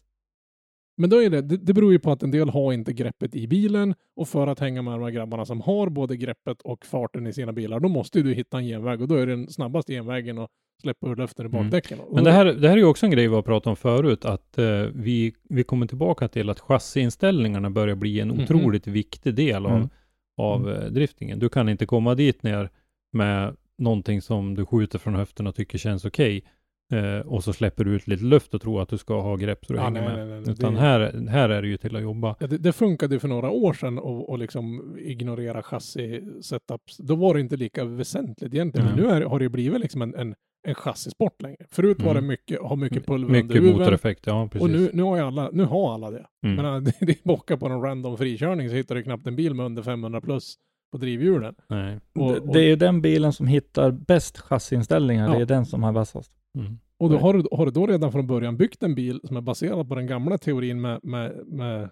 [0.98, 3.36] men då är det, det, det beror ju på att en del har inte greppet
[3.36, 6.86] i bilen och för att hänga med de här grabbarna som har både greppet och
[6.86, 9.48] farten i sina bilar, då måste ju du hitta en genväg och då är den
[9.48, 10.50] snabbaste genvägen att
[10.82, 11.64] släppa ur luften i Mm.
[11.64, 12.00] bakdäcken.
[12.00, 13.76] Och Men det här, det här är ju också en grej vi har pratat om
[13.76, 18.44] förut, att eh, vi, vi kommer tillbaka till att chassiinställningarna börjar bli en Mhm.
[18.44, 19.90] otroligt viktig del av, Mm.
[20.38, 21.40] av eh, driftingen.
[21.40, 22.70] Du kan inte komma dit ner
[23.14, 26.44] med någonting som du skjuter från höften och tycker känns okej.
[26.94, 29.66] Eh, och så släpper du ut lite luft och tror att du ska ha grepp
[29.66, 30.28] så du Ja, hänger nej, med.
[30.28, 32.36] nej, nej, Utan det- här, här är det ju till att jobba.
[32.40, 36.98] Ja, det, det funkade för några år sedan och, och liksom ignorera chassi-setups.
[37.00, 38.88] Då var det inte lika väsentligt egentligen.
[38.88, 40.36] Men nu är, har det ju blivit liksom en, en,
[40.68, 41.58] en chassisport längre.
[41.72, 42.28] Förut var det Mm.
[42.28, 43.78] mycket, ha mycket pulver under Mycket huven.
[43.78, 44.62] motoreffekt, ja precis.
[44.62, 46.26] Och nu, nu, har alla, nu har alla det.
[46.46, 46.56] Mm.
[46.66, 49.54] Men det, det är bocka på någon random frikörning så hittar du knappt en bil
[49.54, 50.56] med under 500 plus
[50.92, 51.56] på drivhjulen.
[51.70, 52.00] Nej.
[52.20, 55.36] Och, det, och, det är ju den bilen som hittar bäst chassiinställningar, Ja.
[55.36, 56.32] det är den som har vassast.
[56.58, 56.78] Mm.
[56.98, 59.42] och då har, du, har du då redan från början byggt en bil som är
[59.42, 61.90] baserad på den gamla teorin med, med, med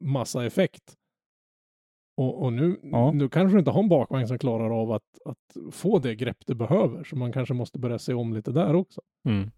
[0.00, 0.82] massa effekt.
[2.16, 3.12] Och, och nu, Ja.
[3.12, 6.36] nu kanske du inte har en bakvagn som klarar av att, att få det grepp
[6.46, 7.04] du behöver.
[7.04, 9.00] Så man kanske måste börja se om lite där också.
[9.28, 9.50] Mm.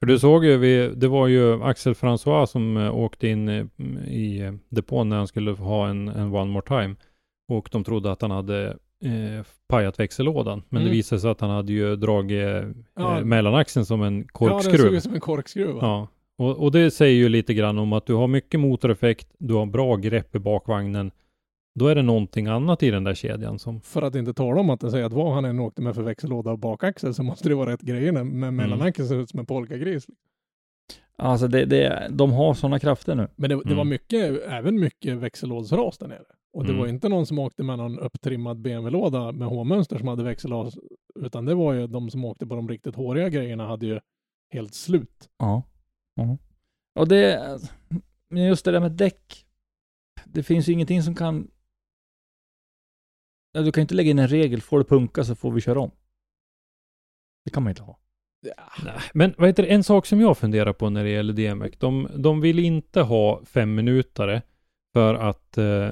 [0.00, 3.68] För du såg ju, vi, det var ju Axel François som eh, åkte in i,
[4.06, 6.96] i eh, depån när han skulle ha en, en One More Time.
[7.48, 10.62] Och de trodde att han hade eh, pajat växellådan.
[10.68, 10.90] Men Mm.
[10.90, 13.24] det visade sig att han hade ju dragit eh, Ja.
[13.24, 14.76] mellanaxeln som en Ja, den korkskruv.
[14.78, 15.76] såg ut som en korkskruv.
[15.80, 19.54] Ja, och, och det säger ju lite grann om att du har mycket motoreffekt, du
[19.54, 21.10] har bra grepp i bakvagnen.
[21.74, 23.80] Då är det någonting annat i den där kedjan som...
[23.80, 26.02] För att inte tala om att den säger att vad han än åkte med för
[26.02, 28.40] växellåda och bakaxel så måste det vara rätt grejer när Mm.
[28.40, 30.06] med mellanaxeln ser ut som en polkagris.
[31.18, 33.28] Alltså det, det, de har sådana krafter nu.
[33.36, 33.88] Men det, det var Mm.
[33.88, 36.22] mycket, även mycket växellådsras där nere.
[36.52, 36.80] Och det Mm.
[36.80, 40.78] var inte någon som åkte med någon upptrimmad BMW-låda med H-mönster som hade växellås,
[41.20, 44.00] utan det var ju de som åkte på de riktigt håriga grejerna hade ju
[44.50, 45.28] helt slut.
[45.38, 45.62] Ja.
[46.14, 46.38] ja.
[46.94, 47.58] Och det,
[48.28, 49.46] men just det där med däck.
[50.24, 51.50] Det finns ju ingenting som kan...
[53.52, 55.60] Ja, du kan ju inte lägga in en regel, får du punka så får vi
[55.60, 55.90] köra om.
[57.44, 57.98] Det kan man inte ha.
[58.84, 61.78] Nej, men vad heter det, en sak som jag funderar på när det gäller DMX,
[61.78, 64.42] de, de vill inte ha fem minutare
[64.92, 65.90] för att eh,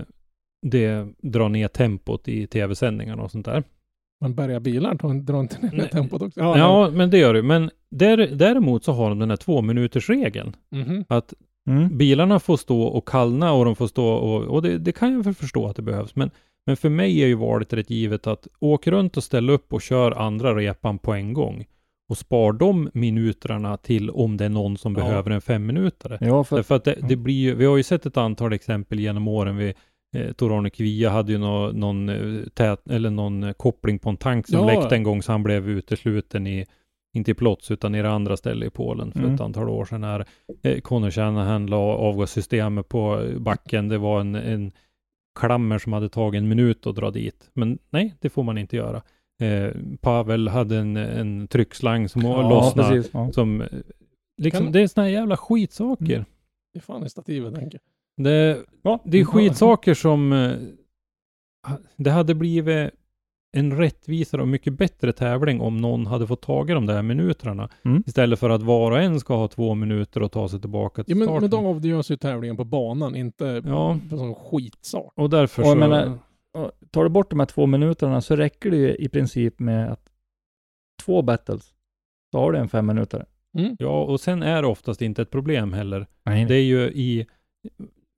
[0.63, 3.65] det drar ner tempot i tv-sändningarna och sånt där.
[4.21, 5.89] Man bärgar bilar, tar- drar inte ner Nej.
[5.89, 6.41] tempot också.
[6.41, 7.43] Ja, men det gör det.
[7.43, 11.05] Men där, däremot så har de den här två minuters regeln Mhm.
[11.09, 11.35] Att
[11.69, 11.99] Mm.
[11.99, 15.25] bilarna får stå och kallna och de får stå och, och det, det kan jag
[15.25, 16.17] väl förstå att det behövs.
[16.17, 16.31] Men,
[16.67, 19.83] men för mig är ju valet rätt givet att åk runt och ställ upp och
[19.83, 21.65] kör andra repan på en gång.
[22.09, 25.01] Och spar de minuterna till om det är någon som Ja.
[25.05, 26.19] behöver en fem minuter.
[26.21, 29.01] Ja, för, Därför att det, det blir ju, vi har ju sett ett antal exempel
[29.01, 29.57] genom åren.
[29.57, 29.75] Vi,
[30.17, 34.17] eh, Tor-Arne Kvia hade ju nå, någon, eh, tät, eller någon eh, koppling på en
[34.17, 34.67] tank som Ja.
[34.81, 36.67] läckte en gång så han blev utesluten i,
[37.15, 39.35] inte i Plots utan i det andra stället i Polen för Mm.
[39.35, 40.25] ett antal år sedan när
[40.63, 43.89] eh, Conor Shanahan la avgassystemet på backen.
[43.89, 44.73] Det var en, en
[45.41, 47.51] klammer som hade tagit en minut att dra dit.
[47.55, 49.03] Men nej, det får man inte göra.
[49.43, 52.89] Eh, Pavel hade en, en tryckslang som ja, lossnade.
[52.89, 53.11] precis.
[53.15, 53.33] Ja.
[53.33, 53.67] Som, eh,
[54.43, 56.15] liksom, Kan- det är såna här jävla skitsaker.
[56.15, 56.25] Mm.
[56.73, 57.81] Det är fan i stativet, tänker
[58.23, 59.01] Det, Ja.
[59.05, 60.33] det är skitsaker som...
[60.33, 60.53] eh,
[61.97, 62.91] Det hade blivit
[63.57, 67.69] en rättvisare och mycket bättre tävling om någon hade fått tag i de där minuterna.
[67.85, 68.03] Mm.
[68.07, 71.13] Istället för att var och en ska ha två minuter och ta sig tillbaka till
[71.13, 71.41] Ja, men, starten.
[71.43, 75.13] men då avgörs ju tävlingen på banan, inte Ja, på sån skitsak.
[75.17, 75.79] och därför Och jag så...
[75.79, 76.19] menar-
[76.91, 80.11] tar du bort de här två minuterna så räcker det ju i princip med att
[81.05, 81.75] två battles,
[82.33, 83.27] så har du en fem minuter.
[83.79, 86.07] Ja, och sen är det oftast inte ett problem heller.
[86.25, 87.27] Nej, Det är ju i...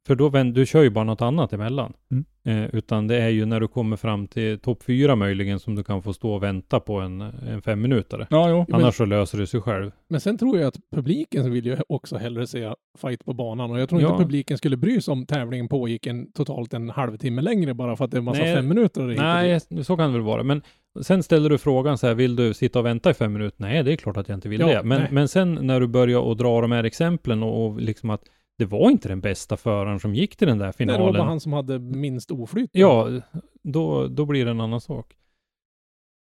[0.07, 1.93] För då vänder, du kör ju bara något annat emellan.
[2.11, 2.25] Mm.
[2.45, 5.85] Eh, utan det är ju när du kommer fram till topp fyra möjligen som du
[5.85, 8.27] kan få stå och vänta på en, en fem minuter.
[8.31, 8.65] Ja, jo.
[8.69, 9.91] men- Annars så löser det sig själv.
[10.09, 13.81] Men sen tror jag att publiken vill ju också hellre se fight på banan och
[13.81, 14.09] jag tror Ja.
[14.13, 18.05] inte publiken skulle bry sig om tävlingen pågick en, totalt en halvtimme längre bara för
[18.05, 18.55] att det är en massa Nej.
[18.55, 19.09] fem minuter.
[19.09, 19.87] hit och Nej, dit.
[19.87, 20.43] så kan det väl vara.
[20.43, 20.63] Men
[21.03, 23.57] sen ställer du frågan så här, vill du sitta och vänta i fem minuter?
[23.61, 24.83] Nej, det är klart att jag inte vill Ja, det.
[24.83, 25.09] Men, nej.
[25.13, 28.23] men sen när du börjar att dra de här exemplen och, och liksom att
[28.63, 31.13] det var inte den bästa föraren som gick till den där Nej, finalen.
[31.13, 32.71] det var han som hade minst oflyt.
[32.73, 33.21] Ja,
[33.63, 35.17] då, då blir det en annan sak.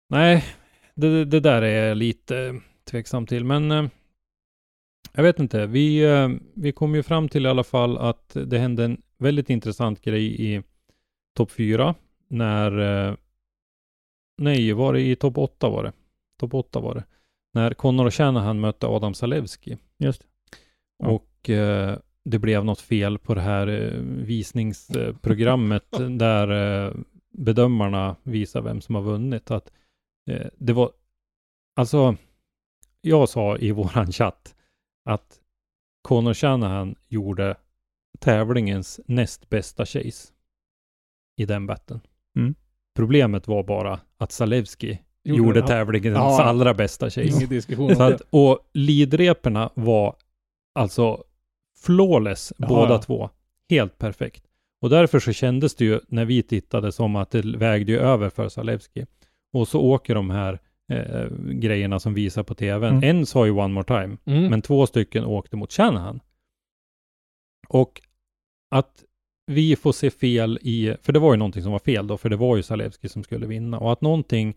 [0.09, 0.43] Nej,
[0.95, 2.61] det, det där är jag lite
[2.91, 3.87] tveksam till, men eh,
[5.13, 5.65] jag vet inte.
[5.65, 9.49] Vi, eh, vi kom ju fram till i alla fall att det hände en väldigt
[9.49, 10.63] intressant grej i
[11.35, 11.95] topp fyra
[12.27, 12.79] när
[13.09, 13.15] eh,
[14.37, 15.91] Nej, var det i topp åtta var det?
[16.37, 17.03] Topp åtta var det.
[17.53, 19.77] När Conor Shanahan mötte Adam Zalewski.
[19.97, 20.27] Just det.
[20.97, 21.09] Ja.
[21.09, 21.49] Och
[22.25, 25.85] det blev något fel på det här eh, visningsprogrammet
[26.19, 26.47] där
[26.87, 26.93] eh,
[27.31, 29.51] bedömarna visar vem som har vunnit.
[29.51, 29.71] Att
[30.29, 30.91] eh, det var,
[31.75, 32.15] alltså,
[33.01, 34.55] jag sa i våran chatt
[35.05, 35.39] att
[36.01, 37.55] Conor Shanahan gjorde
[38.19, 40.33] tävlingens näst bästa chase
[41.37, 41.99] i den batten.
[42.37, 42.55] Mm.
[42.95, 45.67] Problemet var bara att Zalewski gjorde, det.
[45.67, 46.43] tävlingens Ja.
[46.43, 47.23] allra bästa chase.
[47.23, 48.23] Ingen diskussion om att, det.
[48.29, 50.15] och lidreporna var
[50.75, 51.23] alltså
[51.81, 53.01] flawless Jaha, båda ja.
[53.01, 53.29] två.
[53.69, 54.43] Helt perfekt.
[54.81, 58.29] Och därför så kändes det ju när vi tittade som att det vägde ju över
[58.29, 59.05] för Zalewski.
[59.53, 60.59] Och så åker de här
[60.91, 62.97] eh, grejerna som visar på tvn.
[62.97, 63.17] Mm.
[63.17, 64.49] En sa ju one more time, Mm.
[64.49, 66.19] men två stycken åkte mot Shanahan.
[67.67, 68.01] Och
[68.71, 69.03] att
[69.47, 72.29] vi får se fel i, för det var ju någonting som var fel då, för
[72.29, 73.79] det var ju Zalewski som skulle vinna.
[73.79, 74.49] Och att någonting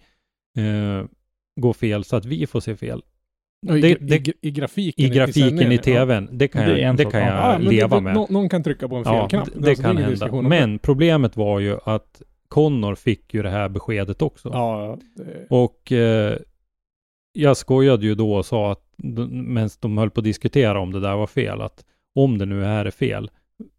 [0.58, 1.04] eh,
[1.60, 3.02] går fel så att vi får se fel.
[3.66, 5.04] Ja, i, det- i, det- i, grafiken.
[5.04, 5.82] I grafiken i ja.
[5.82, 7.26] tvn, det kan Det är jag, det kan ja.
[7.26, 8.14] jag Ja, det- leva det- med.
[8.14, 9.48] nå- någon kan trycka på en fel Ja, knapp.
[9.54, 10.42] det alltså kan hända.
[10.42, 14.50] Men problemet var ju att Connor fick ju det här beskedet också.
[14.52, 16.36] Ja, det, Och eh,
[17.32, 18.84] jag skojade ju då och sa att
[19.30, 21.84] medan de höll på att diskutera om det där var fel, att
[22.14, 23.30] om det nu är fel,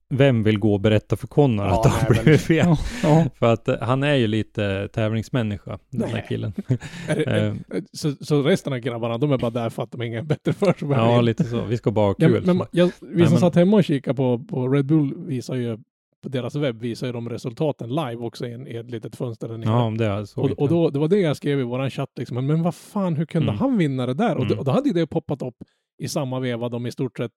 [0.09, 2.65] vem vill gå och berätta för Connor Ja, att det har blivit fel?
[2.67, 3.25] Ja, ja.
[3.39, 6.25] För att eh, han är ju lite tävlingsmänniska, den Nej.
[6.29, 6.53] killen.
[7.09, 7.55] Eh, är-
[7.97, 10.53] Så, så resten av grabbarna, de är bara där för att de är inget bättre
[10.53, 10.87] för sig.
[10.89, 11.61] ja, lite så.
[11.65, 12.43] Vi ska bara ha Ja, kul.
[12.45, 12.67] men, så.
[12.71, 15.77] jag, vi Nej, som men- satt hemma och kikade på, på Red Bull visar ju,
[16.23, 19.47] på deras webb visar ju de resultaten live också i, en, i ett litet fönster
[19.47, 19.69] där nere.
[19.69, 20.41] ja, om det är så.
[20.41, 22.35] och, och då, det var det jag skrev i våran chatt, liksom.
[22.35, 23.59] men, men vad fan, hur kunde Mm.
[23.59, 24.35] han vinna det där?
[24.35, 24.47] Och, Mm.
[24.53, 25.55] då, och då hade ju det poppat upp
[26.03, 27.31] i samma veva de i stort sett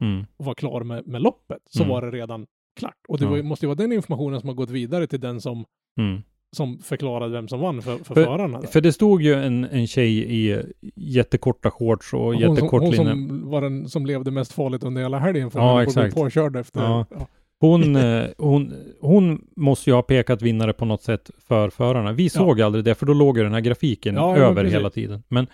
[0.00, 0.26] Mm.
[0.36, 1.90] var klar med, med loppet, så Mm.
[1.94, 2.46] var det redan
[2.80, 2.94] klart.
[3.08, 3.30] Och det Ja.
[3.30, 5.64] var, måste ju vara den informationen som har gått vidare till den som,
[5.98, 6.22] Mm.
[6.56, 8.60] som förklarade vem som vann för, för, För- förarna.
[8.60, 8.68] Där.
[8.68, 10.62] För det stod ju en, en tjej i
[10.96, 13.10] jättekorta shorts och hon som, jättekort hon linne.
[13.10, 16.14] som var den som levde mest farligt under hela helgen för Ja, hon exakt.
[16.14, 16.80] påkörd efter.
[16.80, 17.06] Ja.
[17.10, 17.26] Ja.
[17.60, 22.12] Hon, eh, hon, hon måste ju ha pekat vinnare på något sätt för förarna.
[22.12, 25.22] Vi såg aldrig det, för då låg ju den här grafiken över hela tiden.
[25.28, 25.46] Men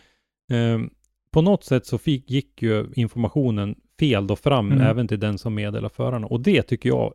[0.50, 0.86] eh,
[1.30, 4.86] på något sätt så fick, gick ju informationen fel då fram Mm.
[4.86, 6.26] även till den som meddelar förarna.
[6.26, 7.14] Och det tycker jag,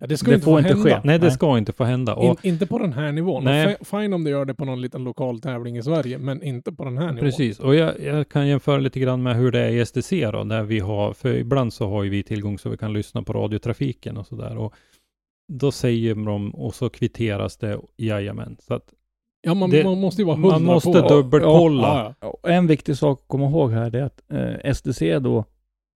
[0.00, 0.84] Ja, det ska Det inte får få inte hända.
[0.90, 1.00] ske.
[1.04, 1.34] nej det Nej.
[1.34, 2.14] ska inte få hända.
[2.14, 3.44] Och, In, inte på den här nivån.
[3.44, 3.66] Nej.
[3.80, 6.72] Fi- Fine om du gör det på någon liten lokal tävling i Sverige, men inte
[6.72, 7.20] på den här nivån.
[7.20, 10.44] Precis, och jag, jag kan jämföra lite grann med hur det är i STC då,
[10.44, 13.32] där vi har, för ibland så har ju vi tillgång så vi kan lyssna på
[13.32, 14.56] radiotrafiken och sådär.
[14.56, 14.74] Och
[15.52, 18.56] då säger de, och så kvitteras det, jajamän.
[18.60, 18.92] Så att
[19.46, 21.08] Ja, man, Det- man måste ju vara man hundra måste på.
[21.08, 21.86] dubbelkolla.
[21.88, 22.28] Ja, ja.
[22.42, 24.22] Och En viktig sak att komma ihåg här det är att
[24.64, 25.44] eh, SDC då,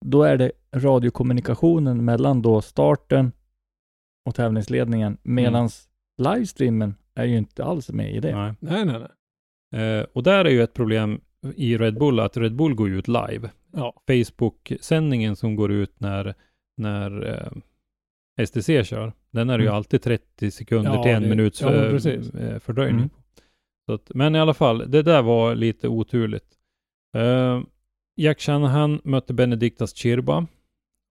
[0.05, 3.31] då är det radiokommunikationen mellan då starten
[4.25, 8.35] och tävlingsledningen, medans livestreamen är ju inte alls med i det.
[8.35, 8.53] nej.
[8.59, 9.09] Nej, nej, nej.
[9.99, 11.21] Eh, och där är ju ett problem
[11.55, 13.49] i Red Bull, att Red Bull går ut live.
[13.71, 13.93] Ja.
[14.07, 16.33] Facebook-sändningen som går ut när,
[16.77, 17.27] när
[18.37, 19.75] eh, STC kör, den är det ju Mm.
[19.77, 22.95] alltid 30 sekunder Ja, till en det- minuts ja, men eh, eh, fördröjning.
[22.99, 23.09] Mm.
[23.85, 26.57] Så att, men i alla fall, det där var lite oturligt.
[27.15, 27.61] Eh,
[28.15, 30.47] Jack Shanahan mötte Benediktas Chirba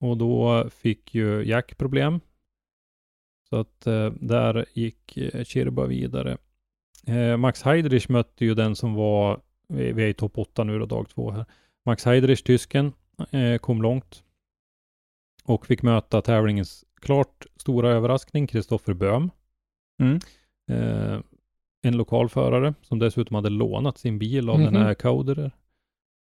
[0.00, 2.20] och då fick ju Jack problem.
[3.48, 6.36] Så att eh, där gick eh, Chirba vidare.
[7.06, 10.78] Eh, Max Heidrich mötte ju den som var, vi vi är i topp 8 nu
[10.78, 11.44] då, dag två här.
[11.86, 12.92] Max Heidrich, tysken,
[13.30, 14.24] eh, kom långt
[15.44, 19.30] och fick möta tävlingens klart stora överraskning, Kristoffer Böhm.
[20.02, 20.18] Mm.
[20.70, 21.20] Eh,
[21.82, 24.72] en lokal förare som dessutom hade lånat sin bil av Mhm.
[24.74, 25.52] den här Kauderer.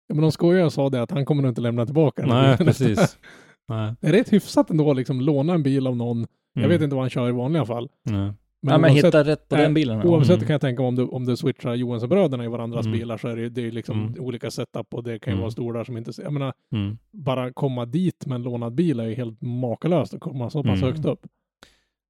[0.08, 2.30] Ja, men de skojade och sa det att han kommer nog inte lämna tillbaka den
[2.32, 3.18] Nej, precis.
[3.68, 3.94] Nej.
[4.02, 6.26] Det är rätt hyfsat ändå liksom låna en bil av någon.
[6.54, 6.70] Jag Mm.
[6.70, 7.90] vet inte vad han kör i vanliga fall.
[8.04, 8.34] Nej.
[8.62, 9.98] Men, ja, men oavsett- hitta rätt på den bilen.
[10.04, 10.10] ja.
[10.10, 10.48] Oavsett Mm.
[10.48, 13.00] kan jag tänka mig om du, om du switchar Johansson-bröderna i varandras Mm.
[13.00, 14.14] bilar så är det, det är liksom Mm.
[14.24, 15.42] olika setup och det kan ju Mm.
[15.42, 16.12] vara stolar som inte...
[16.24, 16.98] Jag menar, Mm.
[17.12, 20.82] bara komma dit med en lånad bil är ju helt makalöst att komma så pass
[20.82, 20.94] Mm.
[20.94, 21.20] högt upp.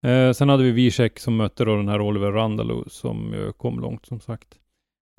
[0.06, 3.80] Eh, sen hade vi Wiesek som mötte då den här Oliver Randalo som ju kom
[3.80, 4.48] långt som sagt.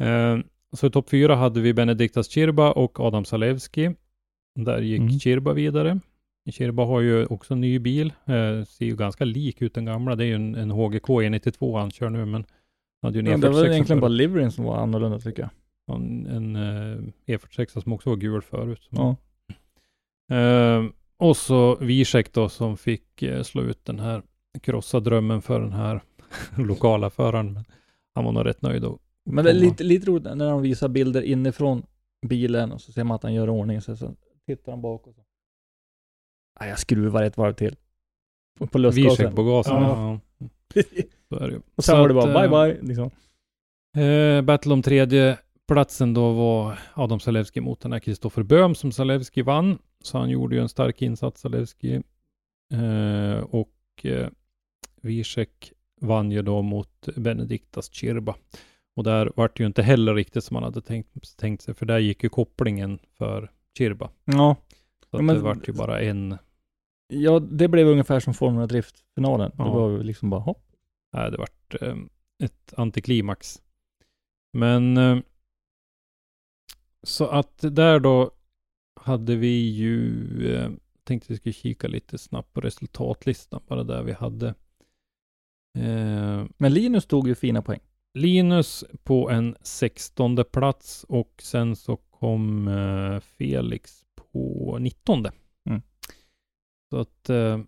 [0.03, 0.39] Eh,
[0.75, 3.95] så i topp fyra hade vi Benediktas Chirba och Adam Salewski.
[4.55, 5.19] Där gick Mm.
[5.21, 6.01] Chirba vidare.
[6.51, 8.13] Chirba har ju också en ny bil.
[8.25, 10.17] Eh, ser ju ganska lik ut den gamla.
[10.17, 12.45] Det är ju en, en HGK E92 han kör nu, men
[13.03, 15.51] hade ju en Ja, det var E46 egentligen bara liveryn som var annorlunda tycker jag.
[15.87, 18.89] Ja, En, en eh, E46 som också var gul förut.
[18.91, 19.17] Ja.
[20.37, 20.85] Eh,
[21.17, 24.23] och så Wiesek då som fick eh, slå ut den här,
[24.61, 26.01] krossa drömmen för den här
[26.57, 27.53] lokala föraren.
[27.53, 27.65] Men
[28.15, 28.99] han var nog rätt nöjd då.
[29.25, 31.87] Men det är lite, lite roligt när de visar bilder inifrån
[32.27, 33.97] bilen och så ser man att han gör i ordning sig.
[33.97, 34.15] Så
[34.47, 35.25] tittar han bak och så.
[36.61, 37.77] Nej, jag skruvar ett varv till.
[38.71, 39.35] På, lustgasen.
[39.35, 39.83] på gasen.
[39.83, 40.21] Ja.
[40.39, 40.51] Ja.
[41.29, 41.61] Så är det ju.
[41.75, 42.89] och sen Så var det bara eh, bye bye.
[42.89, 43.11] Liksom.
[44.03, 45.39] Eh, battle om tredje
[45.69, 49.79] platsen då var Adam Zalewski mot den här Kristoffer Böhm som Zalewski vann.
[50.03, 52.03] Så han gjorde ju en stark insats Zalewski.
[52.73, 54.29] Eh, och eh,
[55.03, 58.35] Wiesek vann ju då mot Benediktas Chirba.
[58.97, 61.87] Och där vart det ju inte heller riktigt som man hade tänkt, tänkt sig, för
[61.87, 64.11] där gick ju kopplingen för Chirba.
[64.25, 64.57] Ja.
[65.11, 66.39] Så Ja, men- det vart ju bara en,
[67.09, 69.53] ja, det blev ungefär som Formula Drift-finalen.
[69.59, 69.65] Ja.
[69.65, 70.67] Det var ju liksom bara hopp.
[71.13, 71.97] nej det vart eh,
[72.45, 73.63] ett antiklimax.
[74.53, 75.19] Men eh,
[77.03, 78.31] så att där då
[79.01, 80.71] hade vi ju, eh,
[81.05, 84.49] tänkte vi skulle kika lite snabbt på resultatlistan, bara där vi hade.
[85.79, 87.81] Eh, Men Linus tog ju fina poäng.
[88.15, 95.27] Linus på en 16 plats och sen så kom eh, Felix på 19.
[95.69, 95.83] Mm.
[96.91, 97.59] Så att eh,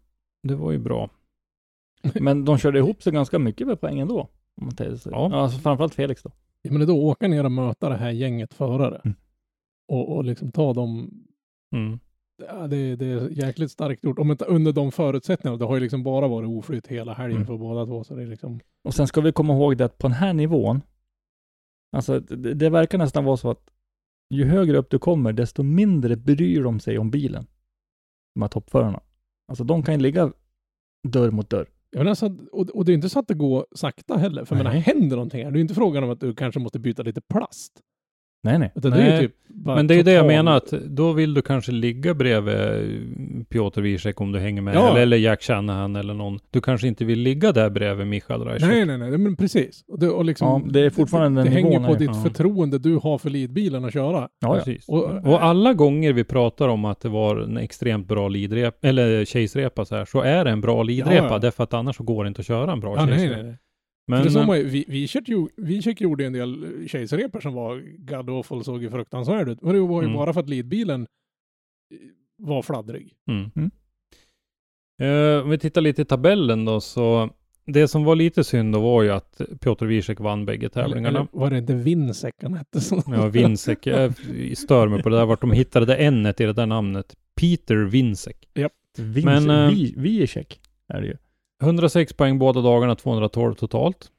[0.42, 1.10] det var ju bra.
[2.20, 4.20] Men de körde ihop sig ganska mycket med poängen då.
[4.60, 5.12] Om man tänker sig.
[5.12, 5.28] Ja.
[5.30, 5.36] Ja.
[5.36, 6.30] Alltså framförallt Felix då.
[6.62, 9.00] Ja, men det är då åka ner och möta det här gänget förare.
[9.04, 9.16] Mm.
[9.88, 11.10] Och, och liksom ta dem.
[11.74, 11.98] Mm.
[12.38, 14.18] Ja, det, det är jäkligt starkt gjort.
[14.18, 15.58] Om inte under de förutsättningarna.
[15.58, 17.46] Det har ju liksom bara varit oflyt hela helgen Mm.
[17.46, 18.04] för båda två.
[18.04, 18.60] Så det är liksom.
[18.84, 20.82] Och sen ska vi komma ihåg det att på den här nivån,
[21.96, 23.70] alltså det, det verkar nästan vara så att
[24.34, 27.46] ju högre upp du kommer, desto mindre bryr de sig om bilen.
[28.34, 29.00] De här toppförarna.
[29.48, 30.32] Alltså de kan ju ligga
[31.08, 31.68] dörr mot dörr.
[31.90, 34.44] Ja, men alltså, och, och det är inte så att det går sakta heller.
[34.44, 34.80] För jag menar, Nej.
[34.80, 37.20] händer någonting här, det är ju inte frågan om att du kanske måste byta lite
[37.20, 37.82] plast.
[38.46, 38.72] Nej, nej.
[38.74, 41.12] Utan det är ju Nej, typ Men det är ju det jag menar, att då
[41.12, 44.90] vill du kanske ligga bredvid Piotr Wiesek om du hänger med, Ja.
[44.90, 46.38] eller, eller Jack Shanahan eller någon.
[46.50, 48.68] Du kanske inte vill ligga där bredvid Michael Reichert.
[48.68, 49.84] Nej, nej, nej, men precis.
[49.88, 51.98] Och det, och liksom, Ja, det är fortfarande det, den det hänger på här.
[51.98, 52.22] ditt Ja.
[52.22, 54.28] förtroende du har för leadbilen att köra.
[54.40, 54.54] Ja.
[54.54, 54.88] Precis.
[54.88, 59.24] Och- Och, alla gånger vi pratar om att det var en extremt bra lidrepa, eller
[59.24, 61.38] chase-repa så här, så är det en bra ja.
[61.38, 63.56] därför att annars så går det inte att köra en bra Ja, nej, chase-repa.
[64.08, 66.84] Men, det eh, var, ju- vi, vi, kört ju, vi kört gjorde ju en del
[66.88, 69.62] kejsarrepor som var god awful, såg ju fruktansvärd ut.
[69.62, 70.16] Men det var ju Mm.
[70.18, 71.98] bara för att leadbilen eh,
[72.36, 73.14] var fladdrig.
[73.30, 73.50] Mm.
[73.56, 73.70] Mm.
[75.02, 77.30] Eh, om vi tittar lite i tabellen då, så
[77.66, 81.08] det som var lite synd då var ju att Piotr Wiesek vann bägge tävlingarna.
[81.18, 82.80] eller var det inte Vinsek han hette?
[82.80, 83.02] Så?
[83.06, 83.86] Ja, Vinsek.
[83.86, 84.12] Jag
[84.56, 87.16] stör mig på det där, vart de hittade det n i det där namnet.
[87.40, 88.48] Peter Vinsek.
[88.98, 91.16] Vince, Men, eh, vi, vi är check, är det ju.
[91.62, 94.10] 106 poäng båda dagarna, 212 totalt.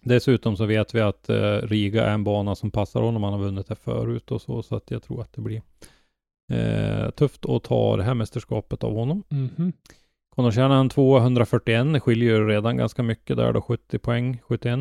[0.00, 3.22] Dessutom så vet vi att eh, Riga är en bana som passar honom.
[3.22, 5.62] Han har vunnit det förut och så, så att jag tror att det blir
[6.52, 9.22] eh, tufft att ta det här mästerskapet av honom.
[9.28, 9.72] Mhm.
[10.36, 14.80] Conor Shanahan 241, det skiljer ju redan ganska mycket där då, 70 poäng, 71.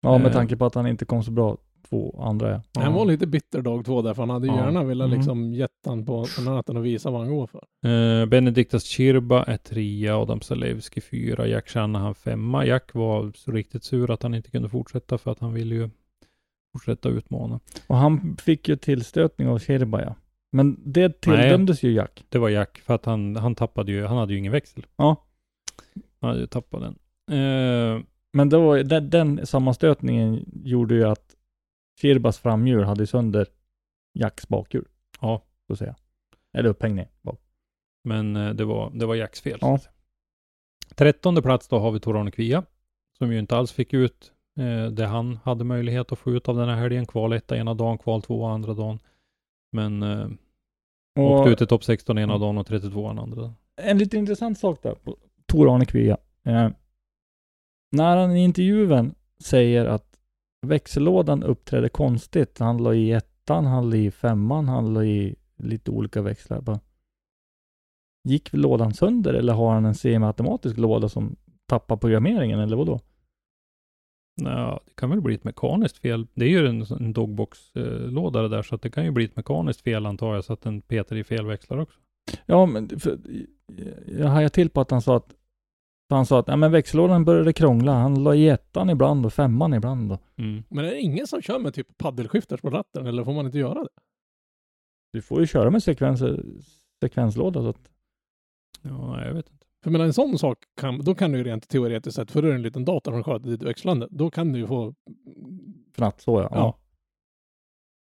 [0.00, 0.32] Ja, med Eh.
[0.32, 1.56] tanke på att han inte kom så bra
[1.88, 2.62] två andra.
[2.72, 2.80] Ja.
[2.82, 4.64] Han var lite bitter dag två där, för han hade ju Ja.
[4.64, 5.18] gärna velat Mm.
[5.18, 7.64] liksom gett han på, natten och visa vad han går för.
[8.20, 12.66] Eh, Benediktas Chirba är trea, Adam Zalewski fyra, Jack Shanahan femma.
[12.66, 15.90] Jack var så riktigt sur att han inte kunde fortsätta för att han ville ju
[16.72, 17.60] fortsätta utmana.
[17.86, 20.14] Och han fick ju tillstötning av Sherba, ja.
[20.52, 22.24] Men det tilldömdes ju Jack.
[22.28, 24.86] Det var Jack för att han, han tappade ju, han hade ju ingen växel.
[24.96, 25.16] Ja.
[26.20, 26.94] Han hade ju tappat den.
[27.38, 28.00] Eh,
[28.32, 31.34] Men ju- den, den sammanstötningen gjorde ju att
[32.00, 33.46] Shirbas framhjul hade sönder
[34.14, 34.88] Jacks bakhjul.
[35.20, 35.42] Ja.
[35.66, 35.96] Så att säga.
[36.52, 37.40] Eller upphängning bak.
[38.04, 39.58] men eh, det var, det var Jacks fel.
[39.60, 39.78] Ja.
[40.94, 42.62] Trettonde plats då har vi Torane Kvia.
[43.18, 46.56] Som ju inte alls fick ut eh, det han hade möjlighet att få ut av
[46.56, 47.06] den här helgen.
[47.06, 48.98] Kval etta ena dagen, kval två andra dagen.
[49.72, 50.28] Men eh,
[51.18, 53.54] Och åkte ut i topp 16 ena dagen och 32 andra dagen.
[53.76, 55.16] en lite intressant sak där på
[55.46, 56.16] Tor Arne Kvia.
[56.44, 56.70] Eh,
[57.92, 60.07] när han i intervjun säger att
[60.66, 62.58] växellådan uppträdde konstigt.
[62.58, 66.60] Han la i ettan, han la i femman, han la i lite olika växlar.
[66.60, 66.80] Bara,
[68.28, 71.36] gick lådan sönder eller har han en semiautomatisk låda som
[71.68, 73.00] tappar programmeringen eller vadå?
[74.40, 76.26] Ja, det kan väl bli ett mekaniskt fel.
[76.34, 79.80] Det är ju en, en dogbox-låda det där, så det kan ju bli ett mekaniskt
[79.80, 82.00] fel antar jag, så att den petar i fel växlar också.
[82.46, 83.18] Ja, men för,
[84.06, 85.34] jag hajade till på att han sa att
[86.08, 87.92] för han sa att ja, men växellådan började krångla.
[87.92, 90.12] Han la i ettan ibland och femman ibland.
[90.12, 90.22] Och.
[90.36, 90.62] Mm.
[90.68, 93.58] Men är det ingen som kör med typ paddelskifters på ratten, eller får man inte
[93.58, 93.88] göra det?
[95.12, 96.22] Du får ju köra med sekvens,
[97.00, 97.62] sekvenslåda.
[97.62, 97.90] Så att,
[98.82, 99.66] Ja, jag vet inte.
[99.84, 102.48] För menar, en sån sak, kan, då kan du ju rent teoretiskt sett, för då
[102.48, 104.94] är det en liten dator som sköter ditt växlande, då kan du ju få...
[105.94, 106.48] fnatt så ja.
[106.52, 106.78] Ja.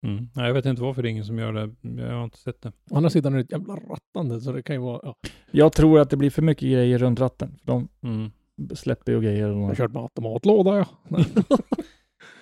[0.07, 0.29] Mm.
[0.35, 1.75] Nej, jag vet inte varför det är ingen som gör det.
[2.03, 2.73] Jag har inte sett det.
[2.91, 5.01] Å andra sidan är det ett jävla rattande, så det kan ju vara...
[5.03, 5.16] Ja,
[5.51, 7.57] Jag tror att det blir för mycket grejer runt ratten.
[7.59, 8.31] För de Mm.
[8.75, 9.49] släpper ju grejer.
[9.49, 10.87] jag har Och, kört med automatlåda, ja.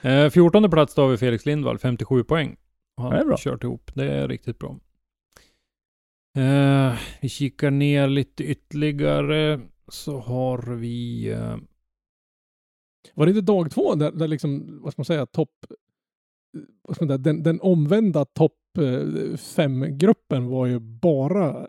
[0.03, 2.57] Eh, 14 plats då har vi Felix Lindvall, 57 poäng.
[2.97, 3.37] Han Det är bra.
[3.39, 3.91] kört ihop.
[3.95, 4.77] Det är riktigt bra.
[6.37, 11.29] Eh, vi kikar ner lite ytterligare så har vi...
[11.33, 11.57] Eh,
[13.15, 15.51] Var det inte dag två där, där liksom, vad ska man säga, topp...
[15.61, 16.46] Vad ska man säga,
[17.19, 21.67] den, den omvända topp eh, fem-gruppen var ju bara...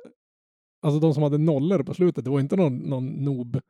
[0.82, 3.62] Alltså de som hade nollor på slutet, det var inte någon, någon noob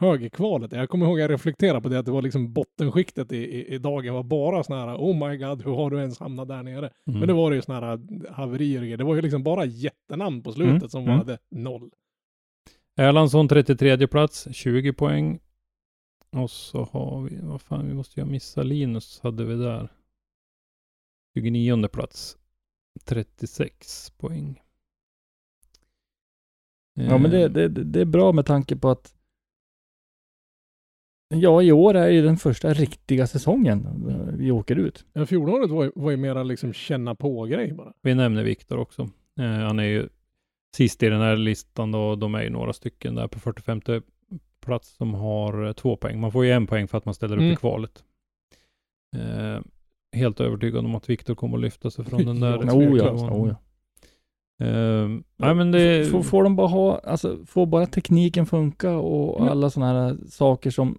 [0.00, 0.72] hög i kvalet.
[0.72, 3.74] Jag kommer ihåg att jag reflekterade på det, att det var liksom bottenskiktet i, i,
[3.74, 6.62] i dagen var bara såna här, oh my god, hur har du ens hamnat där
[6.62, 6.90] nere?
[7.06, 7.18] mm.
[7.18, 8.00] Men det var ju såna här
[8.32, 8.96] haverier och grejer.
[8.96, 11.18] Det var ju liksom bara jättenamn på slutet Mm, som mm.
[11.18, 11.90] hade noll.
[12.96, 15.38] Erlandsson 33 plats, 20 poäng.
[16.32, 19.92] Och så har vi, vad fan, vi måste ju ha missat Linus hade vi där.
[21.34, 22.36] 29 plats,
[23.04, 24.62] 36 poäng.
[26.94, 29.14] ja, men det, Eh, det, det är bra med tanke på att
[31.34, 35.04] Ja, i år är ju den första riktiga säsongen eh, vi åker ut.
[35.12, 37.92] Ja, fjolåret var ju, var ju mera liksom känna på-grej bara.
[38.02, 39.02] Vi nämner Viktor också.
[39.38, 40.08] Eh, han är ju
[40.76, 42.16] sist i den här listan då.
[42.16, 43.80] De är ju några stycken där på 45
[44.60, 46.20] plats som har eh, två poäng.
[46.20, 47.52] Man får ju en poäng för att man ställer upp Mm.
[47.52, 48.04] i kvalet.
[49.16, 49.60] Eh,
[50.12, 52.62] helt övertygad om att Viktor kommer att lyfta sig från den där.
[52.66, 53.56] Ja, Oh ja, oh ja.
[54.66, 56.10] Eh, nej men det...
[56.10, 59.50] Får, får de bara ha, alltså får bara tekniken funka och Ja.
[59.50, 60.98] alla sådana här saker som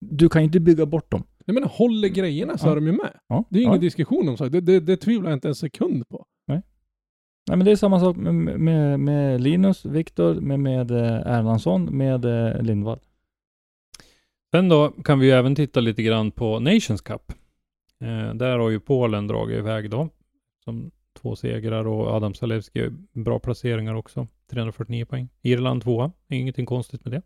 [0.00, 1.24] du kan ju inte bygga bort dem.
[1.44, 2.70] Jag menar, håller grejerna så Ja.
[2.72, 3.12] är de ju med.
[3.28, 3.80] Ja, Det är ju ingen ja.
[3.80, 4.48] diskussion om så.
[4.48, 6.26] Det, det, det tvivlar jag inte en sekund på.
[7.48, 11.84] Nej men det är samma sak med, med, med Linus, Viktor, med, med eh, Erlandsson,
[11.84, 12.98] med eh, Lindvall.
[14.54, 17.32] Sen då kan vi ju även titta lite grann på Nations Cup.
[18.04, 20.08] Eh, där har ju Polen dragit iväg då,
[20.64, 20.90] som
[21.20, 25.28] två segrar och Adam Zalewski bra placeringar också, 349 poäng.
[25.42, 27.22] Irland tvåa, ingenting konstigt med det.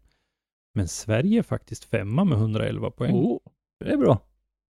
[0.75, 3.15] Men Sverige är faktiskt femma med 111 poäng.
[3.15, 3.39] Oh.
[3.85, 4.19] Det är bra.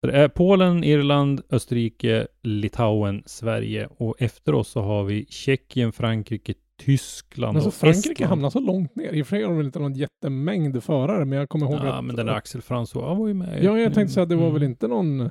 [0.02, 6.54] Det är Polen, Irland, Österrike, Litauen, Sverige och efter oss så har vi Tjeckien, Frankrike,
[6.80, 8.30] Tyskland Men så och Frankrike Estland.
[8.30, 9.14] hamnar så långt ner.
[9.14, 11.76] I och för sig har de väl inte någon jättemängd förare, men jag kommer ihåg
[11.76, 12.06] Ja, att...
[12.06, 13.64] men den där Axel François var ju med.
[13.64, 14.54] Ja, jag tänkte säga att det var Mm.
[14.54, 15.30] väl inte någon...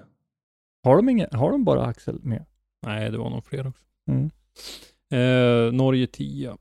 [0.83, 2.45] Har de, inga, har de bara Axel med?
[2.87, 3.85] Nej, det var nog fler också.
[4.11, 4.31] Mm.
[5.13, 6.57] Eh, Norge 10.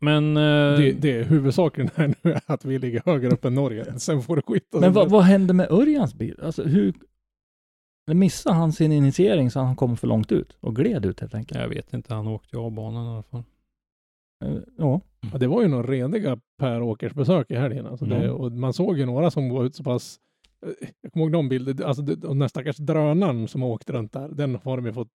[0.00, 0.36] Men...
[0.36, 0.42] Eh,
[0.78, 3.84] Det, det är huvudsaken här nu är att vi ligger högre upp än Norge.
[3.98, 4.80] Sen får det skita.
[4.80, 6.40] Men vad, vad hände med Örjans bil?
[6.42, 6.94] Alltså hur...
[8.14, 11.60] Missade han sin initiering så han kom för långt ut och gled ut helt enkelt?
[11.60, 13.42] Jag vet inte, han åkte ju av banan i alla fall.
[14.44, 15.00] Eh, Ja.
[15.32, 17.86] Ja, det var ju några rediga Per Åkers besök i helgen.
[17.86, 18.30] Alltså det, Mm.
[18.36, 20.18] och man såg ju några som var ut så pass...
[21.00, 24.54] Jag kommer ihåg de bilder, alltså den där stackars drönaren som åkte runt där, den
[24.54, 25.08] har de ju fått...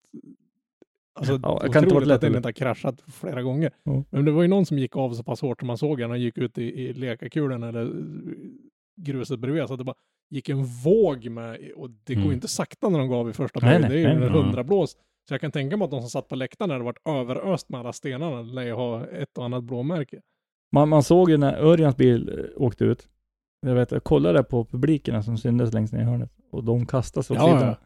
[1.14, 3.70] Alltså, Ja, det kan inte vara att den inte har kraschat flera gånger.
[3.82, 4.04] Ja.
[4.10, 6.20] Men det var ju någon som gick av så pass hårt som man såg han
[6.20, 7.90] gick ut i, i lekakulen eller eh,
[8.96, 9.66] gruset bredvid.
[9.66, 9.96] Så att det bara
[10.30, 12.28] gick en våg med och det går Mm.
[12.30, 13.82] ju inte sakta när de gav i första böjen.
[13.82, 14.96] Det är ju en hundrablås.
[15.28, 17.68] Så jag kan tänka mig att de som satt på läktaren när det varit överöst
[17.68, 20.20] med alla stenarna lär ju ha ett och annat blåmärke.
[20.72, 23.08] Man, man såg ju när Örjans bil eh, åkte ut.
[23.66, 27.24] Jag vet, jag kollade på publikerna som syntes längst ner i hörnet och de kastade
[27.24, 27.68] sig åt Ja, sidan.
[27.68, 27.76] ja.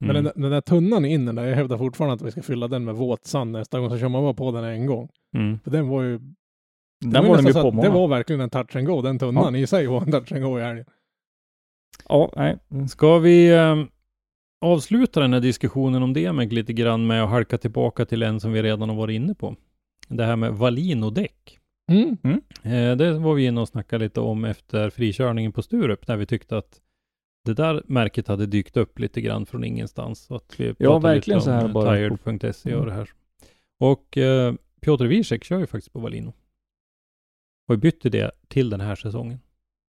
[0.00, 0.24] Men Mm.
[0.24, 2.84] den, den där tunnan i innen där, jag hävdar fortfarande att vi ska fylla den
[2.84, 5.08] med våt sand nästa gång, så kör man bara på den en gång.
[5.36, 5.58] Mm.
[5.64, 6.18] För den var ju...
[7.00, 7.88] Den var de nästan ju så på många.
[7.88, 10.42] Det var verkligen en touch and go, den tunnan i sig var en touch and
[10.42, 10.84] go i helgen.
[12.08, 12.58] Ja, nej.
[12.70, 12.88] Mm.
[12.88, 13.76] Ska vi eh,
[14.60, 18.52] avsluta den här diskussionen om DMEC lite grann med att halka tillbaka till en som
[18.52, 19.56] vi redan har varit inne på.
[20.08, 21.58] Det här med Valino-däck.
[21.90, 22.40] Mm.
[22.62, 26.26] Eh, det var vi inne och snackade lite om efter frikörningen på Sturup, där vi
[26.26, 26.80] tyckte att
[27.44, 30.20] det där märket hade dykt upp lite grann från ingenstans.
[30.20, 31.96] Så att vi pratade verkligen lite så här om, eh, bara.
[31.96, 32.86] Tired.se och Mm.
[32.88, 33.10] det här.
[33.78, 36.34] Och eh, Piotr Wiesek kör ju faktiskt på Valino.
[37.68, 39.38] Och bytte det till den här säsongen.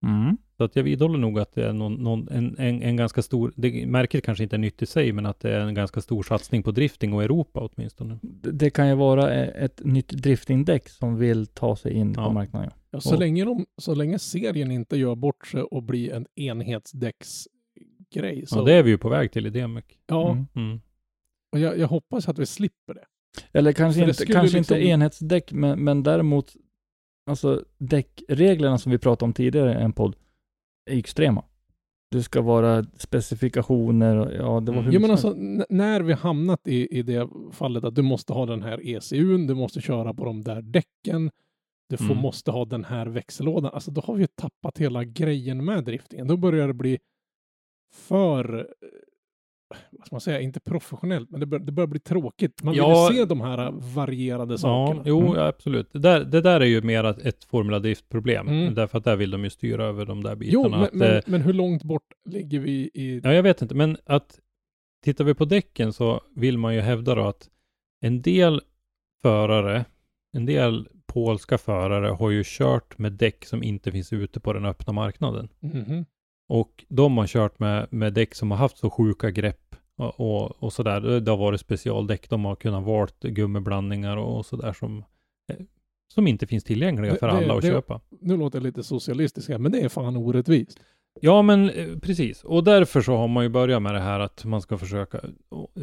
[0.07, 0.37] Mm.
[0.57, 3.53] Så att jag vidhåller nog att det är någon, någon, en, en, en ganska stor,
[3.57, 6.23] det, märket kanske inte är nytt i sig, men att det är en ganska stor
[6.23, 8.19] satsning på drifting och Europa åtminstone.
[8.23, 12.21] Det det kan ju vara eh, ett nytt driftingdäck som vill ta sig in på
[12.21, 12.33] Ja.
[12.33, 12.71] marknaden.
[12.91, 16.27] Ja, så, Och- länge de, så länge serien inte gör bort sig och blir en
[17.17, 18.47] enhetsdäcksgrej.
[18.47, 19.85] Så, Så det är vi ju på väg till i DMEC.
[20.07, 20.47] ja, Mm.
[20.57, 20.81] Mm.
[21.53, 23.05] och jag, jag hoppas att vi slipper det.
[23.59, 26.53] Eller kanske, För inte, kanske liksom- inte enhetsdäck, men, men däremot
[27.31, 30.17] alltså däckreglerna som vi pratade om tidigare i en podd
[30.87, 31.45] extrema.
[32.11, 35.35] Det ska vara specifikationer och ja, det var hur Ja, men alltså,
[35.69, 39.55] när vi hamnat i, i det fallet att du måste ha den här ECUn, du
[39.55, 41.31] måste köra på de där däcken,
[41.89, 42.17] du får, Mm.
[42.19, 43.71] måste ha den här växellådan.
[43.75, 46.27] Alltså då har vi ju tappat hela grejen med driftingen.
[46.29, 46.99] Då börjar det bli
[47.95, 48.69] för,
[49.91, 52.63] vad ska man säga, inte professionellt, men det, bör, det börjar bli tråkigt.
[52.63, 53.09] Man Ja.
[53.09, 55.03] vill se de här varierade Ja, sakerna.
[55.07, 55.35] jo, Mm.
[55.35, 55.93] ja, absolut.
[55.93, 58.49] Det där, det där är ju mer ett- ett Formula Drift-problem.
[58.49, 58.75] Mm.
[58.75, 60.77] Därför att där vill de ju styra över de där Jo, bitarna.
[60.77, 63.21] men, att, men, eh, men hur långt bort ligger vi i...
[63.25, 64.41] Ja, jag vet inte, men att
[65.05, 67.49] tittar vi på däcken så vill man ju hävda då att
[68.01, 68.61] en del
[69.23, 69.85] förare,
[70.37, 74.65] en del polska förare har ju kört med däck som inte finns ute på den
[74.65, 75.49] öppna marknaden.
[75.61, 76.05] Mhm.
[76.49, 80.63] Och de har kört med, med däck som har haft så sjuka grepp och, och,
[80.63, 81.01] och sådär.
[81.01, 82.31] Det- Det har varit specialdäck.
[82.31, 85.05] De har kunnat valt gummiblandningar och, och sådär som,
[85.53, 85.57] eh,
[86.15, 88.01] som inte finns tillgängliga Det- för det- alla att det- köpa.
[88.21, 90.79] Nu låter jag lite socialistisk här, men det är fan orättvist.
[91.21, 92.45] Ja, men eh, precis.
[92.45, 95.21] Och därför så har man ju börjat med det här att man ska försöka.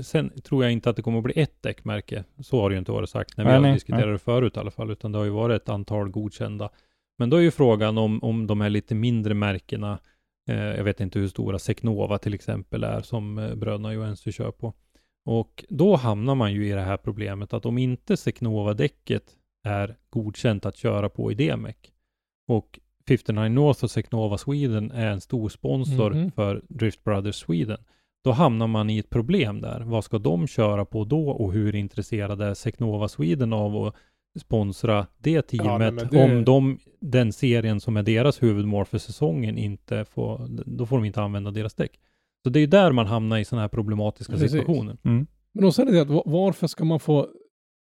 [0.03, 2.23] Sen tror jag inte att det kommer att bli ett däckmärke.
[2.41, 4.71] Så har det ju inte varit sagt när vi Nej, diskuterat det förut i alla
[4.71, 6.69] fall, utan det har ju varit ett antal godkända.
[7.17, 9.99] Men då är ju frågan om, om de här lite mindre märkena,
[10.51, 14.73] jag vet inte hur stora Secnova till exempel är, som eh, bröderna Johansson kör på.
[15.25, 19.23] Och då hamnar man ju i det här problemet att om inte Secnova-däcket
[19.63, 21.75] är godkänt att köra på i DMEC
[22.47, 26.31] och 59 North och Secnova Sweden är en stor sponsor Mhm.
[26.31, 27.77] för Drift Brothers Sweden.
[28.23, 29.79] Då hamnar man i ett problem där.
[29.81, 33.95] Vad ska de köra på då och hur intresserade är Secnova Sweden av att
[34.39, 38.97] sponsra det teamet nej, men det- om de, den serien som är deras huvudmål för
[38.97, 41.91] säsongen inte får, då får de inte använda deras däck.
[42.43, 44.51] Så det är ju där man hamnar i sådana här problematiska Precis.
[44.51, 44.97] situationer.
[45.03, 45.27] Mm.
[45.53, 47.27] Men också är det att va- varför ska man få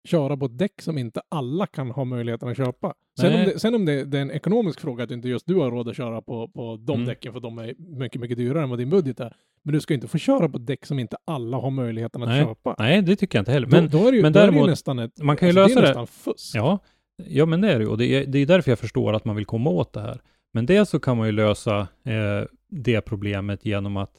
[0.07, 2.93] köra på ett däck som inte alla kan ha möjligheten att köpa?
[3.19, 5.55] Sen, om det, sen om det, det är en ekonomisk fråga att inte just du
[5.55, 7.07] har råd att köra på, på de Mm.
[7.07, 9.35] däcken för de är mycket, mycket dyrare än vad din budget är.
[9.63, 12.45] Men du ska inte få köra på däck som inte alla har möjligheten att Nej.
[12.45, 12.75] köpa.
[12.79, 13.67] Nej, det tycker jag inte heller.
[13.67, 15.23] Men, då, då är det ju, men då är det däremot, nästan ett...
[15.23, 15.99] man kan ju alltså, lösa det.
[15.99, 16.55] är nästan fusk.
[16.55, 16.79] Ja,
[17.25, 17.89] ja men det är det ju.
[17.89, 20.21] Och det är, det är därför jag förstår att man vill komma åt det här.
[20.53, 24.13] Men det så kan man ju lösa eh, det problemet genom att,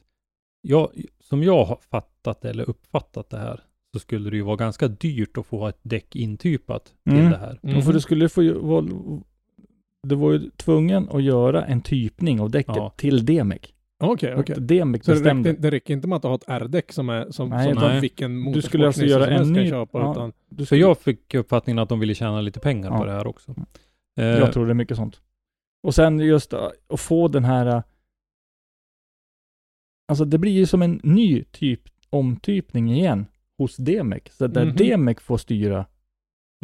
[0.62, 0.90] jag,
[1.20, 3.61] som jag har fattat eller uppfattat det här,
[3.95, 7.31] så skulle det ju vara ganska dyrt att få ett däck intypat till Mm.
[7.31, 7.59] det här.
[7.62, 7.77] Mhm.
[7.77, 9.21] Och för du skulle få vara-
[10.09, 12.91] du var ju tvungen att göra en typning av däcket Ja.
[12.97, 13.61] till DMEC.
[14.03, 14.57] Okej, Och okej.
[14.61, 15.51] DMEC Så det bestämde.
[15.51, 18.01] räcker, det räcker inte med att ha ett R-däck som är som, Nej, som nej.
[18.01, 20.12] vilken Du skulle alltså göra en ny- köpa, ja.
[20.12, 22.99] utan Du För skulle, jag fick uppfattningen att de ville tjäna lite pengar Ja.
[22.99, 23.51] på det här också.
[23.51, 23.67] Mm.
[24.21, 25.21] Eh, jag tror det är mycket sånt.
[25.83, 27.67] Och sen just äh, att få den här...
[27.67, 27.83] äh,
[30.09, 31.81] Alltså det blir ju som en ny typ
[32.11, 33.27] omtypning igen
[33.61, 34.23] hos DMEC.
[34.31, 34.77] Så där Mhm.
[34.77, 35.87] DMEC får styra.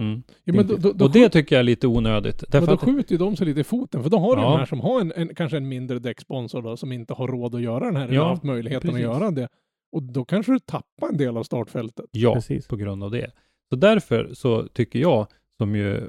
[0.00, 0.22] mm.
[0.44, 2.44] ja, men då, då, då, Och det tycker jag är lite onödigt.
[2.52, 4.50] men då att, skjuter ju de sig lite i foten, för då har du Ja.
[4.50, 7.54] de här som har en, en, kanske en mindre däcksponsor då, som inte har råd
[7.54, 9.06] att göra den här, eller Ja, har haft möjligheten precis.
[9.06, 9.48] att göra det.
[9.92, 12.06] Och då kanske du tappar en del av startfältet.
[12.10, 12.66] ja, Precis.
[12.68, 13.30] på grund av det.
[13.70, 15.26] Så därför så tycker jag,
[15.58, 16.00] som ju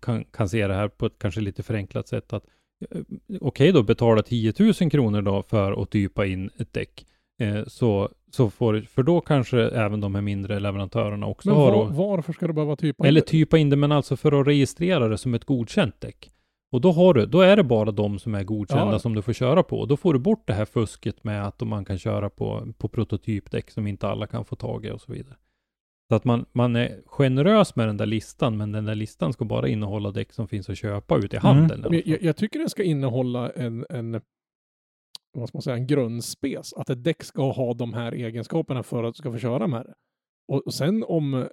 [0.00, 2.44] kan, kan se det här på ett kanske lite förenklat sätt, att
[2.90, 3.00] eh,
[3.40, 7.06] okej då, betala 10 000 kronor då för att typa in ett däck.
[7.40, 11.70] Eh, så, så får, för då kanske även de här mindre leverantörerna också Men har
[11.72, 14.40] var, då, varför ska du behöva typa in eller typa in det, men alltså för
[14.40, 16.30] att registrera det som ett godkänt däck.
[16.72, 18.98] Och då har du, då är det bara de som är godkända Ja.
[18.98, 19.86] som du får köra på.
[19.86, 23.70] Då får du bort det här fusket med att man kan köra på, på prototypdäck
[23.70, 25.34] som inte alla kan få tag i och så vidare.
[26.08, 29.44] Så att man, man är generös med den där listan, men den där listan ska
[29.44, 31.56] bara innehålla däck som finns att köpa ute i Mm.
[31.56, 31.80] handeln.
[31.80, 32.02] Men fall.
[32.04, 34.20] jag, jag tycker den ska innehålla en, en,
[35.32, 36.72] vad ska man säga, en grundspec.
[36.76, 39.86] Att ett däck ska ha de här egenskaperna för att du ska få köra med
[39.86, 39.94] det.
[40.48, 41.46] Och, och sen om eh,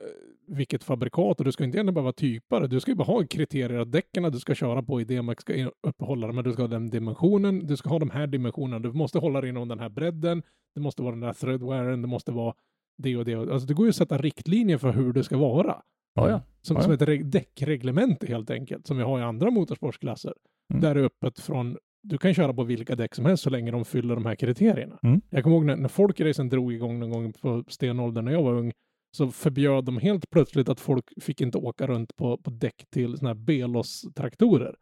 [0.48, 2.68] vilket fabrikat, och du ska inte egentligen behöva typa det.
[2.68, 5.72] Du ska ju bara ha kriterier att däcken du ska köra på i DMX ska
[5.88, 8.94] uppehålla det, men du ska ha den dimensionen, du ska ha de här dimensionerna, du
[8.94, 10.44] måste hålla det inom den här bredden,
[10.76, 12.54] det måste vara den där threadwearen, det måste vara
[12.98, 13.36] det och det.
[13.36, 15.82] Alltså det går ju att sätta riktlinjer för hur det ska vara.
[16.16, 16.42] Ja, ja.
[16.62, 20.34] Som, Ja, som ett reg- däckreglemente helt enkelt, som vi har i andra motorsportsklasser.
[20.70, 20.82] Mm.
[20.82, 21.78] Där är öppet från,
[22.10, 25.00] du kan köra på vilka däck som helst så länge de fyller de här kriterierna.
[25.04, 25.22] Mm.
[25.30, 28.54] Jag kommer ihåg när, när folkracen drog igång någon gång på stenåldern när jag var
[28.54, 28.72] ung,
[29.18, 33.18] så förbjöd de helt plötsligt att folk fick inte åka runt på, på däck till
[33.18, 34.76] sådana här Belos-traktorer.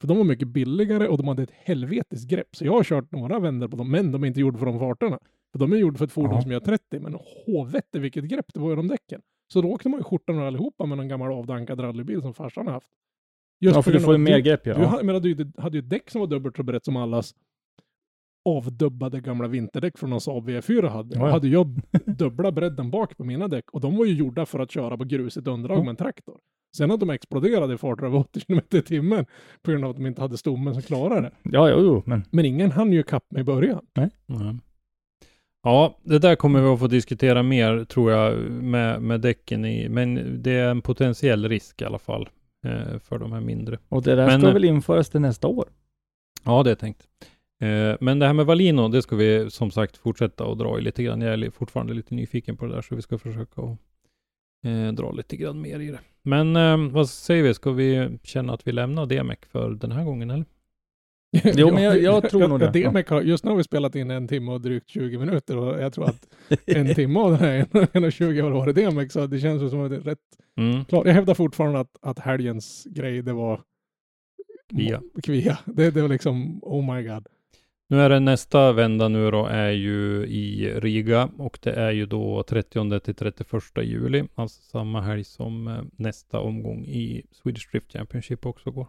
[0.00, 2.56] För de var mycket billigare och de hade ett helvetiskt grepp.
[2.56, 4.78] Så jag har kört några vändor på dem, men de är inte gjorda för de
[4.78, 5.18] farterna.
[5.52, 6.42] För de är gjorda för ett fordon Ja.
[6.42, 7.16] som gör 30, men
[7.46, 9.20] håvette vilket grepp det var i de däcken.
[9.52, 12.74] Så då åkte man ju skjortan allihopa med någon gammal avdankad rallybil som farsan har
[12.74, 12.90] haft.
[13.60, 14.74] Just Ja, för du får ju mer grepp ja.
[14.74, 17.34] Du hade, menar, du hade ju ett däck som var dubbelt så brett som allas
[18.44, 21.18] avdubbade gamla vinterdäck från någon Saab V4 hade.
[21.18, 21.32] Ja, ja.
[21.32, 24.70] hade jag dubbla bredden bak på mina däck och de var ju gjorda för att
[24.70, 25.82] köra på grusigt underlag Ja.
[25.82, 26.38] med en traktor.
[26.76, 29.26] Sen att de exploderade i farter över 80 km i timmen
[29.62, 31.32] på grund av att de inte hade stommen som klarade det.
[31.42, 33.86] Ja, jo, jo, men Men ingen hann ju kapp med i början.
[33.94, 34.10] Nej.
[35.62, 39.88] Ja, det där kommer vi att få diskutera mer tror jag med, med däcken i,
[39.88, 42.28] men det är en potentiell risk i alla fall
[42.98, 43.78] för de här mindre.
[43.88, 45.68] och det där Men, ska eh, väl införas till nästa år?
[46.44, 47.08] Ja, det är tänkt.
[47.60, 50.82] Eh, men det här med Valino, det ska vi som sagt fortsätta att dra i
[50.82, 51.20] lite grann.
[51.20, 53.78] Jag är fortfarande lite nyfiken på det där, så vi ska försöka att
[54.64, 56.00] eh, dra lite grann mer i det.
[56.22, 60.04] Men eh, vad säger vi, ska vi känna att vi lämnar DMEC för den här
[60.04, 60.44] gången eller?
[61.44, 63.08] Jo, men jag- jag tror nog det.
[63.08, 65.92] Har, just nu har vi spelat in en timme och drygt 20 minuter och jag
[65.92, 66.28] tror att
[66.66, 69.96] en timme av den här 1.20 har varit DMEC så det känns som att det
[69.96, 70.18] är rätt
[70.58, 70.84] Mm.
[70.84, 71.06] klart.
[71.06, 73.60] Jag hävdar fortfarande att, att helgens grej det var
[74.70, 75.02] Kvia.
[75.22, 75.58] Kvia.
[75.64, 77.26] Det, det var liksom, oh my god.
[77.88, 82.06] Nu är det nästa vända nu då är ju i Riga och det är ju
[82.06, 87.92] då 30 till 31 juli, alltså samma helg som eh, nästa omgång i Swedish Drift
[87.92, 88.86] Championship också går.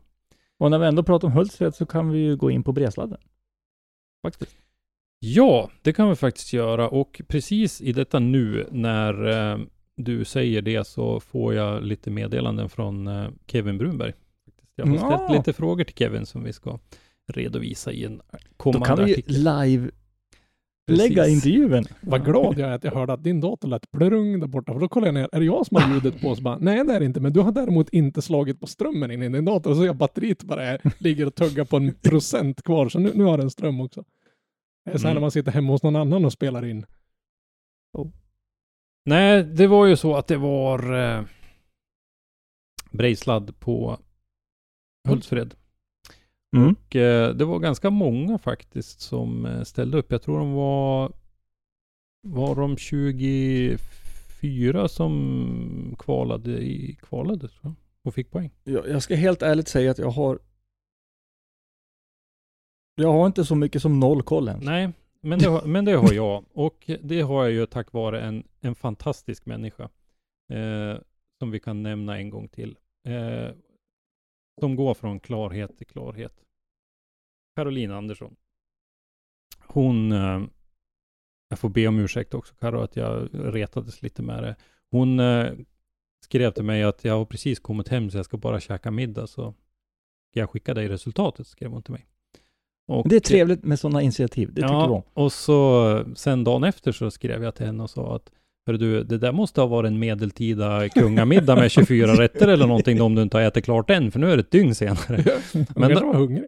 [0.59, 3.17] Och när vi ändå pratar om Hultsfred så kan vi ju gå in på Bresladden.
[4.25, 4.57] Faktiskt.
[5.19, 9.59] Ja, det kan vi faktiskt göra och precis i detta nu när eh,
[9.95, 14.13] du säger det så får jag lite meddelanden från eh, Kevin Brunberg.
[14.75, 15.33] Jag har ställt Ja.
[15.37, 16.79] lite frågor till Kevin som vi ska
[17.33, 19.35] redovisa i en Då kommande kan vi artikel.
[19.35, 19.89] live
[20.87, 21.85] lägga intervjun.
[22.01, 24.73] Vad glad jag är att jag hörde att din dator lät plurung där borta.
[24.73, 26.35] För då kollade jag ner, är det jag som har ljudet på?
[26.35, 29.11] Så bara, nej det är det inte, men du har däremot inte slagit på strömmen
[29.11, 29.73] in i din dator.
[29.73, 32.89] Så jag batteriet bara är, ligger och tuggar på en procent kvar.
[32.89, 34.03] Så nu, nu har den ström också.
[34.85, 35.15] Det är så här Mm.
[35.15, 36.85] när man sitter hemma hos någon annan och spelar in.
[39.05, 41.23] Nej, det var ju så att det var eh,
[42.91, 43.99] Brejsladd på
[45.07, 45.55] Hultsfred.
[46.57, 46.73] Mm.
[46.73, 50.11] Och eh, det var ganska många faktiskt som eh, ställde upp.
[50.11, 51.11] Jag tror de var
[52.21, 57.73] var de 24 som kvalade i kvalade jag.
[58.03, 58.51] och fick poäng.
[58.63, 60.39] Jag, jag ska helt ärligt säga att jag har
[62.95, 64.65] jag har inte så mycket som noll koll ens.
[64.65, 64.89] Nej,
[65.21, 66.45] men det, har, men det har jag.
[66.53, 69.89] Och det har jag ju tack vare en, en fantastisk människa.
[70.53, 70.97] Eh,
[71.39, 72.77] som vi kan nämna en gång till.
[73.07, 73.49] Eh,
[74.59, 76.43] som går från klarhet till klarhet.
[77.57, 78.35] Caroline Andersson.
[79.67, 80.41] Hon, eh,
[81.49, 84.55] jag får be om ursäkt också Karo att jag retades lite med det.
[84.91, 85.51] Hon eh,
[86.25, 89.27] skrev till mig att jag har precis kommit hem så jag ska bara käka middag
[89.27, 89.53] så
[90.31, 92.05] ska jag skicka dig resultatet, skrev hon till mig.
[92.87, 95.01] Och, Det är trevligt med sådana initiativ, det tycker jag om.
[95.13, 98.31] och så sen dagen efter så skrev jag till henne och sa att
[98.67, 103.01] Hörru du, det där måste ha varit en medeltida kungamiddag med 24 rätter eller någonting
[103.01, 105.23] om du inte har ätit klart än, för nu är det ett dygn senare.
[105.75, 106.45] Men då- var hungrig.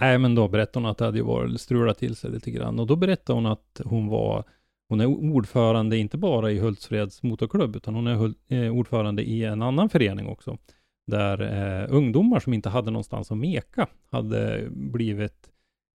[0.00, 2.78] Nej, men då berättade hon att det hade ju varit strulat till sig lite grann.
[2.78, 4.44] Och då berättade hon att hon var,
[4.88, 9.62] hon är ordförande inte bara i Hultsfreds motorklubb, utan hon är eh, ordförande i en
[9.62, 10.58] annan förening också.
[11.06, 15.48] Där eh, ungdomar som inte hade någonstans att meka hade blivit,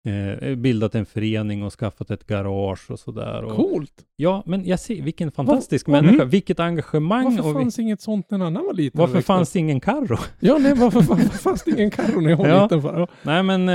[0.04, 3.42] eh, bildat en förening och skaffat ett garage och sådär.
[3.44, 3.92] Och, Coolt!
[4.16, 6.28] Ja, men jag ser, vilken fantastisk Var- människa, Mm.
[6.28, 7.24] vilket engagemang.
[7.24, 9.00] Varför och vi, fanns inget sånt när en annan var liten?
[9.00, 10.16] varför fanns ingen Carro?
[10.40, 12.62] Ja, nej, varför, varför fanns det ingen Carro när jag var Ja.
[12.62, 12.82] liten?
[12.82, 13.00] För?
[13.00, 13.06] Ja.
[13.22, 13.74] Nej, men eh,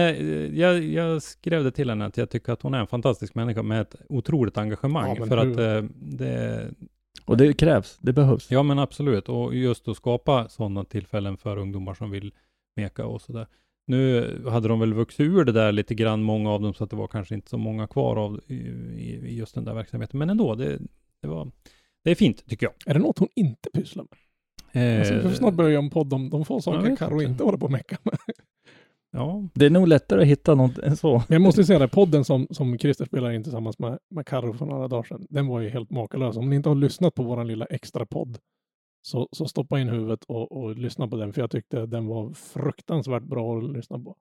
[0.59, 3.63] jag, jag skrev det till henne att jag tycker att hon är en fantastisk människa
[3.63, 5.15] med ett otroligt engagemang.
[5.19, 6.69] Ja, för hur- att eh, det,
[7.25, 8.51] Och det krävs, det behövs.
[8.51, 12.33] ja men absolut, och just att skapa sådana tillfällen för ungdomar som vill
[12.75, 13.47] meka och sådär.
[13.87, 16.89] Nu hade de väl vuxit ur det där lite grann, många av dem, så att
[16.89, 20.19] det var kanske inte så många kvar av i, i, just den där verksamheten.
[20.19, 20.79] Men ändå, det,
[21.21, 21.51] det var,
[22.03, 22.73] det är fint tycker jag.
[22.85, 24.19] Är det något hon inte pysslar med?
[24.93, 27.43] Eh, Alltså, vi får snart börja en podd om de få saker Carro inte.
[27.43, 28.17] håller på att mecka med.
[29.11, 31.11] ja, Det är nog lättare att hitta något än så.
[31.13, 34.53] Men jag måste säga det, podden som, som Christer spelade in tillsammans med, med Carro
[34.53, 36.37] för några dagar sedan, den var ju helt makalös.
[36.37, 38.37] Om ni inte har lyssnat på våran lilla extra podd,
[39.05, 42.33] så, så stoppa in huvudet och, och lyssna på den, för jag tyckte den var
[42.33, 44.15] fruktansvärt bra att lyssna på.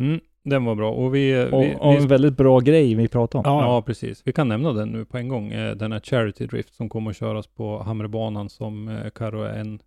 [0.00, 0.92] mm, den var bra.
[0.92, 3.44] Och vi, Och, vi, och vi en väldigt bra grej vi pratar om.
[3.44, 4.22] Ja, precis.
[4.24, 5.52] Vi kan nämna den nu på en gång.
[5.52, 9.58] Eh, Den här Charity Drift som kommer att köras på Hamrebanan som eh, Karo är
[9.58, 9.80] en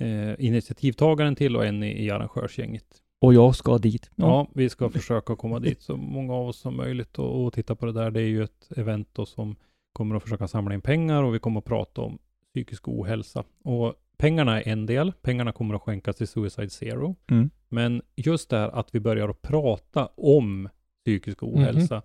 [0.00, 2.86] eh, initiativtagaren till och en i, i arrangörsgänget.
[3.20, 4.10] Och jag ska dit.
[4.16, 4.46] Ja.
[4.54, 7.86] vi ska försöka komma dit så många av oss som möjligt och, och titta på
[7.86, 8.10] det där.
[8.10, 9.56] Det är ju ett event då som
[9.92, 12.18] kommer att försöka samla in pengar och vi kommer att prata om
[12.54, 13.44] psykisk ohälsa.
[13.64, 15.12] Och pengarna är en del.
[15.22, 17.16] Pengarna kommer att skänkas till Suicide Zero.
[17.30, 17.50] Mm.
[17.68, 20.68] Men just det här att vi börjar att prata om
[21.04, 22.02] psykisk ohälsa,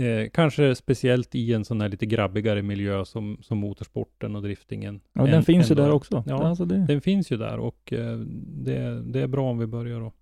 [0.00, 5.00] eh, kanske speciellt i en sån här lite grabbigare miljö som, som motorsporten och driftingen.
[5.12, 5.90] Ja, den än- finns ju där är.
[5.92, 6.24] också.
[6.26, 8.16] Ja, Alltså det, den finns ju där och eh,
[8.46, 10.12] det, det är bra om vi börjar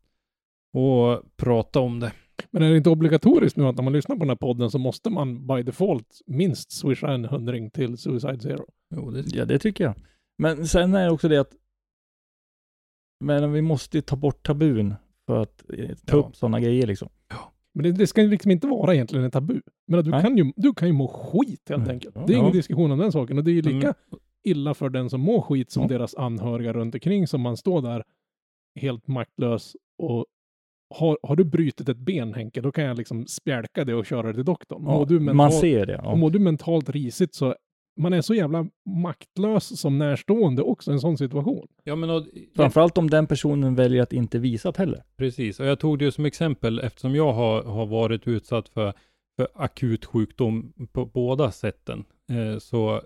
[0.75, 2.13] och prata om det.
[2.51, 4.79] Men är det inte obligatoriskt nu att när man lyssnar på den här podden så
[4.79, 8.65] måste man by default minst swisha en hundring till Suicide Zero?
[8.95, 9.95] Jo, det, ja, det tycker jag.
[10.39, 11.53] Men sen är det också det att
[13.25, 14.95] men vi måste ju ta bort tabun
[15.27, 16.23] för att eh, ta Ja.
[16.23, 17.09] upp sådana grejer liksom.
[17.75, 19.61] Men det, det ska liksom inte vara egentligen en tabu.
[19.87, 20.23] Men att du, Nej.
[20.23, 21.91] kan ju, du kan ju må skit helt Mm.
[21.91, 22.15] enkelt.
[22.17, 22.25] Ja.
[22.27, 22.53] Det är ingen Ja.
[22.53, 23.39] diskussion om den saken.
[23.39, 23.95] Och det är ju lika Mm.
[24.45, 25.89] illa för den som mår skit som Ja.
[25.89, 28.05] deras anhöriga runt omkring som man står där
[28.81, 30.27] helt maktlös och
[30.95, 34.27] har, har du brutit ett ben Henke, då kan jag liksom spjälka det och köra
[34.27, 34.83] det till doktorn.
[34.87, 36.01] Ja, du man mental- ser det.
[36.05, 36.15] Ja.
[36.15, 37.55] mår du mentalt risigt så
[38.01, 38.67] man är så jävla
[39.03, 41.67] maktlös som närstående också i en sån situation.
[41.85, 45.03] ja, men och, Framförallt om den personen väljer att inte visa det heller.
[45.17, 48.93] Precis, och jag tog det ju som exempel eftersom jag har, har varit utsatt för,
[49.37, 52.05] för akut sjukdom på båda sätten.
[52.31, 53.01] Eh, så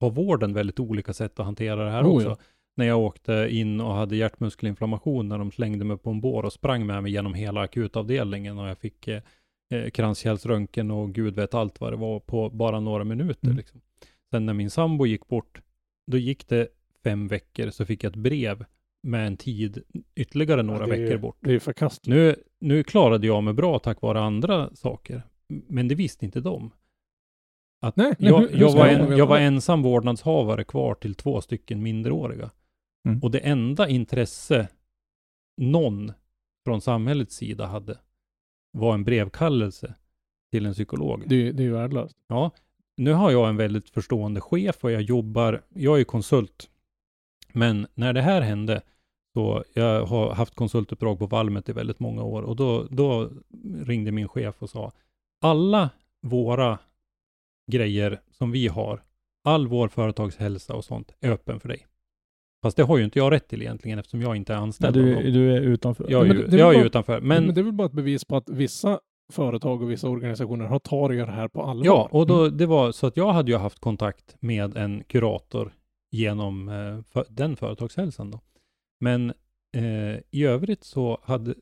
[0.00, 2.28] har vården väldigt olika sätt att hantera det här Oh, också.
[2.28, 2.36] ja.
[2.76, 6.52] När jag åkte in och hade hjärtmuskelinflammation när de slängde mig på en bår och
[6.52, 9.22] sprang med mig genom hela akutavdelningen och jag fick eh,
[9.74, 13.46] eh, kranskärlsröntgen och gud vet allt vad det var på bara några minuter.
[13.46, 13.56] Mm.
[13.56, 13.80] Liksom.
[14.30, 15.60] Sen när min sambo gick bort,
[16.06, 16.68] då gick det
[17.04, 18.64] fem veckor så fick jag ett brev
[19.02, 19.82] med en tid
[20.14, 21.36] ytterligare några Ja, är- veckor bort.
[21.40, 22.06] Det är förkastligt.
[22.06, 26.70] Nu, nu klarade jag mig bra tack vare andra saker, men det visste inte de.
[27.80, 31.82] Att Nej, jag, hur- jag, var en, jag var ensam vårdnadshavare kvar till två stycken
[31.82, 32.50] minderåriga.
[33.08, 33.20] Mm.
[33.22, 34.68] Och det enda intresse
[35.56, 36.12] någon
[36.66, 37.98] från samhällets sida hade
[38.72, 39.94] var en brevkallelse
[40.50, 41.24] till en psykolog.
[41.28, 42.16] Det, är- det är ju värdelöst.
[42.28, 42.50] Ja,
[42.96, 46.70] nu har jag en väldigt förstående chef och jag jobbar, jag är konsult.
[47.52, 48.82] Men när det här hände,
[49.34, 53.30] så jag har haft konsultuppdrag på Valmet i väldigt många år och då, då
[53.82, 54.92] ringde min chef och sa,
[55.40, 55.90] alla
[56.22, 56.78] våra
[57.72, 59.02] grejer som vi har,
[59.44, 61.86] all vår företagshälsa och sånt är öppen för dig.
[62.62, 64.96] Fast det har ju inte jag rätt till egentligen eftersom jag inte är Nej, anställd
[64.96, 66.06] av du, du är utanför.
[66.10, 67.20] Jag är ju, det- jag är bara- utanför.
[67.20, 69.00] Men, Men, det är väl bara ett bevis på att vissa
[69.32, 71.86] företag och vissa organisationer har tagit det här på allvar.
[71.86, 75.72] Ja, och då, det var så att jag hade ju haft kontakt med en kurator
[76.10, 78.40] genom eh, för, den företagshälsan då.
[79.00, 79.30] Men
[79.76, 81.54] eh, i övrigt så hade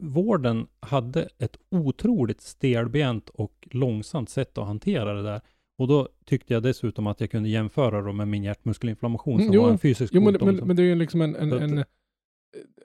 [0.00, 5.40] vården hade ett otroligt stelbent och långsamt sätt att hantera det där.
[5.80, 9.54] Och då tyckte jag dessutom att jag kunde jämföra dem med min hjärtmuskelinflammation som Mm,
[9.54, 10.46] jo, var en fysisk Jo, men, sjukdom.
[10.48, 11.84] men, som- men det är ju liksom en, en, att- en,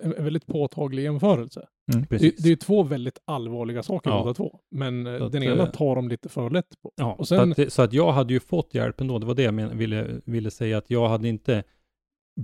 [0.02, 1.68] en väldigt påtaglig jämförelse.
[1.94, 2.06] Mm.
[2.10, 4.22] Det, det är två väldigt allvarliga saker Ja.
[4.22, 4.60] båda två.
[4.72, 6.92] Men eh, Så att, den ena eh, tar de lite för lätt på.
[6.96, 9.20] Ja, Och så, sen, att, det- så att jag hade ju fått hjälp ändå.
[9.20, 11.64] Det var det jag men, ville, ville säga, att jag hade inte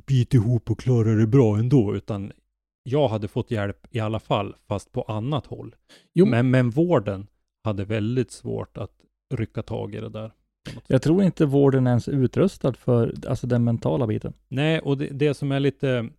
[0.07, 2.31] bit ihop och klarat det bra ändå, utan
[2.83, 5.75] jag hade fått hjälp i alla fall, fast på annat håll.
[6.13, 7.27] jo, Men, men vården
[7.63, 8.91] hade väldigt svårt att
[9.33, 10.31] rycka tag i det där.
[10.87, 14.33] Jag tror inte vården ens är utrustad för alltså den mentala biten.
[14.47, 16.09] Nej, och det, det som är lite,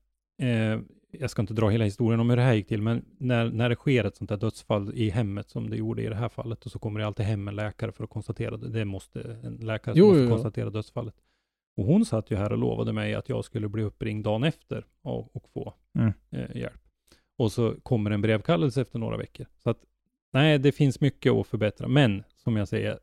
[0.42, 0.78] eh,
[1.10, 3.68] jag ska inte dra hela historien om hur det här gick till, men när, när
[3.68, 6.64] det sker ett sånt här dödsfall i hemmet som det gjorde i det här fallet,
[6.66, 8.68] och så kommer det alltid hem en läkare för att konstatera det.
[8.68, 10.30] Det måste en läkare Jo, måste jo, jo.
[10.30, 11.14] konstatera dödsfallet.
[11.76, 14.86] Och hon satt ju här och lovade mig att jag skulle bli uppringd dagen efter
[15.02, 16.12] och, och få Mm.
[16.30, 16.80] eh, hjälp.
[17.38, 19.46] Och så kommer en brevkallelse efter några veckor.
[19.62, 19.78] Så att,
[20.32, 21.88] nej, det finns mycket att förbättra.
[21.88, 22.98] Men, som jag säger,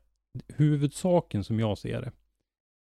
[0.56, 2.12] huvudsaken som jag ser det,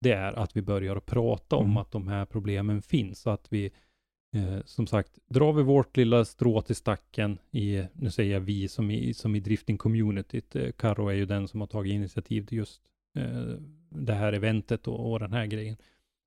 [0.00, 1.76] det är att vi börjar prata om Mm.
[1.76, 3.26] att de här problemen finns.
[3.26, 3.64] Att vi,
[4.36, 8.68] eh, som sagt, drar vi vårt lilla strå till stacken i, nu säger jag vi,
[8.68, 10.56] som i, som i drifting-communityt.
[10.56, 12.82] Eh, Karo är ju den som har tagit initiativ till just
[13.18, 13.54] eh,
[13.90, 15.76] det här eventet och, och den här grejen.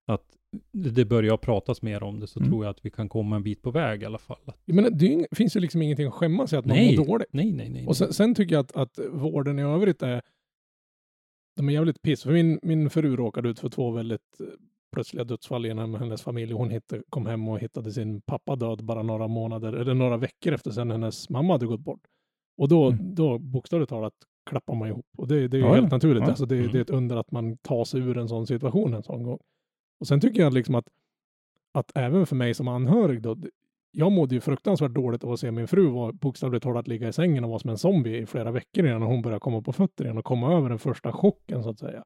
[0.08, 0.26] Att
[0.72, 2.52] det börjar pratas mer om det, så Mm.
[2.52, 4.54] tror jag att vi kan komma en bit på väg i alla fall.
[4.66, 6.98] Menar, det finns ju liksom ingenting att skämmas i att man Nej.
[6.98, 7.28] mår dåligt.
[7.34, 7.88] nej, nej, nej.
[7.88, 10.22] Och sen, sen tycker jag att, att vården i övrigt är,
[11.60, 12.23] de är jävligt piss.
[12.23, 14.45] För min, min fru råkade ut för två väldigt eh,
[14.91, 16.53] plötsliga dödsfall genom hennes familj.
[16.53, 20.53] Hon hittade, kom hem och hittade sin pappa död bara några månader, eller några veckor
[20.53, 22.02] efter sen hennes mamma hade gått bort.
[22.57, 23.15] Och då, Mm.
[23.15, 24.14] då bokstavligt talat
[24.49, 25.06] klappar man ihop.
[25.18, 26.23] Och det, det är ju Ja, helt naturligt.
[26.23, 26.27] Ja.
[26.30, 26.72] Alltså det, Mm.
[26.72, 29.40] det är ett under att man tar sig ur en sån situation en sån gång.
[29.99, 30.86] Och sen tycker jag liksom att,
[31.72, 33.38] att även för mig som anhörig då,
[33.91, 37.14] jag mådde ju fruktansvärt dåligt av att se min fru var bokstavligt talat ligga i
[37.14, 40.06] sängen och vara som en zombie i flera veckor innan hon började komma på fötter
[40.06, 42.03] igen och komma över den första chocken så att säga.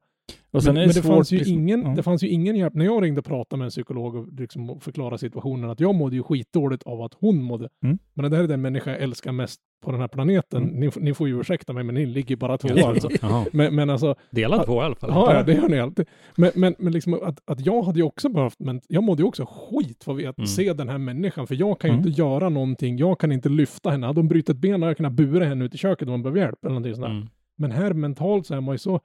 [0.52, 1.88] Men men det, fanns ju liksom- ingen, ja.
[1.96, 2.74] det fanns ju ingen hjälp.
[2.74, 6.16] När jag ringde och pratade med en psykolog och liksom förklarade situationen att jag mådde
[6.16, 7.68] ju skitdåligt av att hon mådde.
[7.84, 7.98] Mm.
[8.14, 10.62] Men det här är den människa jag älskar mest på den här planeten.
[10.62, 10.74] Mm.
[10.80, 13.08] Ni, får- ni får ju ursäkta mig, men ni ligger bara två alltså.
[13.52, 15.10] Men, men alltså, Delad två i alla fall.
[15.12, 16.06] Ja, ja, det gör ni alltid.
[16.36, 19.26] Men, men, men liksom att, att jag hade ju också behövt, men jag mådde ju
[19.28, 20.46] också skit för att Mm.
[20.46, 22.06] se den här människan, för jag kan ju Mm.
[22.08, 24.06] inte göra någonting, jag kan inte lyfta henne.
[24.06, 26.40] Hade hon brutit ben hade jag kunnat bura henne ut i köket om hon behöver
[26.40, 27.12] hjälp eller någonting sånt där.
[27.14, 27.26] Mm.
[27.56, 29.00] Men här mentalt så är man ju så,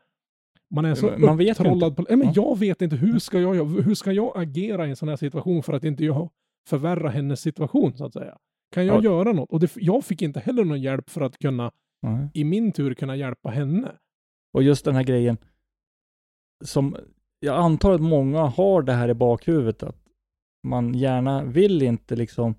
[0.72, 1.92] man är så man vet inte.
[1.92, 2.34] på, nej, men Ja.
[2.36, 5.64] jag vet inte, hur ska jag, hur ska jag agera i en sån här situation
[5.64, 6.30] för att inte jag
[6.70, 8.38] förvärra hennes situation så att säga?
[8.72, 9.04] Kan jag Ja.
[9.04, 9.50] göra något?
[9.52, 11.72] Och det, jag fick inte heller någon hjälp för att kunna,
[12.02, 12.28] Nej.
[12.34, 13.92] i min tur, kunna hjälpa henne.
[14.54, 15.38] Och just den här grejen
[16.66, 16.96] som
[17.40, 20.06] jag antar att många har det här i bakhuvudet att
[20.64, 22.56] man gärna vill inte liksom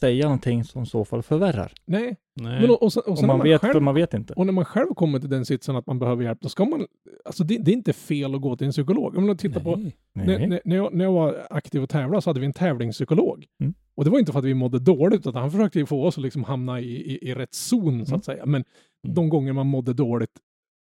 [0.00, 1.72] säga någonting som i så fall förvärrar.
[1.84, 2.16] Nej.
[2.42, 4.32] Men och, och sen, och Och sen när man vet, själv för man vet inte.
[4.34, 6.86] Och när man själv kommer till den sitsen att man behöver hjälp, då ska man...
[7.24, 9.16] Alltså det, det är inte fel att gå till en psykolog.
[9.16, 9.76] Om man tittar på...
[9.76, 9.92] Nej.
[10.12, 13.46] När, när, när, jag, när jag var aktiv och tävlade så hade vi en tävlingspsykolog.
[13.60, 13.74] Mm.
[13.94, 16.18] Och det var inte för att vi mådde dåligt, utan han försökte ju få oss
[16.18, 18.18] att liksom hamna i, i, i rätt zon, så Mm.
[18.18, 18.46] att säga.
[18.46, 18.64] Men
[19.04, 19.14] Mm.
[19.14, 20.30] de gånger man mådde dåligt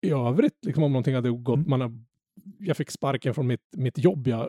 [0.06, 1.56] i övrigt, liksom om någonting hade gått...
[1.56, 1.70] Mm.
[1.70, 1.92] Man har,
[2.58, 4.48] jag fick sparken från mitt, mitt jobb jag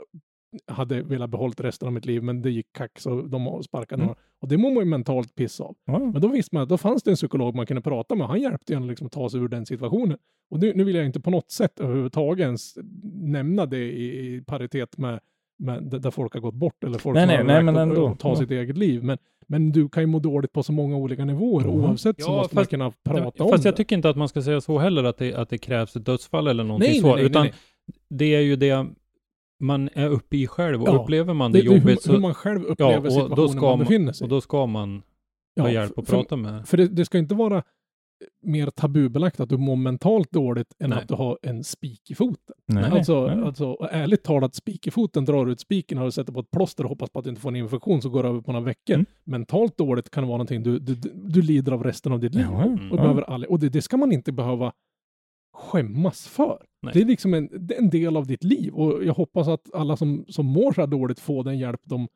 [0.67, 4.05] hade velat behålla resten av mitt liv, men det gick kack så de sparkade Mm.
[4.07, 4.19] några.
[4.41, 5.75] Och det mår man ju mentalt piss av.
[5.85, 5.99] Ja.
[5.99, 8.27] Men då visste man att då fanns det en psykolog man kunde prata med.
[8.27, 10.17] Han hjälpte en liksom att ta sig ur den situationen.
[10.49, 12.73] Och nu, nu vill jag inte på något sätt överhuvudtaget ens
[13.13, 15.19] nämna det i, i paritet med,
[15.59, 18.19] med där folk har gått bort eller folk Nej, som nej, har nej, men att-
[18.19, 18.35] ta Ja.
[18.35, 19.03] sitt eget liv.
[19.03, 19.17] Men,
[19.47, 21.63] men du kan ju må dåligt på så många olika nivåer.
[21.65, 21.73] Mhm.
[21.73, 23.77] Oavsett så Ja, måste fast- man kunna prata om Fast jag det.
[23.77, 26.47] tycker inte att man ska säga så heller, att det, att det krävs ett dödsfall
[26.47, 27.07] eller någonting Nej, så.
[27.07, 27.53] nej, nej, utan nej,
[28.09, 28.85] det är ju det
[29.63, 30.81] man är uppe i själv.
[30.81, 31.01] Och Ja.
[31.03, 32.11] upplever man Det, det, jobbigt hur, så...
[32.11, 34.41] hur man själv upplever ja, och situationen då ska man man, befinner sig och då
[34.41, 35.03] ska man
[35.55, 36.67] Ja, ta hjälp och för- prata med.
[36.67, 37.63] För det, det ska inte vara
[38.43, 40.99] mer tabubelagt att du mår mentalt dåligt än Nej.
[40.99, 42.55] att du har en spik i foten.
[42.65, 43.45] Nej, alltså, nej.
[43.45, 46.83] alltså, ärligt talat, spik i foten, drar ut spiken, har du sätter på ett plåster
[46.83, 48.65] och hoppas på att du inte får en infektion så går det över på några
[48.65, 48.93] veckor.
[48.95, 49.05] Mm.
[49.23, 52.45] Mentalt dåligt kan vara någonting du, du, du, lider av resten av ditt liv.
[52.51, 52.91] Ja, Mm.
[52.91, 54.71] Och, behöver all, och det, det ska man inte behöva
[55.53, 56.65] skämmas för.
[56.83, 56.93] Nej.
[56.93, 60.25] Det är liksom en, en del av ditt liv och jag hoppas att alla som,
[60.27, 62.07] som mår så här dåligt får den hjälp de,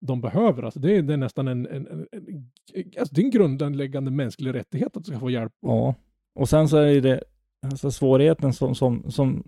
[0.00, 0.62] de behöver.
[0.62, 2.50] Alltså det, är, det är nästan en, en, en, en,
[2.98, 5.52] alltså det är en grundläggande mänsklig rättighet att du ska få hjälp.
[5.60, 5.94] Ja.
[6.34, 7.24] Och sen så är det,
[7.62, 9.44] alltså svårigheten som, som, som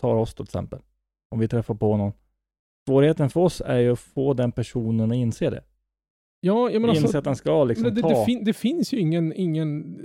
[0.00, 0.80] tar oss till exempel.
[1.30, 2.12] Om vi träffar på någon.
[2.86, 5.64] Svårigheten för oss är ju att få den personen att inse det.
[6.44, 8.08] Ja, jag menar inse alltså, att den ska liksom men det, ta...
[8.08, 9.98] det, fin, det finns ju ingen, ingen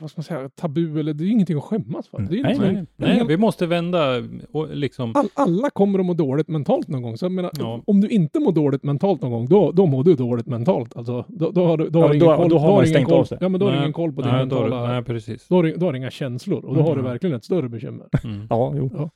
[0.00, 2.18] vad ska man säga, tabu eller det är ju ingenting att skämmas för.
[2.18, 4.22] Det är ju Nej, liksom Nej, nej, en- vi måste vända
[4.52, 5.12] och liksom...
[5.16, 7.16] All, alla kommer att må dåligt mentalt någon gång.
[7.18, 7.82] Så jag menar, Ja.
[7.86, 10.96] om du inte mår dåligt mentalt någon gång, då, då mår du dåligt mentalt.
[10.96, 12.48] Alltså, då, då har du, då Ja, har du då- ingen koll.
[12.48, 13.38] då har man stängt koll, av sig.
[13.40, 14.92] Ja, men då har du Nej, ingen koll på din nej, då, har du- mentala...
[14.92, 15.48] Nej, precis.
[15.48, 17.04] Då har, du, då har du inga känslor och då har du Mm.
[17.04, 18.06] verkligen ett större bekymmer.
[18.24, 18.46] Mm.
[18.50, 19.10] Ja, jo.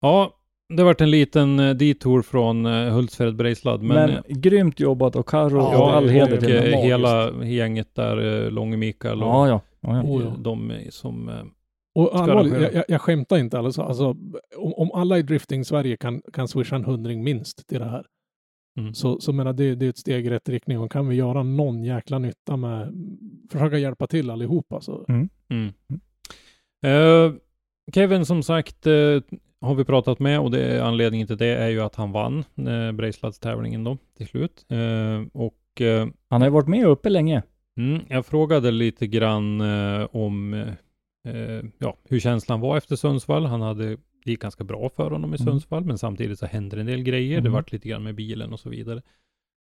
[0.00, 0.30] Ja,
[0.68, 3.82] det varit en liten eh, detour från uh, Hultsfred Brejslad.
[3.82, 6.84] Men, Men, grymt jobbat och Carro Ja, och all det- heder till eh, magiskt.
[6.84, 9.60] hela gänget där, uh, Långe Mikael och Ja, ja.
[9.80, 10.34] ja, ja.
[10.38, 11.28] De som...
[11.28, 11.34] eh,
[11.94, 13.82] Och allvarligt, jag, jag, jag skämtar inte alltså.
[13.82, 14.06] alltså
[14.56, 18.04] om, om alla i drifting-Sverige kan, kan swisha en hundring minst till det här.
[18.80, 18.94] Mm.
[18.94, 21.42] Så, så menar det, det är ett steg i rätt riktning och kan vi göra
[21.42, 22.92] någon jäkla nytta med,
[23.52, 25.04] försöka hjälpa till allihopa så.
[25.08, 25.28] Mm.
[26.86, 27.32] Eh,
[27.94, 28.92] Kevin som sagt eh,
[29.60, 32.44] har vi pratat med och det är anledningen till det är ju att han vann
[32.68, 34.64] uh, Brejsladstävlingen då till slut.
[34.68, 37.42] Eh, och eh, Han har ju varit med uppe länge.
[37.78, 40.54] mm, jag frågade lite grann eh, om
[41.24, 43.46] eh, ja, hur känslan var efter Sundsvall.
[43.46, 45.46] Han hade det gick ganska bra för honom i Mm.
[45.46, 47.34] Sundsvall, men samtidigt så hände det en del grejer.
[47.36, 47.52] Det Mm.
[47.52, 49.02] vart lite grann med bilen och så vidare.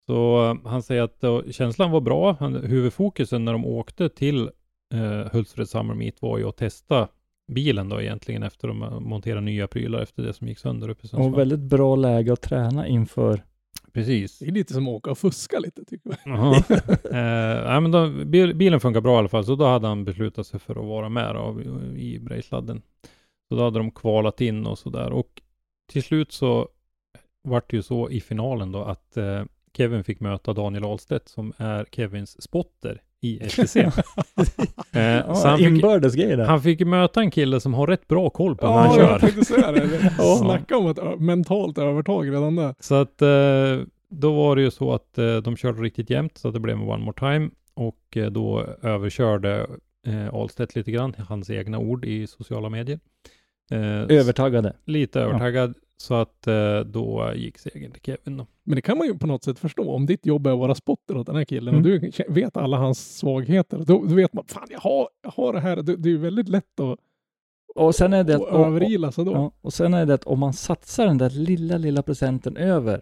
[0.06, 2.36] Så eh, han säger att eh, känslan var bra.
[2.40, 4.50] Han, huvudfokusen när de åkte till
[4.94, 7.08] eh, Hultsfred Summer Meet var ju att testa
[7.52, 11.04] bilen då egentligen efter att de montera nya prylar efter det som gick sönder uppe
[11.04, 11.32] i Sundsvall.
[11.32, 13.42] Och väldigt bra läge att träna inför.
[13.92, 14.38] Precis.
[14.38, 16.18] Det är lite som att åka och fuska lite tycker jag.
[16.24, 16.56] Jaha.
[17.04, 20.04] eh, nej, men då, bil, bilen funkar bra i alla fall, så då hade han
[20.04, 21.60] beslutat sig för att vara med då,
[21.96, 22.82] i Brejsladden.
[23.48, 25.10] Så då hade de kvalat in och sådär.
[25.10, 25.42] Och
[25.92, 26.68] till slut så
[27.42, 29.44] vart det ju så i finalen då att eh,
[29.76, 33.76] Kevin fick möta Daniel Ahlstedt som är Kevins spotter i STC.
[34.92, 36.44] eh, Ja, så han fick, inbördes grejer där.
[36.44, 38.98] han fick ju möta en kille som har rätt bra koll på när Ja, han
[38.98, 39.18] jag kör.
[39.18, 40.10] tänkte säga det.
[40.18, 40.36] Ja.
[40.40, 42.74] Snacka om ett mentalt övertag redan där.
[42.80, 46.48] Så att eh, då var det ju så att eh, de körde riktigt jämnt så
[46.48, 49.66] att det blev en one more time och eh, då överkörde
[50.06, 52.98] eh, Ahlstedt lite grann, hans egna ord i sociala medier.
[53.70, 54.72] Eh, Övertaggade.
[54.84, 58.46] Lite övertaggad så att eh, då gick segern till Kevin då.
[58.64, 59.90] Men det kan man ju på något sätt förstå.
[59.90, 61.92] Om ditt jobb är att vara spotter åt den här killen Mm.
[61.94, 63.78] och du vet alla hans svagheter.
[63.78, 65.76] Då, då vet man, fan jag har, jag har det här.
[65.76, 66.98] Det, det är ju väldigt lätt att,
[67.74, 69.32] Och sen är det att och, överila sig då.
[69.32, 73.00] ja, och sen är det att om man satsar den där lilla, lilla procenten över,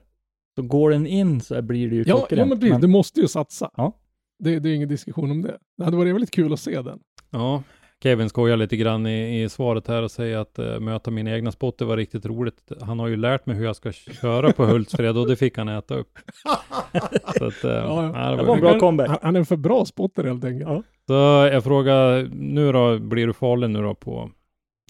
[0.56, 2.39] så går den in så blir det ju Ja, klockrent.
[2.39, 2.81] ja men precis.
[2.81, 3.70] Du måste ju satsa.
[3.77, 3.97] Ja.
[4.39, 5.59] Det, det är ingen diskussion om det.
[5.78, 7.01] Det hade varit väldigt kul att se den.
[7.31, 7.62] Ja,
[8.02, 11.52] Kevin skojar lite grann i, i svaret här och säger att eh, möta mina egna
[11.52, 12.72] spotter var riktigt roligt.
[12.81, 15.68] Han har ju lärt mig hur jag ska köra på Hultsfred och det fick han
[15.68, 16.18] äta upp.
[17.39, 18.31] Så att, eh, Ja, ja.
[18.31, 19.09] det Det var var en bra comeback.
[19.09, 20.70] Han, han är en för bra spotter helt enkelt.
[20.70, 20.82] Ja.
[21.06, 21.12] Så
[21.52, 24.31] jag frågar, nu då, blir du farlig nu då på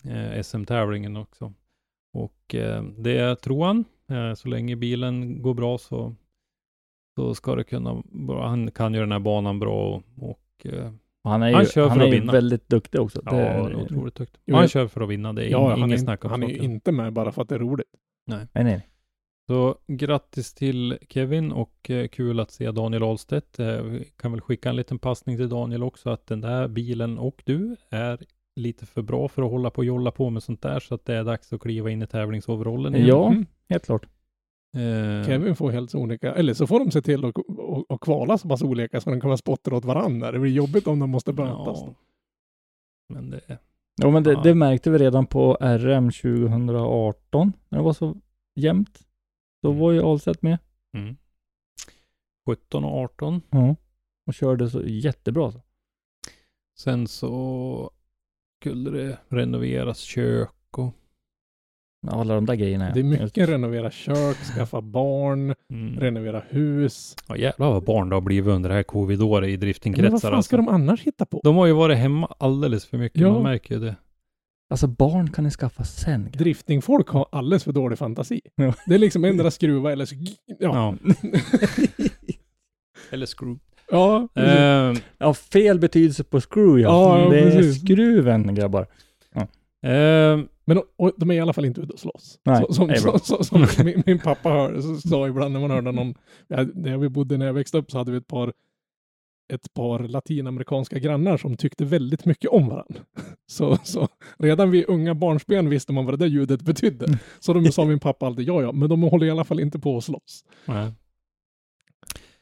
[0.04, 1.52] eh, SM-tävlingen också?
[2.12, 3.84] Och eh, det tror han.
[4.10, 6.14] Eh, så länge bilen går bra så,
[7.16, 10.92] så ska det kunna, han kan ju den här banan bra och, och eh,
[11.24, 12.32] Och Han är ju, Han kör han för är att vinna.
[12.32, 13.22] väldigt duktig också.
[13.24, 14.52] ja, Det är- är otroligt duktig.
[14.52, 16.42] Han kör för att vinna, det är Ja, ing, han, ingen är, snack om han
[16.42, 17.86] är ju inte med bara för att det är roligt.
[18.26, 18.86] Nej, nej.
[19.48, 23.58] Så grattis till Kevin och eh, kul att se Daniel Ahlstedt.
[23.58, 27.18] Eh, vi kan väl skicka en liten passning till Daniel också att den där bilen
[27.18, 28.18] och du är
[28.56, 31.04] lite för bra för att hålla på och jolla på med sånt där så att
[31.04, 33.06] det är dags att kliva in i tävlingsoverallen igen.
[33.08, 33.46] Ja, Mm.
[33.68, 34.06] helt klart.
[34.76, 37.34] Eh, Kevin får helt olika, eller så får de se till att
[37.70, 40.32] och, och kvala så pass olika så de kan vara spotter åt varandra.
[40.32, 41.78] Det blir jobbigt om de måste mötas.
[41.80, 41.94] ja.
[43.08, 43.58] Men det,
[44.02, 44.40] Jo, men det, Ja.
[44.42, 48.16] det märkte vi redan på RM 2018, när det var så
[48.54, 49.00] jämnt.
[49.62, 49.80] Då Mm.
[49.80, 50.58] var ju Ahlstedt med.
[50.92, 51.16] mm.
[52.46, 53.42] 17 och 18.
[53.50, 53.76] Ja.
[54.26, 55.52] Och körde så jättebra.
[55.52, 55.60] Så.
[56.78, 57.90] Sen så
[58.60, 60.94] skulle det renoveras kök och
[62.08, 62.90] Alla de där grejerna.
[62.94, 66.00] Det är mycket renovera kök, skaffa barn, mm.
[66.00, 67.16] renovera hus.
[67.28, 70.10] Ja, jävlar vad barn det har blivit under det här covid-året i Men vad driftingkretsar.
[70.30, 70.56] fan ska Alltså.
[70.56, 71.40] de annars hitta på?
[71.44, 73.32] De har ju varit hemma alldeles för mycket, Ja.
[73.32, 73.96] man märker ju det.
[74.70, 76.28] Alltså barn kan ni skaffa sen.
[76.32, 78.40] Driftingfolk har alldeles för dålig fantasi.
[78.54, 78.74] Ja.
[78.86, 80.14] Det är liksom endera skruva eller så...
[80.46, 80.56] Ja.
[80.58, 80.94] Ja.
[83.10, 83.58] Eller screw.
[83.90, 84.28] ja.
[84.36, 86.88] Eh, Ja, fel betydelse på screw ja.
[87.18, 87.80] Ja, ja, det är precis.
[87.82, 88.86] skruven grabbar.
[89.82, 90.82] Eh, Men
[91.16, 92.38] de är i alla fall inte ute och slåss.
[92.44, 95.60] Nej, Så, som är så, så, som min, min pappa hör, så, sa ibland när
[95.60, 96.14] man hörde någon,
[96.74, 98.52] när vi bodde, när jag växte upp så hade vi ett par
[99.52, 103.00] ett par latinamerikanska grannar som tyckte väldigt mycket om varandra.
[103.46, 104.08] Så, så
[104.38, 107.18] redan vid unga barnsben visste man vad det där ljudet betydde.
[107.40, 109.78] Så de sa min pappa alltid, ja ja, men de håller i alla fall inte
[109.78, 110.44] på att slåss.
[110.64, 110.92] nej.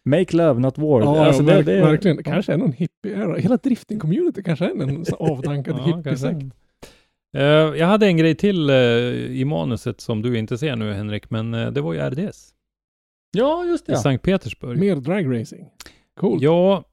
[0.04, 1.00] Make love, not war.
[1.00, 2.16] Ja, alltså, ja, det, verk, det, verkligen.
[2.16, 3.36] Det kanske är någon hippie-era.
[3.36, 5.96] Hela drifting-community kanske är en avdankad Ja, kanske.
[5.96, 6.56] hippiesekt.
[7.36, 7.42] Eh,
[7.78, 11.54] jag hade en grej till eh, i manuset som du inte ser nu Henrik, men
[11.54, 12.54] eh, det var ju RDS
[13.30, 13.92] Ja, just det.
[13.92, 13.96] i.
[13.96, 14.78] Sankt Petersburg.
[14.78, 15.66] Mer dragracing.
[16.20, 16.38] Cool.
[16.42, 16.84] Ja,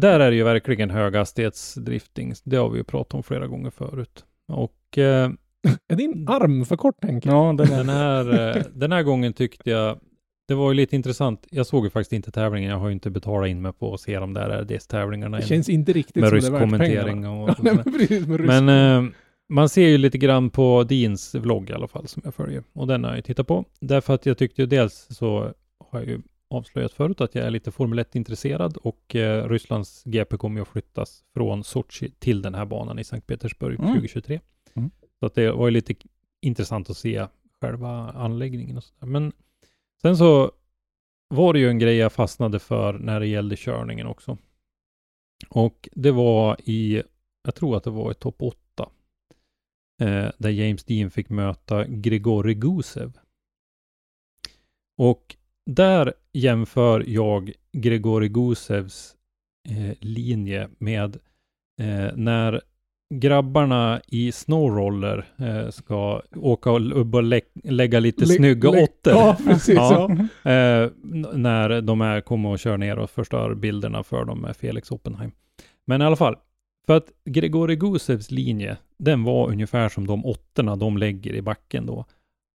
[0.00, 2.34] där är det ju verkligen höghastighetsdrifting.
[2.44, 4.24] Det har vi ju pratat om flera gånger förut.
[4.48, 5.30] Och eh,
[5.88, 7.60] Är din arm för kort tänker jag?
[7.60, 7.76] Ja, den är...
[7.78, 9.98] den, här, den här gången tyckte jag
[10.50, 11.46] det var ju lite intressant.
[11.50, 12.70] Jag såg ju faktiskt inte tävlingen.
[12.70, 15.36] Jag har ju inte betalat in mig på att se de där RDS-tävlingarna.
[15.36, 17.74] Det känns inte riktigt med som rysk det är värt kommentering och, Ja, och sådär.
[17.84, 19.10] men precis, med rysk- Men eh,
[19.48, 22.62] man ser ju lite grann på Deans vlogg i alla fall som jag följer.
[22.72, 23.64] Och den har jag tittat på.
[23.80, 25.52] Därför att jag tyckte ju dels så
[25.90, 26.20] har jag ju
[26.50, 30.68] avslöjat förut att jag är lite Formel 1-intresserad och eh, Rysslands GP kommer ju att
[30.68, 33.86] flyttas från Sochi till den här banan i Sankt Petersburg Mm.
[33.92, 34.40] 2023.
[34.74, 34.90] Mm.
[35.20, 35.94] Så att det var ju lite
[36.42, 37.26] intressant att se
[37.60, 39.06] själva anläggningen och sådär.
[39.12, 39.32] Men
[40.02, 40.52] sen så
[41.28, 44.38] var det ju en grej jag fastnade för när det gällde körningen också.
[45.48, 47.02] Och det var i,
[47.42, 48.90] jag tror att det var i topp 8,
[50.02, 53.18] eh, där James Dean fick möta Grigori Gusev.
[54.98, 55.36] Och
[55.66, 59.16] där jämför jag Grigori Gusevs
[59.68, 61.16] eh, linje med
[61.80, 62.60] eh, när
[63.14, 66.80] grabbarna i snowroller eh, ska åka och,
[67.14, 69.12] och lä lägga lite Lä- snygga lä- åttor.
[69.12, 69.74] Ja, precis.
[69.74, 70.10] Ja.
[70.50, 74.56] Eh, n- när de är, kommer och kör ner och förstör bilderna för dem med
[74.56, 75.30] Felix Oppenheim.
[75.86, 76.36] Men i alla fall,
[76.86, 81.86] för att Gregori Gusevs linje, den var ungefär som de åttorna de lägger i backen
[81.86, 82.04] då.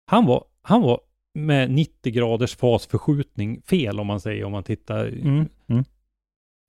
[0.06, 1.00] Han var, han var
[1.36, 5.06] med 90 graders fasförskjutning fel om man säger, om man tittar.
[5.06, 5.46] Mm.
[5.68, 5.84] Mm.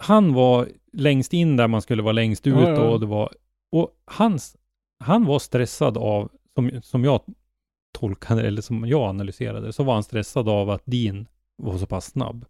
[0.04, 2.80] Han var längst in där man skulle vara längst ut Ja, ja.
[2.88, 3.32] och det var,
[3.74, 4.56] och hans,
[4.98, 7.20] han var stressad av, som, som jag
[7.92, 11.26] tolkade eller som jag analyserade, så var han stressad av att Dean
[11.56, 12.44] var så pass snabb.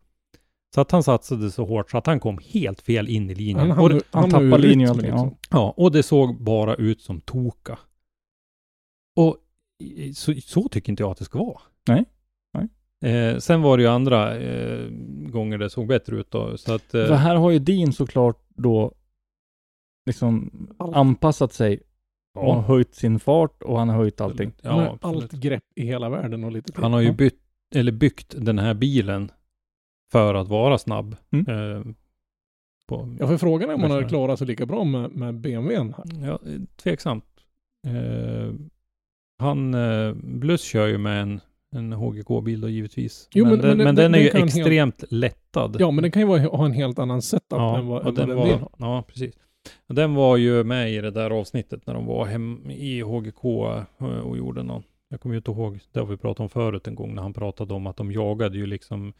[0.74, 3.70] Så att han satsade så hårt så att han kom helt fel in i linjen.
[3.70, 5.36] Han, och, han, han tappar linjen liksom.
[5.51, 7.78] ja, och det såg bara ut som toka.
[9.16, 9.36] Och
[10.14, 11.60] så, så tycker inte jag att det ska vara.
[11.88, 12.05] Nej.
[12.52, 12.68] Nej.
[13.12, 14.88] Eh, sen var det ju andra eh,
[15.28, 16.56] gånger det såg bättre ut då.
[16.59, 18.94] Så att, eh, För här har ju Dean såklart då
[20.06, 20.97] liksom Allt.
[20.97, 21.81] anpassat sig
[22.35, 24.52] och ja, höjt sin fart och han har höjt allting.
[24.62, 26.82] Han har Ja, allt grepp i hela världen och lite till.
[26.82, 27.40] Han har ju bytt,
[27.74, 29.31] eller byggt den här bilen
[30.12, 31.16] för att vara snabb.
[31.31, 31.47] Mm.
[31.48, 31.82] Eh,
[32.89, 34.02] på, Ja, för frågan är om man Verkligen.
[34.05, 36.26] hade klarat sig lika bra med, med BMWn här.
[36.28, 36.39] Ja,
[36.76, 37.24] tveksamt.
[37.86, 38.52] Eh,
[39.39, 41.40] han, eh, Bluss kör ju med en,
[41.76, 43.28] en HGK-bil då givetvis.
[43.35, 45.76] Jo, men, men- den, men men den- den, är den ju kan helt- extremt lättad.
[45.81, 48.09] Ja, men den kan ju vara, ha en helt annan setup Ja, än vad, och
[48.09, 48.68] än vad den den var, har.
[48.78, 49.35] ja, precis.
[49.86, 53.44] Den var ju med i det där avsnittet när de var hem i HGK
[54.00, 54.82] eh, och gjorde någon.
[55.08, 57.32] Jag kommer ju inte ihåg, det har vi pratat om förut en gång när han
[57.32, 59.12] pratade om att de jagade ju liksom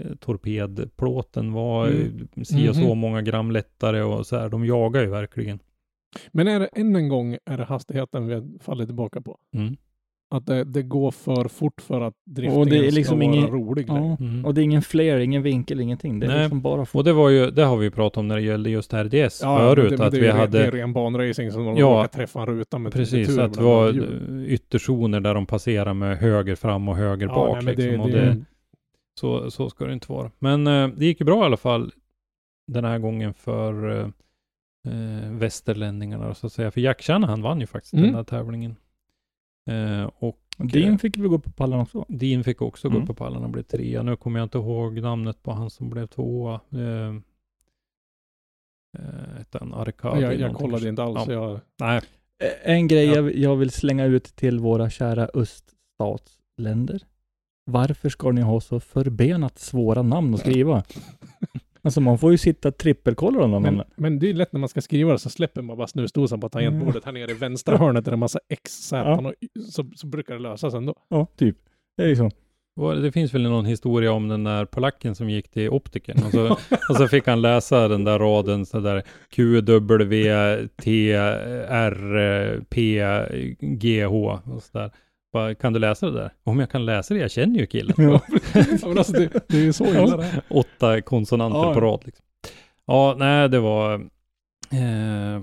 [0.00, 2.28] eh, torpedplåten var Mm.
[2.44, 2.98] si och så Mhm.
[2.98, 4.48] många gram lättare och så här.
[4.48, 5.58] De jagar ju verkligen.
[6.32, 9.38] Men är det än en gång är det hastigheten vi fallit tillbaka på?
[9.54, 9.76] Mm.
[10.34, 13.36] Att det, det går för fort för att driftingen Och det är liksom ska vara
[13.36, 14.16] ingen- rolig Ja.
[14.20, 14.44] Mm.
[14.44, 16.20] Och det är ingen flare, ingen vinkel, ingenting.
[16.20, 16.40] Det är Nej.
[16.42, 16.98] liksom bara fort.
[16.98, 19.40] Och det var ju, det har vi ju pratat om när det gällde just RDS
[19.42, 21.86] Ja, förut, det, att det, vi är, hade det är ren banracing som de Ja,
[21.86, 23.94] råkar träffa en ruta med Precis, tur att det var
[24.46, 27.62] ytterzoner där de passerar med höger fram och höger Ja, bak.
[27.64, 28.44] nej, det- liksom, och det- det,
[29.20, 30.30] så, så ska det inte vara.
[30.38, 31.92] Men eh, det gick ju bra i alla fall
[32.72, 34.06] den här gången för eh,
[34.88, 36.70] eh, västerlänningarna så att säga.
[36.70, 38.06] För Jack Shanahan vann ju faktiskt Mm.
[38.06, 38.76] den här tävlingen.
[39.70, 42.04] Eh, och Dean fick väl gå på pallen också?
[42.08, 43.02] Dean fick också gå Mm.
[43.02, 44.02] upp på pallen och blev trea.
[44.02, 46.60] Nu kommer jag inte ihåg namnet på han som blev tvåa.
[46.72, 47.14] Eh,
[48.98, 50.22] eh, hette han Arkadi?
[50.22, 51.24] jag, jag kollade inte alls.
[51.26, 51.32] Ja.
[51.32, 52.00] Jag, Nej,
[52.42, 53.14] Eh, En grej Ja.
[53.14, 57.02] jag, jag vill slänga ut till våra kära öststatsländer.
[57.64, 60.84] Varför ska ni ha så förbenat svåra namn att skriva?
[61.82, 64.80] alltså man får ju sitta trippelkolla de men, men det är lätt när man ska
[64.80, 68.10] skriva det så släpper man bara snusdosan på tangentbordet här nere i vänstra hörnet där
[68.10, 69.18] det är en massa X, Z Ja.
[69.28, 69.34] och
[69.72, 70.94] så, så brukar det lösas ändå.
[71.08, 71.56] Ja, typ.
[71.96, 72.30] Det är ju så.
[73.02, 76.50] Det finns väl någon historia om den där polacken som gick till optikern och så,
[76.88, 81.12] och så fick han läsa den där raden så där Q, W, T,
[81.68, 83.02] R, P,
[83.60, 84.90] G, H och så där.
[85.32, 86.32] Bara, kan du läsa det där?
[86.44, 87.94] Om jag kan läsa det, jag känner ju killen.
[87.98, 88.20] Ja.
[88.86, 90.42] Men alltså det, det är ju så illa det är.
[90.48, 91.74] Åtta konsonanter Ja.
[91.74, 92.24] på rad liksom.
[92.86, 93.94] Ja, nej det var...
[94.72, 95.40] Eh,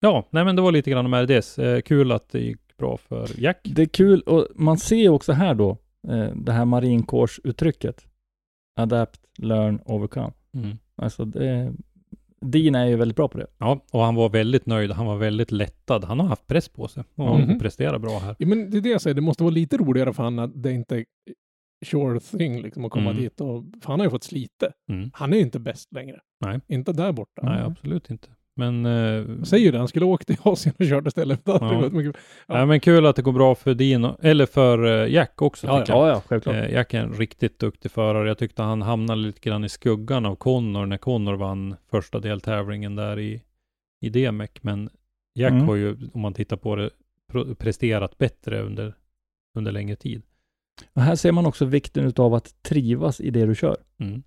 [0.00, 1.58] ja, nej men det var lite grann om RDS.
[1.58, 3.60] Eh, kul att det gick bra för Jack.
[3.62, 5.70] Det är kul och man ser också här då
[6.08, 8.06] eh, det här marinkårsuttrycket.
[8.80, 10.32] Adapt, learn, overcome.
[10.54, 10.78] Mm.
[10.96, 11.72] Alltså det,
[12.40, 13.46] Dean är ju väldigt bra på det.
[13.58, 14.90] Ja, och han var väldigt nöjd.
[14.92, 16.04] Han var väldigt lättad.
[16.04, 17.50] Han har haft press på sig och, Mhm.
[17.54, 18.36] och presterar bra här.
[18.38, 20.62] Ja, men det är det jag säger, det måste vara lite roligare för han att
[20.62, 21.04] det inte är
[21.86, 23.22] sure thing liksom att komma Mm.
[23.22, 23.40] dit.
[23.40, 24.72] Och, för han har ju fått slite.
[24.90, 25.10] Mm.
[25.14, 26.20] Han är ju inte bäst längre.
[26.44, 26.60] Nej.
[26.68, 27.42] Inte där borta.
[27.42, 28.28] Nej, absolut inte.
[28.58, 31.44] Men, eh, säger ju det, han skulle åkt till Asien och kört istället.
[31.44, 32.02] Det hade Ja.
[32.02, 32.12] Ja.
[32.46, 32.66] ja.
[32.66, 35.66] men kul att det går bra för Dino, eller för eh, Jack också.
[35.66, 35.84] Ja.
[35.88, 36.56] Ja, ja, självklart.
[36.56, 38.28] Eh, Jack är en riktigt duktig förare.
[38.28, 42.96] Jag tyckte han hamnade lite grann i skuggan av Connor när Connor vann första deltävlingen
[42.96, 43.42] där i,
[44.00, 44.50] i DMEC.
[44.60, 44.90] Men
[45.34, 45.68] Jack Mm.
[45.68, 46.90] har ju, om man tittar på det,
[47.58, 48.94] presterat bättre under,
[49.54, 50.22] under längre tid.
[50.92, 53.76] Och här ser man också vikten av att trivas i det du kör.
[53.98, 54.22] Mm.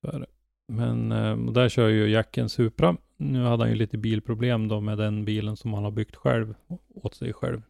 [0.00, 0.26] Så är det.
[0.72, 2.96] Men eh, och där kör ju Jack en Supra.
[3.16, 6.54] Nu hade han ju lite bilproblem då med den bilen som han har byggt själv,
[6.94, 7.62] åt sig själv.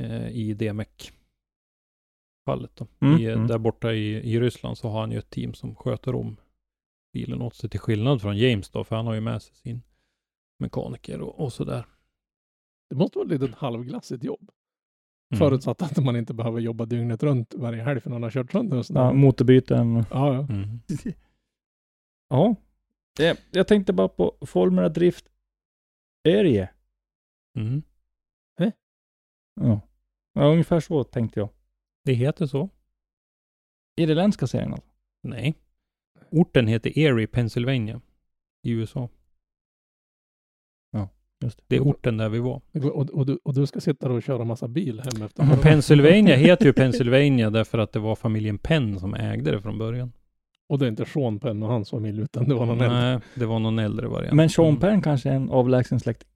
[0.00, 1.10] Eh, I DMEC-fallet
[2.74, 2.86] då.
[3.00, 3.46] Mm, I, mm.
[3.46, 6.36] Där borta i, i Ryssland så har han ju ett team som sköter om
[7.12, 9.82] bilen åt sig till skillnad från James då, för han har ju med sig sin
[10.58, 11.86] mekaniker och, och sådär.
[12.90, 14.50] Det måste vara ett litet halvglassigt jobb.
[15.30, 15.38] Mm.
[15.38, 18.78] Förutsatt att man inte behöver jobba dygnet runt varje helg för någon har kört sönder
[18.78, 19.00] och sådär.
[19.00, 20.04] Ja, motorbyten.
[20.10, 20.46] ja, ja.
[22.28, 22.56] Ja.
[23.20, 25.28] Eh, Jag tänkte bara på Formula Drift
[26.24, 26.70] Erie.
[27.58, 27.82] Mm.
[29.60, 29.80] Ja.
[30.32, 31.48] ja, ungefär så tänkte jag.
[32.04, 32.68] Det heter så.
[33.96, 34.90] Irländska serien alltså.
[35.22, 35.54] Nej.
[36.30, 38.00] Orten heter Erie, Pennsylvania
[38.62, 39.08] i USA.
[41.44, 42.62] Just Det är orten där vi var.
[42.72, 46.36] Det Och, och, du, och du ska sitta och köra massa bil hem efter Pennsylvania
[46.36, 50.12] heter ju Pennsylvania därför att det var familjen Penn som ägde det från början.
[50.68, 52.98] Och det är inte Sean Penn och hans familj utan det var någon äldre.
[53.00, 54.34] Nej, det var någon äldre variant.
[54.34, 54.80] Men Sean Mm.
[54.80, 56.28] Penn kanske är en avlägsen släkting.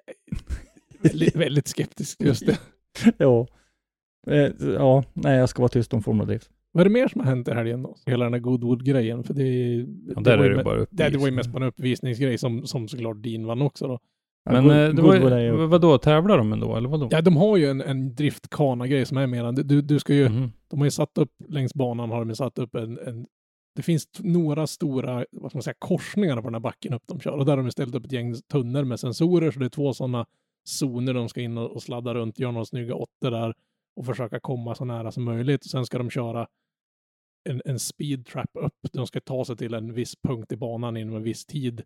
[1.02, 2.58] väldigt, väldigt skeptisk just det.
[3.18, 3.46] ja.
[4.26, 6.50] Eh, ja, nej jag ska vara tyst om Formula Drift.
[6.72, 7.96] Vad är det mer som har hänt i helgen då?
[8.06, 9.24] Hela den här Goodwood-grejen.
[9.24, 9.44] För det,
[10.14, 11.34] Ja, där var är ju det me- bara det, det var ju uppvisning.
[11.34, 13.98] mest bara en uppvisningsgrej som, som såklart Dean vann också då.
[14.46, 15.02] Men Good- eh, det
[15.52, 17.08] var, vadå, tävlar de ändå eller vadå?
[17.10, 20.52] Ja, de har ju en, en driftkana-grej som är mer du, du ska ju, Mhm.
[20.68, 23.26] de har ju satt upp längs banan har de ju satt upp en, en
[23.76, 27.20] det finns några stora, vad ska man säga, korsningar på den här backen upp de
[27.20, 27.32] kör.
[27.32, 29.92] Och där har de ställt upp ett gäng tunnor med sensorer, så det är två
[29.94, 30.26] sådana
[30.68, 33.54] zoner de ska in och, och sladda runt, göra några snygga åttor där
[33.96, 35.64] och försöka komma så nära som möjligt.
[35.64, 36.46] Och sen ska de köra
[37.48, 38.92] en, en speed trap upp.
[38.92, 41.82] De ska ta sig till en viss punkt i banan inom en viss tid.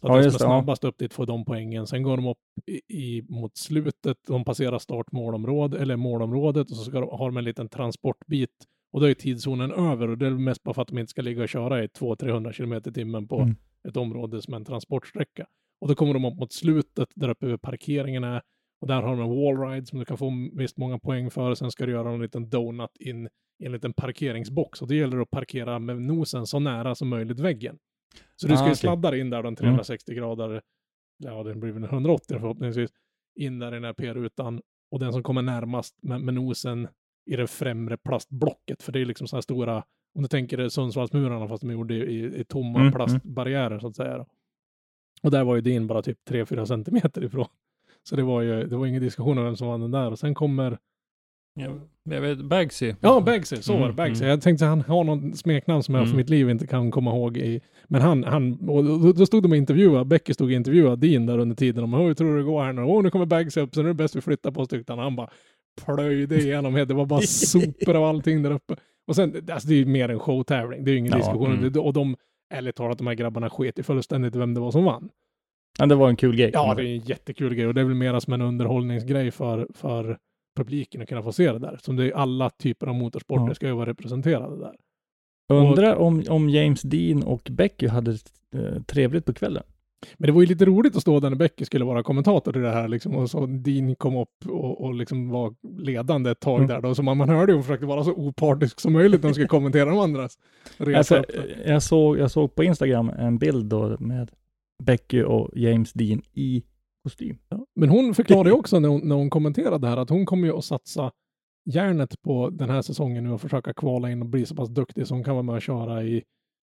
[0.00, 0.60] Så att Ja, just som är ja.
[0.60, 1.86] snabbast upp dit får de poängen.
[1.86, 4.16] Sen går de upp i, i, mot slutet.
[4.26, 8.50] De passerar startmålområdet, eller målområdet, och så ska de, har de en liten transportbit.
[8.92, 11.22] Och då är tidszonen över och det är mest bara för att de inte ska
[11.22, 13.54] ligga och köra i 200-300 km i timmen på Mm.
[13.88, 15.46] ett område som är en transportsträcka.
[15.80, 18.42] Och då kommer de upp mot slutet där uppe vid parkeringen är.
[18.80, 21.54] Och där har de en wallride som du kan få visst många poäng för.
[21.54, 23.28] Sen ska du göra en liten donut in
[23.62, 24.82] i en liten parkeringsbox.
[24.82, 27.78] Och det gäller att parkera med nosen så nära som möjligt väggen.
[28.36, 28.76] Så du Ah, ska ju okej.
[28.76, 30.62] sladda in där den 360 grader,
[31.18, 32.90] ja det blir väl 180 förhoppningsvis,
[33.40, 34.60] in där i den här P-rutan.
[34.90, 36.88] Och den som kommer närmast med, med nosen
[37.30, 38.82] i det främre plastblocket.
[38.82, 41.74] För det är liksom så här stora, om du tänker dig Sundsvallsmurarna fast de är
[41.74, 44.26] gjorda i, i, i tomma Mm, plastbarriärer så att säga.
[45.22, 47.46] Och där var ju din bara typ 3-4 centimeter ifrån.
[48.02, 50.10] Så det var ju, det var ingen diskussion om vem som vann den där.
[50.10, 50.78] Och sen kommer,
[52.10, 52.94] jag vet, Bagsy.
[53.00, 54.24] ja Bagsy, så var det, Mm, Bagsy.
[54.24, 54.30] mm.
[54.30, 56.16] Jag tänkte att han har någon smeknamn som jag för Mm.
[56.16, 57.36] mitt liv inte kan komma ihåg.
[57.36, 61.06] I, men han, han och då, då stod de och intervjuade, Becky stod och intervjuade
[61.08, 61.84] Dean där under tiden.
[61.84, 62.82] Om hur tror du det går här nu?
[62.82, 64.92] Åh, nu kommer Bagsy upp, så nu är det bäst vi flyttar på oss tyckte
[64.92, 64.98] han.
[64.98, 65.30] Han bara
[65.84, 68.76] plöjde igenom, det var bara sopor av allting där uppe.
[69.06, 71.52] Och sen, alltså det är ju mer en showtävling, det är ju ingen Ja, diskussion.
[71.58, 71.80] mm.
[71.82, 72.16] Och de,
[72.54, 75.08] ärligt talat, de här grabbarna sket ju fullständigt i vem det var som vann.
[75.78, 76.50] Ja, det var en kul grej.
[76.52, 79.66] Ja, det är en jättekul grej och det är väl mera som en underhållningsgrej för,
[79.74, 80.18] för
[80.62, 81.78] publiken att kunna få se det där.
[81.82, 83.54] Som det är alla typer av motorsporter Ja.
[83.54, 84.74] ska ju vara representerade där.
[85.52, 88.10] Undrar om, om James Dean och Becky hade
[88.54, 89.62] eh, trevligt på kvällen.
[90.16, 92.62] Men det var ju lite roligt att stå där när Becky skulle vara kommentator till
[92.62, 96.56] det här liksom, och så Dean kom upp och, och liksom var ledande ett tag
[96.56, 96.68] Mm.
[96.68, 96.94] där då.
[96.94, 99.48] Så man, man hörde ju hon försökte vara så opartisk som möjligt när hon skulle
[99.48, 100.38] kommentera de andras
[100.76, 101.24] resa Alltså,
[101.66, 104.30] jag, såg, jag såg på Instagram en bild då med
[104.82, 106.62] Becky och James Dean i
[107.08, 107.38] kostym.
[107.48, 107.66] Ja.
[107.76, 110.56] Men hon förklarade också när hon, när hon kommenterade det här att hon kommer ju
[110.56, 111.12] att satsa
[111.64, 115.06] järnet på den här säsongen nu och försöka kvala in och bli så pass duktig
[115.06, 116.24] så hon kan vara med och köra i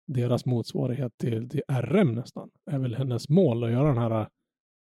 [0.07, 2.51] deras motsvarighet till, till RM nästan.
[2.71, 4.29] är väl hennes mål att göra den här.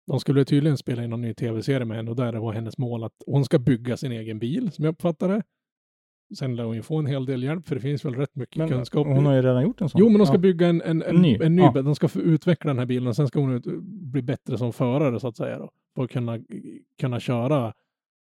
[0.06, 3.04] De skulle tydligen spela in någon ny tv-serie med henne och där var hennes mål
[3.04, 5.42] att hon ska bygga sin egen bil som jag uppfattar det.
[6.38, 8.56] Sen lär hon ju få en hel del hjälp för det finns väl rätt mycket
[8.56, 9.06] Men kunskap.
[9.06, 9.98] hon har ju redan gjort en sån.
[10.00, 10.38] Jo, men de ska ja.
[10.38, 11.72] bygga en, en, en, ny, en ny ja.
[11.72, 11.84] bil.
[11.84, 15.20] De ska utveckla den här bilen och sen ska hon ut, bli bättre som förare
[15.20, 15.70] så att säga då.
[15.96, 16.38] För att kunna,
[17.00, 17.72] kunna köra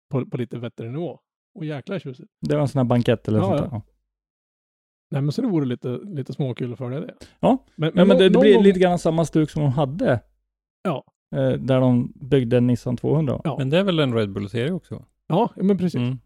[0.09, 1.19] på, på lite bättre nivå.
[1.55, 2.29] Och jäkla tjusigt.
[2.41, 3.67] Det var en sån här bankett eller Ja, sånt där.
[3.71, 3.81] Ja.
[5.11, 7.13] Nej, men så det vore lite, lite småkul att följa det.
[7.39, 10.19] Ja, men, Ja, men det, det blir gång- lite grann samma stuk som de hade.
[10.83, 11.03] Ja.
[11.35, 13.41] Eh, där de byggde en Nissan 200.
[13.43, 13.55] Ja.
[13.57, 15.05] Men det är väl en Red Bull-serie också?
[15.27, 15.95] Ja, ja, men precis.
[16.01, 16.17] Mm.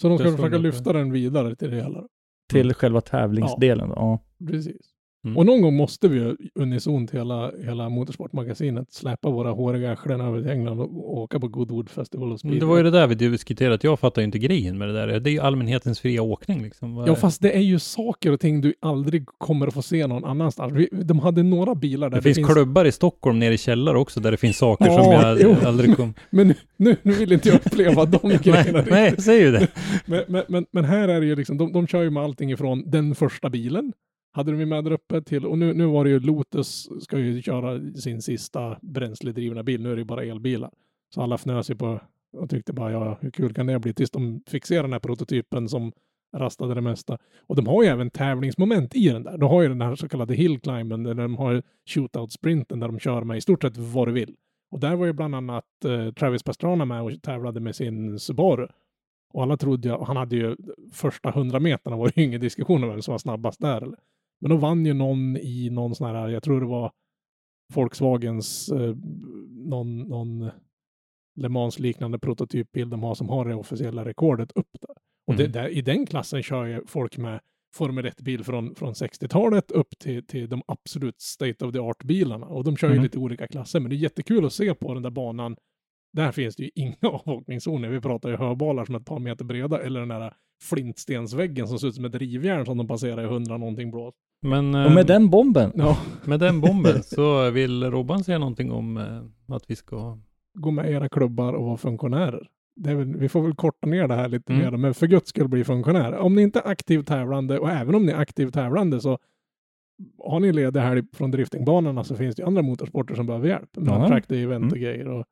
[0.00, 2.02] Så de ska försöka lyfta den vidare till det hela.
[2.50, 3.90] Till själva tävlingsdelen.
[3.90, 4.24] Ja.
[4.48, 4.93] Precis.
[5.24, 5.36] Mm.
[5.36, 10.42] Och någon gång måste vi ju unisont hela, hela motorsportmagasinet släppa våra håriga arslen över
[10.42, 12.60] till England och, och åka på Goodwood Festival och speedway.
[12.60, 14.94] det var ju det där vi diskuterade, att jag fattar ju inte grejen med det
[14.94, 15.20] där.
[15.20, 17.04] Det är ju allmänhetens fria åkning liksom.
[17.06, 20.24] Ja, fast det är ju saker och ting du aldrig kommer att få se någon
[20.24, 20.88] annanstans.
[20.90, 24.30] De hade några bilar där det, finns klubbar i Stockholm nere i källare också där
[24.30, 25.56] det finns saker som Ja, jag jo.
[25.66, 26.14] aldrig kom...
[26.30, 28.84] Men nu, nu, nu vill inte jag uppleva de grejerna.
[28.90, 29.68] nej, nej, säger ju det.
[30.06, 32.50] Men, men, men, men här är det ju liksom, de, de kör ju med allting
[32.52, 33.92] ifrån den första bilen,
[34.34, 37.18] hade de ju med där uppe till, och nu, nu var det ju Lotus ska
[37.18, 40.70] ju köra sin sista bränsledrivna bil, nu är det ju bara elbilar.
[41.14, 42.00] Så alla fnös ju på
[42.36, 43.94] och tyckte bara, ja, hur kul kan det bli?
[43.94, 45.92] Tills de fick se den här prototypen som
[46.36, 47.18] rastade det mesta.
[47.46, 49.38] Och de har ju även tävlingsmoment i den där.
[49.38, 53.24] De har ju den här så kallade hillclimben, där de har shootout-sprinten där de kör
[53.24, 54.36] med i stort sett vad du vill.
[54.70, 58.68] Och där var ju bland annat eh, Travis Pastrana med och tävlade med sin Subaru.
[59.32, 60.56] Och alla trodde ju, och han hade ju
[60.92, 63.82] första hundra meterna var det ju ingen diskussion om vem som var snabbast där.
[63.82, 63.98] Eller.
[64.40, 66.92] Men då vann ju någon i någon sån här, jag tror det var
[67.74, 68.94] Volkswagens, eh,
[69.50, 70.50] någon, någon
[71.36, 74.96] Le Mans liknande prototypbil de har som har det officiella rekordet upp där.
[75.26, 75.52] Och det, Mm.
[75.52, 77.40] där, i den klassen kör ju folk med
[77.76, 82.46] Formel 1-bil från, från 60-talet upp till, till de absolut state of the art-bilarna.
[82.46, 83.02] Och de kör ju Mm.
[83.02, 85.56] lite olika klasser, men det är jättekul att se på den där banan.
[86.12, 87.88] Där finns det ju inga avåkningszoner.
[87.88, 91.78] Vi pratar ju höbalar som är ett par meter breda eller den där flintstensväggen som
[91.78, 94.14] ser ut som ett rivjärn som de passerar i hundra någonting blås.
[94.42, 95.72] Men Och med eh, den bomben.
[95.74, 100.18] Ja, med den bomben så vill Robban säga någonting om eh, att vi ska...
[100.54, 102.48] gå med i era klubbar och vara funktionärer.
[102.80, 104.64] Väl, vi får väl korta ner det här lite Mm.
[104.64, 106.18] mer, men för guds skull bli funktionärer.
[106.18, 109.18] Om ni inte är aktivt tävlande, och även om ni är aktivt tävlande så
[110.24, 113.76] har ni ledig helg från driftingbanorna så finns det ju andra motorsporter som behöver hjälp.
[113.76, 114.08] Med Ja.
[114.08, 114.90] track day event och Mm.
[114.90, 115.08] grejer.
[115.08, 115.24] Och,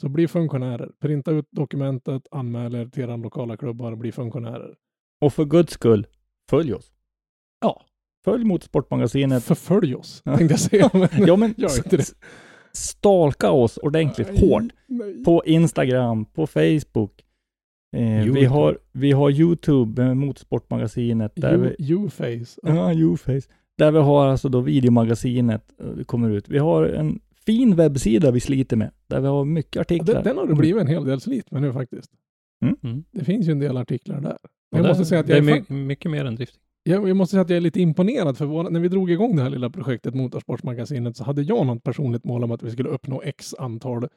[0.00, 0.90] så bli funktionärer.
[1.00, 4.74] Printa ut dokumentet, anmäl er till era lokala klubbar bli funktionärer.
[5.20, 6.06] Och för guds skull,
[6.50, 6.92] följ oss.
[7.60, 7.82] Ja.
[8.24, 9.44] Följ Motorsportmagasinet.
[9.44, 10.36] Förfölj oss, Ja.
[10.36, 10.90] tänkte jag säga.
[10.92, 12.04] Men Ja men gör inte det.
[12.72, 14.62] stalka oss ordentligt Nej, hårt.
[14.86, 15.24] nej.
[15.24, 17.24] På Instagram, på Facebook.
[17.96, 20.02] Eh, vi, har, vi har YouTube.
[21.34, 22.60] Där You, vi, you face.
[22.62, 22.92] Ja.
[22.92, 23.48] YouFace.
[23.78, 26.48] Där vi har alltså då videomagasinet eh, det kommer ut.
[26.48, 28.90] Vi har en fin webbsida vi sliter med.
[29.06, 30.14] Där vi har mycket Ja, artiklar.
[30.14, 32.10] Den, den har det blivit en hel del slit med nu faktiskt.
[32.62, 33.04] Mm.
[33.10, 34.38] Det finns ju en del artiklar där.
[34.70, 36.60] Jag det, måste säga att det jag är är, my, mycket mer än drifting.
[36.82, 39.36] jag, jag måste säga att jag är lite imponerad för våra, när vi drog igång
[39.36, 42.88] det här lilla projektet Motorsportsmagasinet så hade jag något personligt mål om att vi skulle
[42.88, 44.08] uppnå x antal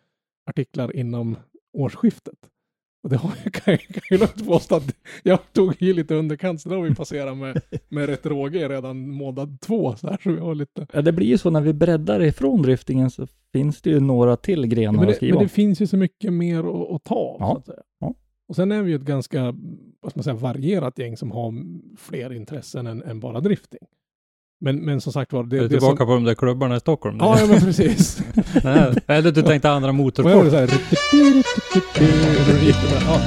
[0.45, 1.37] artiklar inom
[1.73, 2.37] årsskiftet.
[3.03, 6.61] Och det har jag, kan, kan ju lugnt påstå att jag tog i lite underkant
[6.61, 9.95] så det har vi passerat med, med rätt råge redan månad två.
[9.95, 10.87] Så, här, så vi har lite...
[10.93, 14.37] Ja, det blir ju så när vi breddar ifrån driftingen så finns det ju några
[14.37, 17.03] till grenar men, att det, skriva men det finns ju så mycket mer att, att
[17.03, 17.37] ta.
[17.39, 17.61] Ja.
[17.65, 17.77] Så att.
[17.99, 18.13] Ja.
[18.47, 19.55] Och sen är vi ju ett ganska
[20.01, 21.53] vad ska man säga, varierat gäng som har
[21.97, 23.87] fler intressen än, än bara drifting.
[24.63, 26.07] Men, men som sagt var, det, är du det tillbaka som...
[26.07, 27.17] på de där klubbarna i Stockholm?
[27.19, 28.23] Ja, ja, men precis.
[28.63, 29.91] Nej, eller du tänkte andra
[33.05, 33.21] ja.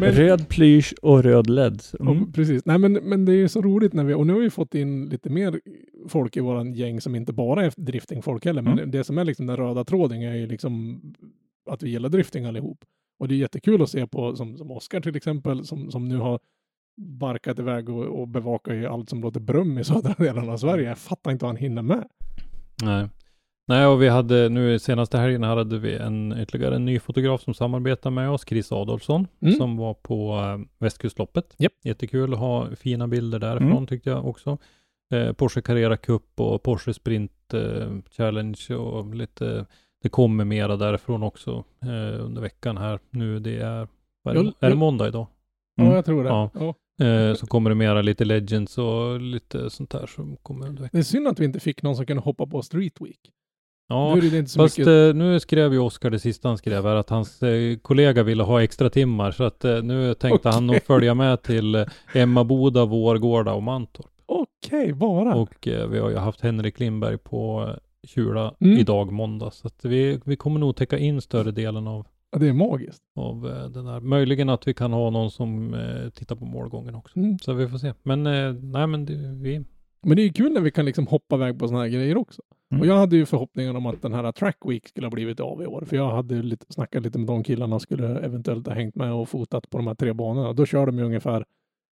[0.00, 1.82] Men, Röd plysch och röd LED.
[2.00, 2.22] Mm.
[2.22, 2.64] och, precis.
[2.64, 5.08] Nej, men, men det är så roligt när vi, och nu har vi fått in
[5.08, 5.60] lite mer
[6.08, 8.90] folk i våran gäng som inte bara är driftingfolk heller, men Mm.
[8.90, 11.00] det som är liksom den röda tråden är ju liksom
[11.70, 12.78] att vi gillar drifting allihop.
[13.18, 16.16] Och det är jättekul att se på, som, som Oskar till exempel, som, som nu
[16.16, 16.40] har
[16.96, 20.88] barkat iväg och, och bevakar ju allt som låter brum i södra delen av Sverige.
[20.88, 22.04] Jag fattar inte vad han hinner med.
[22.82, 23.08] Nej.
[23.68, 27.54] Nej, och vi hade nu senaste helgen hade vi en ytterligare en ny fotograf som
[27.54, 29.54] samarbetar med oss, Chris Adolfsson, Mm.
[29.54, 31.54] som var på äh, Västkustloppet.
[31.58, 31.72] Japp.
[31.84, 33.86] Jättekul att ha fina bilder därifrån Mm.
[33.86, 34.58] tyckte jag också.
[35.14, 39.66] Eh, Porsche Carrera Cup och Porsche Sprint eh, Challenge och lite,
[40.02, 43.00] det kommer mera därifrån också eh, under veckan här.
[43.10, 43.88] Nu det är,
[44.28, 45.26] är, det, är det måndag idag?
[45.78, 45.90] Mm.
[45.90, 46.30] Ja, jag tror det.
[46.30, 46.50] Ja.
[46.54, 46.74] Ja.
[47.06, 50.90] Eh, så kommer det mera lite Legends och lite sånt där som kommer under veckan.
[50.92, 53.20] Det är synd att vi inte fick någon som kunde hoppa på Street Week.
[53.88, 54.16] Ja,
[54.56, 54.86] Fast mycket...
[54.86, 58.42] eh, nu skrev ju Oskar det sista han skrev här att hans eh, kollega ville
[58.42, 63.52] ha extra timmar så att eh, nu tänkte han nog följa med till Emmaboda, Vårgårda
[63.52, 64.06] och Mantorp.
[64.26, 65.34] Okej, bara.
[65.34, 67.70] Och vi har ju haft Henrik Lindberg på
[68.06, 68.78] Kjula Mm.
[68.78, 72.48] idag måndag så att vi, vi kommer nog täcka in större delen av, Ja, det
[72.48, 73.02] är magiskt.
[73.16, 74.00] av eh, den här.
[74.00, 77.18] Möjligen att vi kan ha någon som eh, tittar på målgången också.
[77.18, 77.38] Mm.
[77.38, 77.92] Så vi får se.
[78.02, 79.64] Men eh, nej men det, vi,
[80.02, 82.16] Men det är ju kul när vi kan liksom hoppa iväg på sådana här grejer
[82.16, 82.42] också.
[82.70, 82.80] Mm.
[82.80, 85.62] Och jag hade ju förhoppningar om att den här Track Week skulle ha blivit av
[85.62, 85.84] i år.
[85.86, 89.28] För jag hade lite, snackat lite med de killarna skulle eventuellt ha hängt med och
[89.28, 90.52] fotat på de här tre banorna.
[90.52, 91.44] Då kör de ju ungefär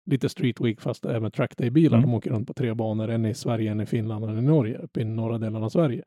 [0.05, 1.97] lite Street Week fast även Track Day-bilar.
[1.97, 2.09] Mm.
[2.09, 3.09] De åker runt på tre banor.
[3.09, 4.77] En i Sverige, en i Finland och en i Norge.
[4.77, 6.03] Uppe i norra delen av Sverige.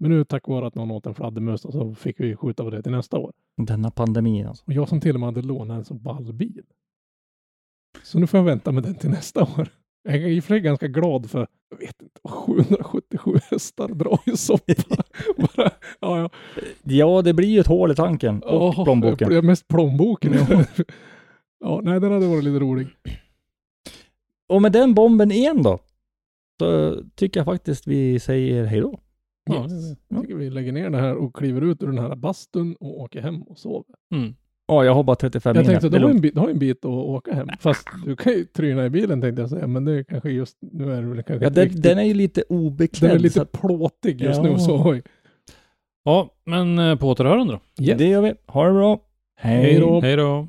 [0.00, 2.82] Men nu tack vare att någon åt en fladdermus så fick vi skjuta på det
[2.82, 3.32] till nästa år.
[3.56, 4.64] Denna pandemi alltså.
[4.66, 6.64] Och jag som till och med hade lånat en så ball bil.
[8.02, 9.68] Så nu får jag vänta med den till nästa år.
[10.02, 14.20] Jag är i och för sig ganska glad för, jag vet inte, 777 hästar drar
[14.26, 14.74] ju soppa.
[15.36, 15.70] Bara,
[16.00, 16.30] ja, ja.
[16.82, 19.46] Ja, det blir ju ett hål i tanken och Åh, plånboken.
[19.46, 20.32] Mest plånboken.
[20.32, 20.64] Ja.
[21.60, 22.86] ja, nej, den hade varit lite rolig.
[24.48, 25.78] Och med den bomben igen då,
[26.60, 28.98] så tycker jag faktiskt vi säger hej då.
[29.50, 32.16] Ja, det- jag tycker vi lägger ner det här och kliver ut ur den här
[32.16, 33.84] bastun och åker hem och sover.
[34.14, 34.34] Mm.
[34.68, 35.66] Ja, jag har bara 35 Jag mil.
[35.80, 37.48] tänkte, du har, en bit, du har en bit att åka hem.
[37.60, 40.56] Fast du kan ju tryna i bilen tänkte jag säga, men det är kanske just,
[40.60, 43.10] nu är det väl kanske Ja, den, riktigt- den är ju lite obeklädd.
[43.10, 44.50] den är lite att- plåtig just Ja.
[44.50, 45.02] nu, så oj.
[46.04, 47.84] Ja, men eh, på återhörande då.
[47.84, 47.98] Yes.
[47.98, 48.34] Det gör vi.
[48.46, 49.00] Ha det bra.
[49.36, 50.00] Hej då.
[50.00, 50.48] Hej då.